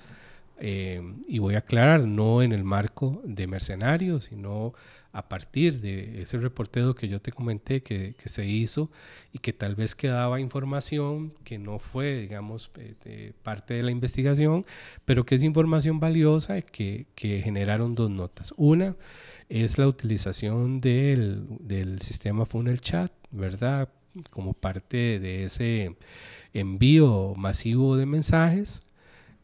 eh, 0.60 1.02
y 1.30 1.40
voy 1.40 1.56
a 1.56 1.60
aclarar, 1.60 2.02
no 2.02 2.42
en 2.42 2.52
el 2.52 2.66
marco 2.66 3.22
de 3.24 3.48
mercenarios, 3.48 4.26
sino 4.26 4.74
a 5.14 5.30
partir 5.30 5.80
de 5.80 6.22
ese 6.22 6.38
reporteo 6.40 6.94
que 6.94 7.08
yo 7.08 7.22
te 7.22 7.32
comenté 7.32 7.82
que, 7.82 8.16
que, 8.16 8.28
se 8.28 8.46
hizo 8.46 8.92
y 9.32 9.40
que 9.40 9.54
tal 9.54 9.76
vez 9.76 9.96
quedaba 9.96 10.42
información 10.42 11.34
que 11.46 11.58
no 11.58 11.80
fue, 11.80 12.18
digamos, 12.18 12.70
eh, 13.06 13.32
parte 13.44 13.76
de 13.76 13.84
la 13.84 13.92
investigación, 13.92 14.66
pero 15.06 15.26
que 15.26 15.36
es 15.36 15.44
información 15.44 16.02
valiosa 16.02 16.62
que, 16.62 17.06
que 17.16 17.42
generaron 17.42 17.96
dos 17.96 18.12
notas. 18.12 18.54
Una 18.58 18.98
es 19.50 19.78
la 19.78 19.88
utilización 19.88 20.82
del, 20.82 21.46
del 21.60 22.02
sistema 22.02 22.46
Funnel 22.46 22.82
Chat, 22.82 23.12
¿verdad? 23.32 23.90
Como 24.30 24.54
parte 24.54 25.20
de 25.20 25.44
ese 25.44 25.96
envío 26.54 27.34
masivo 27.36 27.98
de 27.98 28.06
mensajes 28.06 28.82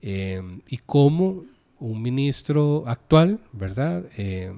Em, 0.02 0.62
y 0.68 0.78
cómo 0.78 1.46
un 1.80 2.02
ministro 2.02 2.84
actual, 2.88 3.40
¿verdad? 3.54 4.06
Eh, 4.18 4.58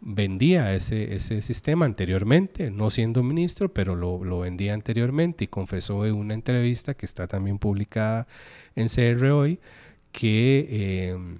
vendía 0.00 0.74
ese, 0.74 1.14
ese 1.14 1.42
sistema 1.42 1.86
anteriormente, 1.86 2.70
no 2.70 2.90
siendo 2.90 3.22
ministro, 3.22 3.72
pero 3.72 3.94
lo, 3.94 4.24
lo, 4.24 4.40
vendía 4.40 4.74
anteriormente 4.74 5.44
y 5.44 5.46
confesó 5.48 6.04
en 6.06 6.14
una 6.14 6.34
entrevista 6.34 6.94
que 6.94 7.06
está 7.06 7.28
también 7.28 7.58
publicada 7.58 8.26
en 8.74 8.88
CR 8.88 9.26
hoy 9.26 9.60
que, 10.12 11.10
em, 11.12 11.38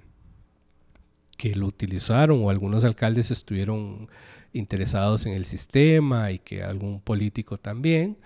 que 1.37 1.55
lo 1.55 1.67
utilizaron 1.67 2.43
o 2.43 2.49
algunos 2.49 2.85
alcaldes 2.85 3.31
estuvieron 3.31 4.09
interesados 4.53 5.25
en 5.25 5.33
el 5.33 5.45
sistema 5.45 6.31
y 6.31 6.39
que 6.39 6.63
algún 6.63 7.01
político 7.01 7.57
también. 7.57 8.17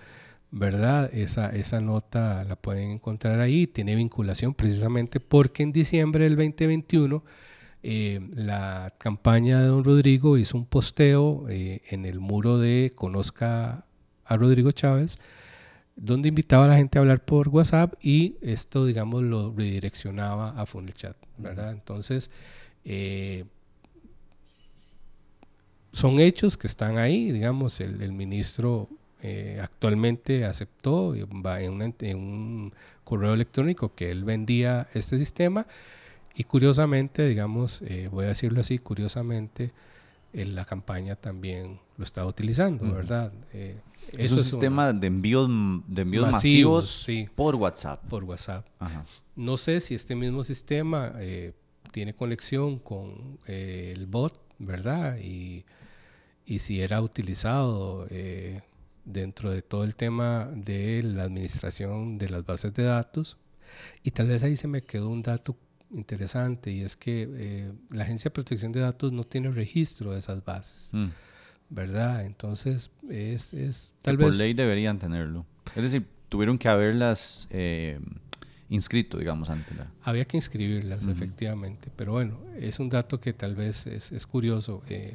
¿verdad? 0.52 1.10
Esa, 1.14 1.50
esa 1.50 1.80
nota 1.80 2.44
la 2.44 2.56
pueden 2.56 2.90
encontrar 2.90 3.40
ahí, 3.40 3.66
tiene 3.66 3.94
vinculación 3.94 4.54
precisamente 4.54 5.20
porque 5.20 5.62
en 5.62 5.72
diciembre 5.72 6.24
del 6.24 6.36
2021 6.36 7.22
eh, 7.82 8.20
la 8.34 8.92
campaña 8.98 9.60
de 9.60 9.68
don 9.68 9.84
Rodrigo 9.84 10.36
hizo 10.36 10.58
un 10.58 10.66
posteo 10.66 11.46
eh, 11.48 11.80
en 11.88 12.04
el 12.04 12.20
muro 12.20 12.58
de 12.58 12.92
Conozca 12.94 13.86
a 14.24 14.36
Rodrigo 14.36 14.70
Chávez, 14.72 15.18
donde 15.96 16.28
invitaba 16.28 16.64
a 16.64 16.68
la 16.68 16.76
gente 16.76 16.98
a 16.98 17.00
hablar 17.00 17.24
por 17.24 17.48
WhatsApp 17.48 17.94
y 18.02 18.36
esto, 18.42 18.86
digamos, 18.86 19.22
lo 19.22 19.52
redireccionaba 19.52 20.50
a 20.60 20.66
Funnel 20.66 20.94
Chat, 20.94 21.16
¿verdad? 21.38 21.72
Entonces, 21.72 22.30
eh, 22.84 23.44
son 25.92 26.20
hechos 26.20 26.56
que 26.56 26.66
están 26.66 26.98
ahí, 26.98 27.32
digamos, 27.32 27.80
el, 27.80 28.00
el 28.02 28.12
ministro 28.12 28.88
eh, 29.22 29.58
actualmente 29.62 30.46
aceptó 30.46 31.14
va 31.44 31.60
en, 31.60 31.74
un 32.16 32.72
correo 33.04 33.34
electrónico 33.34 33.94
que 33.94 34.10
él 34.10 34.24
vendía 34.24 34.88
este 34.94 35.18
sistema 35.18 35.66
y 36.34 36.44
curiosamente, 36.44 37.28
digamos, 37.28 37.82
eh, 37.82 38.08
voy 38.10 38.24
a 38.24 38.28
decirlo 38.28 38.62
así, 38.62 38.78
curiosamente, 38.78 39.72
en 40.32 40.54
la 40.54 40.64
campaña 40.64 41.16
también 41.16 41.80
lo 41.98 42.04
estaba 42.04 42.28
utilizando, 42.28 42.94
¿verdad? 42.94 43.30
Eh, 43.52 43.78
es 44.12 44.32
un 44.32 44.42
sistema 44.42 44.94
de 44.94 45.08
envíos, 45.08 45.50
de 45.86 46.02
envíos 46.02 46.30
masivos, 46.30 47.06
por 47.34 47.56
WhatsApp. 47.56 48.02
Por 48.08 48.24
WhatsApp. 48.24 48.66
No 49.36 49.58
sé 49.58 49.80
si 49.80 49.94
este 49.94 50.14
mismo 50.14 50.44
sistema 50.44 51.12
tiene 51.92 52.14
conexión 52.14 52.78
con 52.78 53.38
el 53.46 54.06
bot, 54.06 54.40
¿verdad? 54.58 55.18
Y, 55.18 55.64
y 56.46 56.58
si 56.60 56.80
era 56.80 57.00
utilizado 57.02 58.06
dentro 59.04 59.50
de 59.50 59.62
todo 59.62 59.84
el 59.84 59.96
tema 59.96 60.48
de 60.54 61.02
la 61.02 61.24
administración 61.24 62.18
de 62.18 62.28
las 62.28 62.44
bases 62.44 62.74
de 62.74 62.84
datos. 62.84 63.36
Y 64.02 64.10
tal 64.10 64.28
vez 64.28 64.42
ahí 64.42 64.56
se 64.56 64.68
me 64.68 64.82
quedó 64.82 65.08
un 65.08 65.22
dato 65.22 65.56
interesante 65.92 66.70
y 66.70 66.82
es 66.82 66.96
que 66.96 67.28
eh, 67.32 67.72
la 67.90 68.04
Agencia 68.04 68.28
de 68.28 68.34
Protección 68.34 68.72
de 68.72 68.80
Datos 68.80 69.12
no 69.12 69.24
tiene 69.24 69.50
registro 69.50 70.12
de 70.12 70.20
esas 70.20 70.44
bases, 70.44 70.90
mm. 70.92 71.08
¿verdad? 71.68 72.24
Entonces, 72.24 72.90
es, 73.08 73.52
es 73.52 73.92
tal 74.02 74.16
vez... 74.16 74.26
Por 74.28 74.34
ley 74.36 74.54
deberían 74.54 74.98
tenerlo. 74.98 75.46
Es 75.74 75.82
decir, 75.82 76.06
tuvieron 76.28 76.58
que 76.58 76.68
haberlas 76.68 77.48
eh, 77.50 78.00
inscrito, 78.70 79.18
digamos, 79.18 79.50
antes. 79.50 79.76
Había 80.02 80.24
que 80.24 80.36
inscribirlas, 80.36 81.06
efectivamente, 81.06 81.90
pero 81.94 82.12
bueno, 82.12 82.38
es 82.58 82.78
un 82.78 82.88
dato 82.88 83.20
que 83.20 83.32
tal 83.32 83.54
vez 83.54 83.86
es, 83.86 84.12
es 84.12 84.26
curioso. 84.26 84.82
Eh, 84.88 85.14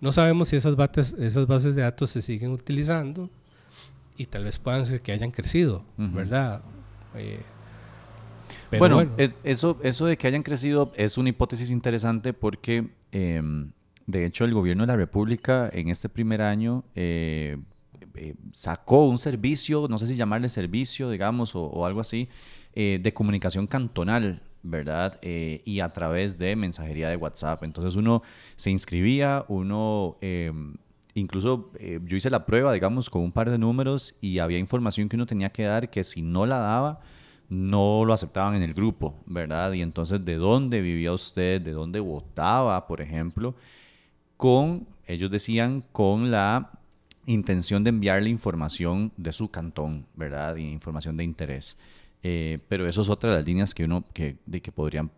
no 0.00 0.12
sabemos 0.12 0.48
si 0.48 0.56
esas, 0.56 0.76
bases, 0.76 1.14
esas 1.18 1.46
bases 1.46 1.74
de 1.74 1.82
datos 1.82 2.10
se 2.10 2.22
siguen 2.22 2.50
utilizando 2.50 3.28
y 4.16 4.26
tal 4.26 4.44
vez 4.44 4.58
puedan 4.58 4.86
ser 4.86 5.02
que 5.02 5.12
hayan 5.12 5.32
crecido, 5.32 5.84
¿verdad? 5.96 6.62
Eh, 7.16 7.40
bueno, 8.78 9.06
eso, 9.44 9.78
eso 9.82 10.06
de 10.06 10.16
que 10.16 10.26
hayan 10.26 10.42
crecido 10.42 10.92
es 10.96 11.18
una 11.18 11.28
hipótesis 11.28 11.70
interesante 11.70 12.32
porque, 12.32 12.88
em, 13.10 13.72
de 14.06 14.24
hecho, 14.24 14.44
el 14.44 14.54
gobierno 14.54 14.84
de 14.84 14.86
la 14.86 14.96
República 14.96 15.68
en 15.72 15.88
este 15.88 16.08
primer 16.08 16.42
año 16.42 16.84
eh, 16.94 17.58
eh, 18.14 18.34
sacó 18.52 19.08
un 19.08 19.18
servicio, 19.18 19.86
no 19.88 19.98
sé 19.98 20.06
si 20.06 20.16
llamarle 20.16 20.48
servicio, 20.48 21.10
digamos, 21.10 21.54
o, 21.54 21.86
algo 21.86 22.00
así, 22.00 22.28
de 22.74 23.12
comunicación 23.14 23.66
cantonal 23.66 24.42
¿verdad? 24.62 25.18
Eh, 25.22 25.62
y 25.64 25.80
a 25.80 25.92
través 25.92 26.38
de 26.38 26.54
mensajería 26.56 27.08
de 27.08 27.16
WhatsApp. 27.16 27.62
Entonces 27.64 27.96
uno 27.96 28.22
se 28.56 28.70
inscribía, 28.70 29.44
uno... 29.48 30.16
em, 30.20 30.74
incluso 31.14 31.70
eh, 31.78 32.00
yo 32.04 32.16
hice 32.16 32.30
la 32.30 32.46
prueba, 32.46 32.72
digamos, 32.72 33.10
con 33.10 33.22
un 33.22 33.32
par 33.32 33.50
de 33.50 33.58
números 33.58 34.14
y 34.20 34.38
había 34.38 34.58
información 34.58 35.08
que 35.08 35.16
uno 35.16 35.26
tenía 35.26 35.50
que 35.50 35.64
dar 35.64 35.90
que 35.90 36.04
si 36.04 36.22
no 36.22 36.46
la 36.46 36.58
daba, 36.58 37.00
no 37.48 38.04
lo 38.06 38.14
aceptaban 38.14 38.54
en 38.54 38.62
el 38.62 38.72
grupo, 38.72 39.22
¿verdad? 39.26 39.72
Y 39.72 39.82
entonces, 39.82 40.24
¿de 40.24 40.36
dónde 40.36 40.80
vivía 40.80 41.12
usted? 41.12 41.60
¿De 41.60 41.72
dónde 41.72 42.00
votaba, 42.00 42.86
por 42.86 43.00
ejemplo? 43.02 43.54
Con, 44.38 44.86
ellos 45.06 45.30
decían, 45.30 45.84
con 45.92 46.30
la 46.30 46.81
intención 47.26 47.84
de 47.84 47.90
enviarle 47.90 48.30
información 48.30 49.12
de 49.16 49.32
su 49.32 49.50
cantón, 49.50 50.06
¿verdad? 50.14 50.56
Y 50.56 50.70
información 50.70 51.16
de 51.16 51.24
interés. 51.24 51.76
Eh, 52.22 52.58
pero 52.68 52.88
eso 52.88 53.02
es 53.02 53.08
otra 53.08 53.30
de 53.30 53.36
las 53.36 53.46
líneas 53.46 53.74
que 53.74 53.84
uno, 53.84 54.04
que, 54.12 54.36
de 54.46 54.60
que 54.60 54.70
podrían, 54.72 55.10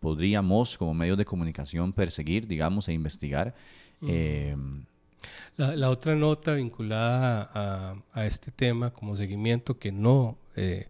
podríamos 0.00 0.76
como 0.78 0.94
medios 0.94 1.18
de 1.18 1.24
comunicación 1.24 1.92
perseguir, 1.92 2.46
digamos, 2.46 2.88
e 2.88 2.92
investigar. 2.92 3.54
Eh, 4.06 4.56
La, 5.56 5.76
la 5.76 5.90
otra 5.90 6.14
nota 6.14 6.54
vinculada 6.54 7.50
a, 7.52 7.96
a 8.12 8.26
este 8.26 8.50
tema 8.50 8.90
como 8.90 9.14
seguimiento 9.16 9.78
que 9.78 9.92
no 9.92 10.38
eh, 10.56 10.86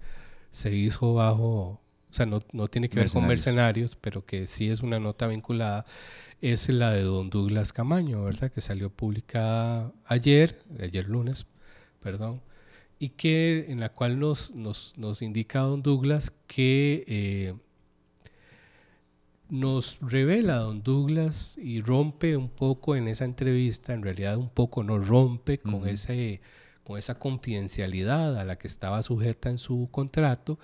se 0.50 0.74
hizo 0.74 1.14
bajo, 1.14 1.48
o 1.50 1.80
sea, 2.12 2.26
no, 2.26 2.38
no 2.52 2.68
tiene 2.68 2.88
que 2.88 2.96
ver 3.00 3.10
con 3.10 3.26
Mercenarios. 3.26 3.90
mercenarios, 3.90 3.96
pero 4.00 4.24
que 4.24 4.46
sí 4.46 4.68
es 4.68 4.80
una 4.82 5.00
nota 5.00 5.26
vinculada, 5.26 5.84
es 6.40 6.68
la 6.68 6.92
de 6.92 7.02
don 7.02 7.30
Douglas 7.30 7.72
Camaño, 7.72 8.24
¿verdad? 8.24 8.50
Que 8.50 8.60
salió 8.60 8.90
publicada 8.90 9.92
ayer, 10.04 10.56
ayer 10.80 11.08
lunes, 11.08 11.46
perdón, 12.00 12.40
y 12.98 13.10
que 13.10 13.66
en 13.68 13.80
la 13.80 13.90
cual 13.90 14.18
nos, 14.18 14.54
nos, 14.54 14.94
nos 14.96 15.22
indica 15.22 15.60
don 15.60 15.82
Douglas 15.82 16.32
que 16.46 17.04
eh, 17.06 17.54
nos 19.48 19.98
revela 20.00 20.56
don 20.56 20.82
Douglas 20.82 21.56
y 21.58 21.80
rompe 21.80 22.36
un 22.36 22.48
poco 22.48 22.96
en 22.96 23.08
esa 23.08 23.24
entrevista, 23.24 23.92
en 23.92 24.02
realidad 24.02 24.36
un 24.36 24.48
poco 24.50 24.82
nos 24.82 25.06
rompe 25.06 25.58
con, 25.58 25.86
ese, 25.88 26.40
con 26.84 26.98
esa 26.98 27.18
confidencialidad 27.18 28.38
a 28.38 28.44
la 28.44 28.56
que 28.56 28.66
estaba 28.66 29.02
sujeta 29.02 29.50
en 29.50 29.58
su 29.58 29.88
contrato 29.90 30.58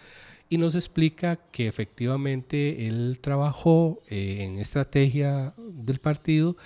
y 0.48 0.58
nos 0.58 0.74
explica 0.74 1.36
que 1.50 1.66
efectivamente 1.66 2.86
él 2.86 3.18
trabajó 3.20 4.00
eh, 4.08 4.38
en 4.40 4.58
estrategia 4.58 5.54
del 5.58 5.98
partido 5.98 6.56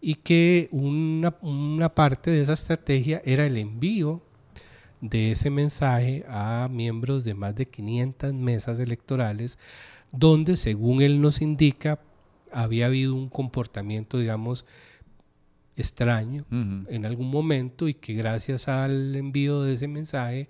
y 0.00 0.16
que 0.16 0.68
una, 0.72 1.36
una 1.42 1.94
parte 1.94 2.30
de 2.30 2.40
esa 2.40 2.54
estrategia 2.54 3.22
era 3.24 3.46
el 3.46 3.56
envío 3.56 4.22
de 5.00 5.32
ese 5.32 5.50
mensaje 5.50 6.24
a 6.28 6.68
miembros 6.70 7.24
de 7.24 7.34
más 7.34 7.54
de 7.54 7.66
500 7.66 8.32
mesas 8.34 8.78
electorales, 8.80 9.58
donde 10.10 10.56
según 10.56 11.02
él 11.02 11.20
nos 11.20 11.40
indica, 11.40 12.00
había 12.52 12.86
habido 12.86 13.14
un 13.14 13.28
comportamiento, 13.28 14.18
digamos, 14.18 14.64
extraño 15.76 16.44
en 16.50 17.06
algún 17.06 17.30
momento 17.30 17.86
y 17.86 17.94
que 17.94 18.14
gracias 18.14 18.66
al 18.66 19.14
envío 19.14 19.62
de 19.62 19.74
ese 19.74 19.86
mensaje, 19.86 20.48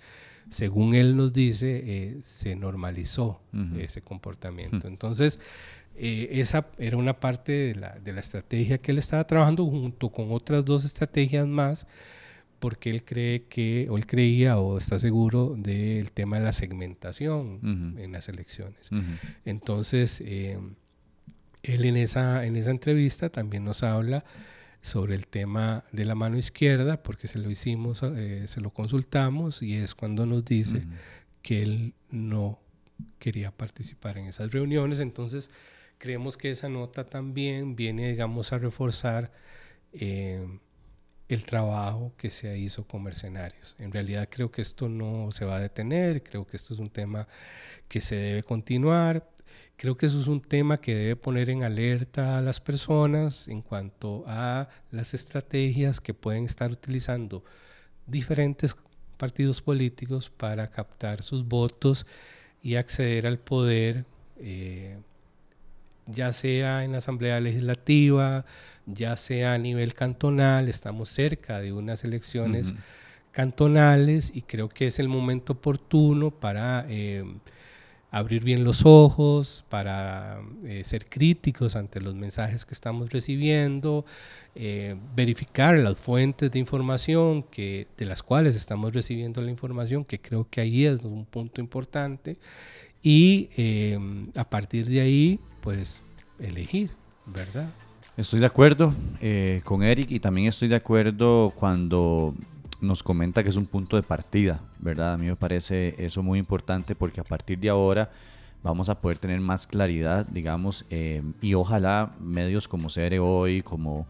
según 0.49 0.95
él 0.95 1.17
nos 1.17 1.33
dice, 1.33 1.83
eh, 1.85 2.17
se 2.21 2.57
normalizó 2.57 3.41
Ujú. 3.53 3.79
ese 3.81 4.01
comportamiento. 4.03 4.89
Entonces, 4.89 5.41
eh, 5.97 6.29
esa 6.41 6.69
era 6.79 6.97
una 6.97 7.19
parte 7.21 7.53
de 7.53 7.75
la, 7.75 7.99
de 7.99 8.13
la 8.13 8.21
estrategia 8.21 8.79
que 8.79 8.93
él 8.93 8.99
estaba 8.99 9.27
trabajando 9.27 9.65
junto 9.67 10.11
con 10.11 10.33
otras 10.33 10.65
dos 10.65 10.85
estrategias 10.85 11.47
más, 11.47 11.87
porque 12.61 12.91
él 12.91 13.05
cree 13.05 13.45
que, 13.45 13.87
o 13.91 13.97
él 13.99 14.07
creía 14.07 14.59
o 14.59 14.79
está 14.79 14.99
seguro 14.99 15.55
del 15.57 16.11
tema 16.13 16.39
de 16.39 16.45
la 16.45 16.53
segmentación 16.53 17.57
Ujú. 17.63 17.99
en 18.01 18.13
las 18.13 18.29
elecciones. 18.29 18.91
Entonces, 19.45 20.21
eh, 20.25 20.59
él 21.63 21.85
en 21.85 21.97
esa, 21.97 22.45
en 22.47 22.57
esa 22.57 22.71
entrevista 22.71 23.29
también 23.29 23.65
nos 23.65 23.83
habla 23.83 24.25
sobre 24.81 25.15
el 25.15 25.27
tema 25.27 25.85
de 25.93 26.05
la 26.05 26.15
mano 26.15 26.37
izquierda, 26.37 27.03
porque 27.03 27.29
se 27.29 27.39
lo 27.39 27.51
hicimos, 27.51 28.03
eh, 28.03 28.45
se 28.47 28.61
lo 28.61 28.71
consultamos 28.71 29.63
y 29.63 29.75
es 29.75 29.95
cuando 29.95 30.27
nos 30.27 30.45
dice 30.45 30.85
que 31.43 31.63
él 31.63 31.95
no 32.11 32.61
quería 33.19 33.51
participar 33.51 34.19
en 34.19 34.27
esas 34.27 34.53
reuniones. 34.53 35.01
Entonces, 35.01 35.51
creemos 35.99 36.37
que 36.37 36.51
esa 36.51 36.69
nota 36.69 37.05
también 37.05 37.77
viene, 37.77 38.11
digamos, 38.11 38.53
a 38.53 38.59
reforzar 38.59 39.33
eh, 39.93 40.47
el 41.29 41.45
trabajo 41.45 42.13
que 42.17 42.31
se 42.31 42.57
hizo 42.59 42.87
con 42.87 43.03
mercenarios. 43.03 43.77
En 43.79 43.93
realidad 43.93 44.29
creo 44.31 44.51
que 44.51 44.63
esto 44.63 44.89
no 44.89 45.31
se 45.31 45.45
va 45.45 45.57
a 45.57 45.61
detener, 45.61 46.23
creo 46.23 46.47
que 46.47 46.57
esto 46.57 46.73
es 46.73 46.81
un 46.81 46.91
tema 46.91 47.29
que 47.89 48.01
se 48.01 48.17
debe 48.17 48.43
continuar. 48.43 49.29
Creo 49.77 49.97
que 49.97 50.07
eso 50.07 50.21
es 50.21 50.27
un 50.27 50.41
tema 50.41 50.81
que 50.81 50.95
debe 50.95 51.17
poner 51.17 51.51
en 51.51 51.63
alerta 51.63 52.39
a 52.39 52.43
las 52.43 52.61
personas 52.61 53.47
en 53.49 53.63
cuanto 53.63 54.25
a 54.27 54.69
las 54.91 55.15
estrategias 55.15 56.01
que 56.01 56.15
pueden 56.15 56.45
estar 56.45 56.71
utilizando 56.73 57.45
diferentes 58.07 58.77
partidos 59.17 59.63
políticos 59.63 60.31
para 60.31 60.69
captar 60.69 61.23
sus 61.23 61.47
votos 61.47 62.07
y 62.63 62.77
acceder 62.77 63.27
al 63.27 63.39
poder, 63.39 64.05
eh, 64.39 64.99
ya 66.07 66.33
sea 66.33 66.85
en 66.85 66.93
la 66.93 66.99
Asamblea 66.99 67.39
Legislativa, 67.41 68.45
ya 68.87 69.17
sea 69.17 69.55
a 69.55 69.59
nivel 69.59 69.95
cantonal, 69.95 70.69
estamos 70.69 71.09
cerca 71.09 71.61
de 71.61 71.73
unas 71.73 72.05
elecciones 72.05 72.75
cantonales 73.33 74.33
y 74.35 74.43
creo 74.43 74.69
que 74.69 74.87
es 74.87 74.99
el 74.99 75.09
momento 75.09 75.53
oportuno 75.53 76.31
para 76.31 76.87
eh, 76.89 77.25
abrir 78.11 78.43
bien 78.43 78.65
los 78.65 78.87
ojos, 78.87 79.65
para 79.69 80.41
eh, 80.65 80.83
ser 80.85 81.07
críticos 81.07 81.77
ante 81.77 82.01
los 82.01 82.15
mensajes 82.15 82.65
que 82.65 82.73
estamos 82.73 83.11
recibiendo, 83.11 84.05
eh, 84.55 84.97
verificar 85.15 85.77
las 85.77 85.99
fuentes 85.99 86.51
de 86.51 86.59
información 86.59 87.43
que, 87.43 87.87
de 87.97 88.07
las 88.07 88.23
cuales 88.23 88.57
estamos 88.57 88.93
recibiendo 88.93 89.43
la 89.43 89.51
información, 89.51 90.05
que 90.05 90.21
creo 90.21 90.47
que 90.51 90.61
ahí 90.61 90.87
es 90.87 91.05
un 91.05 91.27
punto 91.27 91.61
importante, 91.61 92.39
y 93.03 93.51
eh, 93.57 93.99
a 94.37 94.45
partir 94.45 94.87
de 94.87 95.01
ahí, 95.01 95.41
pues 95.61 96.03
elegir, 96.39 96.91
¿verdad? 97.27 97.69
Estoy 98.17 98.41
de 98.41 98.47
acuerdo 98.47 98.93
eh, 99.21 99.61
con 99.63 99.85
Eric 99.85 100.11
y 100.11 100.19
también 100.19 100.49
estoy 100.49 100.67
de 100.67 100.75
acuerdo 100.75 101.53
cuando 101.55 102.35
nos 102.81 103.03
comenta 103.03 103.43
que 103.43 103.49
es 103.49 103.57
un 103.57 103.67
punto 103.67 103.97
de 103.97 104.03
partida, 104.03 104.61
¿verdad? 104.79 105.15
A 105.15 105.19
mí 105.19 105.27
me 105.27 105.37
parece 105.37 105.95
eso 105.99 106.23
muy 106.23 106.39
importante 106.39 106.95
porque 106.95 107.21
a 107.21 107.25
partir 107.25 107.59
de 107.59 107.69
ahora 107.69 108.11
vamos 108.63 108.89
a 108.89 109.01
poder 109.01 109.19
tener 109.19 109.41
más 109.41 109.67
claridad, 109.67 110.27
digamos, 110.27 110.85
eh, 110.91 111.23
y 111.41 111.55
ojalá 111.55 112.13
medios 112.21 112.69
como 112.69 112.91
Cere 112.91 113.19
Hoy, 113.19 113.63
como 113.63 114.07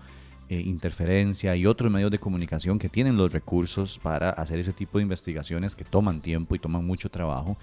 eh, 0.48 0.60
Interferencia 0.60 1.54
y 1.56 1.66
otros 1.66 1.92
medios 1.92 2.10
de 2.10 2.18
comunicación 2.18 2.78
que 2.78 2.88
tienen 2.88 3.16
los 3.16 3.32
recursos 3.32 3.98
para 3.98 4.30
hacer 4.30 4.58
ese 4.58 4.72
tipo 4.72 4.98
de 4.98 5.02
investigaciones 5.02 5.76
que 5.76 5.84
toman 5.84 6.20
tiempo 6.20 6.54
y 6.54 6.58
toman 6.58 6.86
mucho 6.86 7.10
trabajo, 7.10 7.58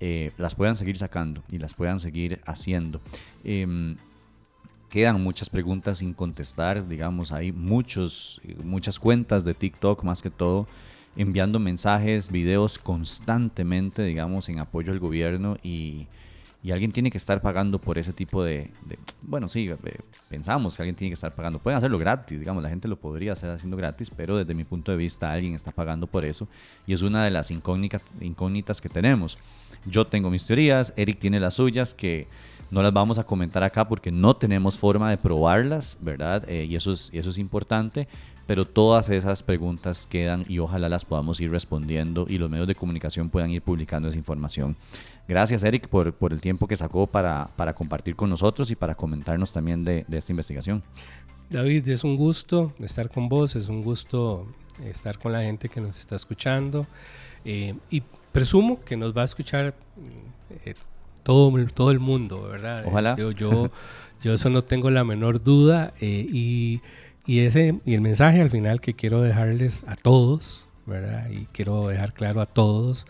eh, 0.00 0.30
las 0.38 0.54
puedan 0.54 0.76
seguir 0.76 0.96
sacando 0.98 1.42
y 1.50 1.58
las 1.58 1.74
puedan 1.74 1.98
seguir 1.98 2.40
haciendo. 2.46 3.00
Em, 3.42 3.96
quedan 4.88 5.22
muchas 5.22 5.50
preguntas 5.50 5.98
sin 5.98 6.14
contestar, 6.14 6.86
digamos, 6.88 7.32
hay 7.32 7.52
muchos, 7.52 8.40
muchas 8.62 8.98
cuentas 8.98 9.44
de 9.44 9.54
TikTok 9.54 10.02
más 10.04 10.22
que 10.22 10.30
todo 10.30 10.66
enviando 11.16 11.58
mensajes, 11.58 12.30
videos 12.30 12.78
constantemente, 12.78 14.02
digamos, 14.04 14.48
en 14.48 14.60
apoyo 14.60 14.92
al 14.92 15.00
gobierno 15.00 15.56
y, 15.64 16.06
y 16.62 16.70
alguien 16.70 16.92
tiene 16.92 17.10
que 17.10 17.18
estar 17.18 17.42
pagando 17.42 17.80
por 17.80 17.98
ese 17.98 18.12
tipo 18.12 18.44
de, 18.44 18.70
bueno, 19.22 19.48
sí, 19.48 19.68
eh, 19.68 19.76
pensamos 20.28 20.76
que 20.76 20.82
alguien 20.82 20.94
tiene 20.94 21.10
que 21.10 21.14
estar 21.14 21.34
pagando, 21.34 21.58
pueden 21.58 21.76
hacerlo 21.76 21.98
gratis, 21.98 22.38
digamos, 22.38 22.62
la 22.62 22.68
gente 22.68 22.86
lo 22.86 22.96
podría 22.96 23.32
hacer 23.32 23.50
haciendo 23.50 23.76
gratis, 23.76 24.10
pero 24.16 24.36
desde 24.36 24.54
mi 24.54 24.62
punto 24.64 24.92
de 24.92 24.98
vista 24.98 25.32
alguien 25.32 25.54
está 25.54 25.72
pagando 25.72 26.06
por 26.06 26.24
eso 26.24 26.46
y 26.86 26.92
es 26.92 27.02
una 27.02 27.24
de 27.24 27.30
las 27.30 27.50
incógnitas, 27.50 28.02
incógnitas 28.20 28.80
que 28.80 28.88
tenemos. 28.88 29.38
Yo 29.86 30.04
tengo 30.04 30.30
mis 30.30 30.46
teorías, 30.46 30.92
Eric 30.96 31.18
tiene 31.18 31.40
las 31.40 31.54
suyas 31.54 31.94
que 31.94 32.28
no 32.70 32.82
las 32.82 32.92
vamos 32.92 33.18
a 33.18 33.24
comentar 33.24 33.62
acá 33.62 33.88
porque 33.88 34.10
no 34.10 34.36
tenemos 34.36 34.78
forma 34.78 35.10
de 35.10 35.16
probarlas, 35.16 35.98
¿verdad? 36.00 36.48
Eh, 36.48 36.64
y, 36.64 36.76
eso 36.76 36.92
es, 36.92 37.10
eso 37.12 37.30
es 37.30 37.38
importante, 37.38 38.08
pero 38.46 38.64
todas 38.64 39.10
esas 39.10 39.42
preguntas 39.42 40.06
quedan 40.06 40.44
y 40.48 40.58
ojalá 40.58 40.88
las 40.88 41.04
podamos 41.04 41.40
ir 41.40 41.50
respondiendo 41.50 42.26
y 42.28 42.38
los 42.38 42.50
medios 42.50 42.66
de 42.66 42.74
comunicación 42.74 43.30
puedan 43.30 43.50
ir 43.50 43.62
publicando 43.62 44.08
esa 44.08 44.18
información. 44.18 44.76
Gracias, 45.26 45.62
Eric, 45.62 45.88
por, 45.88 46.12
por 46.14 46.32
el 46.32 46.40
tiempo 46.40 46.66
que 46.66 46.76
sacó 46.76 47.06
para, 47.06 47.50
para 47.56 47.74
compartir 47.74 48.16
con 48.16 48.30
nosotros 48.30 48.70
y 48.70 48.76
para 48.76 48.94
comentarnos 48.94 49.52
también 49.52 49.84
de, 49.84 50.04
de 50.08 50.18
esta 50.18 50.32
investigación. 50.32 50.82
David, 51.50 51.88
es 51.88 52.04
un 52.04 52.16
gusto 52.16 52.72
estar 52.78 53.10
con 53.10 53.28
vos, 53.28 53.56
es 53.56 53.68
un 53.68 53.82
gusto 53.82 54.46
estar 54.84 55.18
con 55.18 55.32
la 55.32 55.42
gente 55.42 55.68
que 55.68 55.80
nos 55.80 55.98
está 55.98 56.16
escuchando 56.16 56.86
eh, 57.44 57.74
y 57.90 58.02
presumo 58.32 58.78
que 58.80 58.96
nos 58.96 59.16
va 59.16 59.22
a 59.22 59.24
escuchar 59.24 59.74
eh, 60.64 60.74
todo, 61.28 61.52
todo 61.74 61.90
el 61.90 62.00
mundo, 62.00 62.48
¿verdad? 62.48 62.84
Ojalá. 62.86 63.14
Yo, 63.14 63.32
yo, 63.32 63.70
yo 64.22 64.32
eso 64.32 64.48
no 64.48 64.62
tengo 64.62 64.90
la 64.90 65.04
menor 65.04 65.42
duda 65.42 65.92
eh, 66.00 66.26
y, 66.26 66.80
y 67.26 67.40
ese, 67.40 67.74
y 67.84 67.92
el 67.92 68.00
mensaje 68.00 68.40
al 68.40 68.50
final 68.50 68.80
que 68.80 68.94
quiero 68.94 69.20
dejarles 69.20 69.84
a 69.86 69.94
todos, 69.94 70.66
¿verdad? 70.86 71.28
Y 71.28 71.44
quiero 71.52 71.86
dejar 71.86 72.14
claro 72.14 72.40
a 72.40 72.46
todos, 72.46 73.06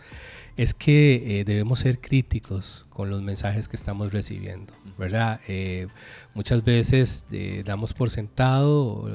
es 0.59 0.73
que 0.73 1.39
eh, 1.39 1.45
debemos 1.45 1.79
ser 1.79 2.01
críticos 2.01 2.85
con 2.89 3.09
los 3.09 3.21
mensajes 3.21 3.69
que 3.69 3.77
estamos 3.77 4.11
recibiendo, 4.11 4.73
¿verdad? 4.97 5.39
Eh, 5.47 5.87
muchas 6.33 6.65
veces 6.65 7.23
eh, 7.31 7.63
damos 7.65 7.93
por 7.93 8.09
sentado 8.09 9.09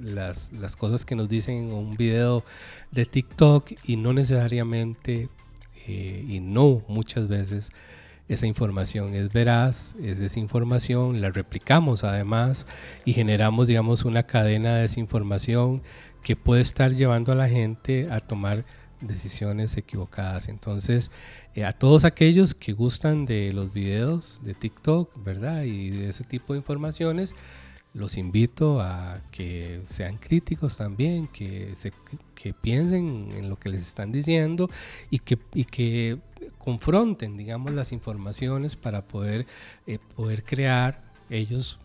las, 0.00 0.52
las, 0.52 0.76
cosas 0.76 1.04
que 1.04 1.16
nos 1.16 1.28
dicen 1.28 1.56
en 1.56 1.72
un 1.72 1.96
video 1.96 2.44
de 2.92 3.04
TikTok 3.04 3.72
y 3.84 3.96
no 3.96 4.12
necesariamente, 4.12 5.28
y 5.88 6.38
no 6.38 6.84
muchas 6.86 7.26
veces, 7.26 7.72
esa 8.28 8.46
información 8.46 9.14
es 9.14 9.32
veraz, 9.32 9.94
es 10.02 10.18
desinformación, 10.18 11.20
la 11.20 11.30
replicamos 11.30 12.04
además 12.04 12.66
y 13.04 13.12
generamos, 13.12 13.68
digamos, 13.68 14.04
una 14.04 14.24
cadena 14.24 14.74
de 14.74 14.82
desinformación 14.82 15.82
que 16.22 16.34
puede 16.34 16.60
estar 16.60 16.92
llevando 16.92 17.32
a 17.32 17.36
la 17.36 17.48
gente 17.48 18.08
a 18.10 18.18
tomar 18.18 18.64
decisiones 19.00 19.76
equivocadas. 19.76 20.48
Entonces, 20.48 21.10
eh, 21.54 21.64
a 21.64 21.72
todos 21.72 22.04
aquellos 22.04 22.54
que 22.54 22.72
gustan 22.72 23.26
de 23.26 23.52
los 23.52 23.72
videos 23.72 24.40
de 24.42 24.54
TikTok, 24.54 25.22
¿verdad? 25.22 25.62
Y 25.62 25.90
de 25.90 26.08
ese 26.08 26.24
tipo 26.24 26.52
de 26.52 26.58
informaciones, 26.58 27.34
los 27.94 28.18
invito 28.18 28.80
a 28.80 29.20
que 29.30 29.80
sean 29.86 30.18
críticos 30.18 30.76
también, 30.76 31.28
que, 31.28 31.74
se, 31.74 31.92
que 32.34 32.52
piensen 32.52 33.28
en 33.32 33.48
lo 33.48 33.56
que 33.56 33.70
les 33.70 33.82
están 33.82 34.12
diciendo 34.12 34.68
y 35.10 35.20
que, 35.20 35.38
y 35.54 35.64
que 35.64 36.18
confronten, 36.58 37.36
digamos, 37.36 37.72
las 37.72 37.92
informaciones 37.92 38.76
para 38.76 39.02
poder, 39.02 39.46
eh, 39.86 39.98
poder 40.14 40.44
crear 40.44 41.02
ellos 41.30 41.78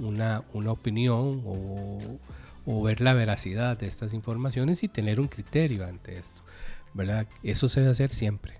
una, 0.00 0.42
una 0.52 0.72
opinión 0.72 1.42
o, 1.44 1.98
o, 2.66 2.82
ver 2.82 3.00
la 3.00 3.12
veracidad 3.12 3.78
de 3.78 3.86
estas 3.86 4.14
informaciones 4.14 4.82
y 4.82 4.88
tener 4.88 5.20
un 5.20 5.28
criterio 5.28 5.86
ante 5.86 6.18
esto, 6.18 6.42
¿verdad? 6.94 7.26
Eso 7.42 7.68
se 7.68 7.80
debe 7.80 7.92
hacer 7.92 8.10
siempre. 8.10 8.54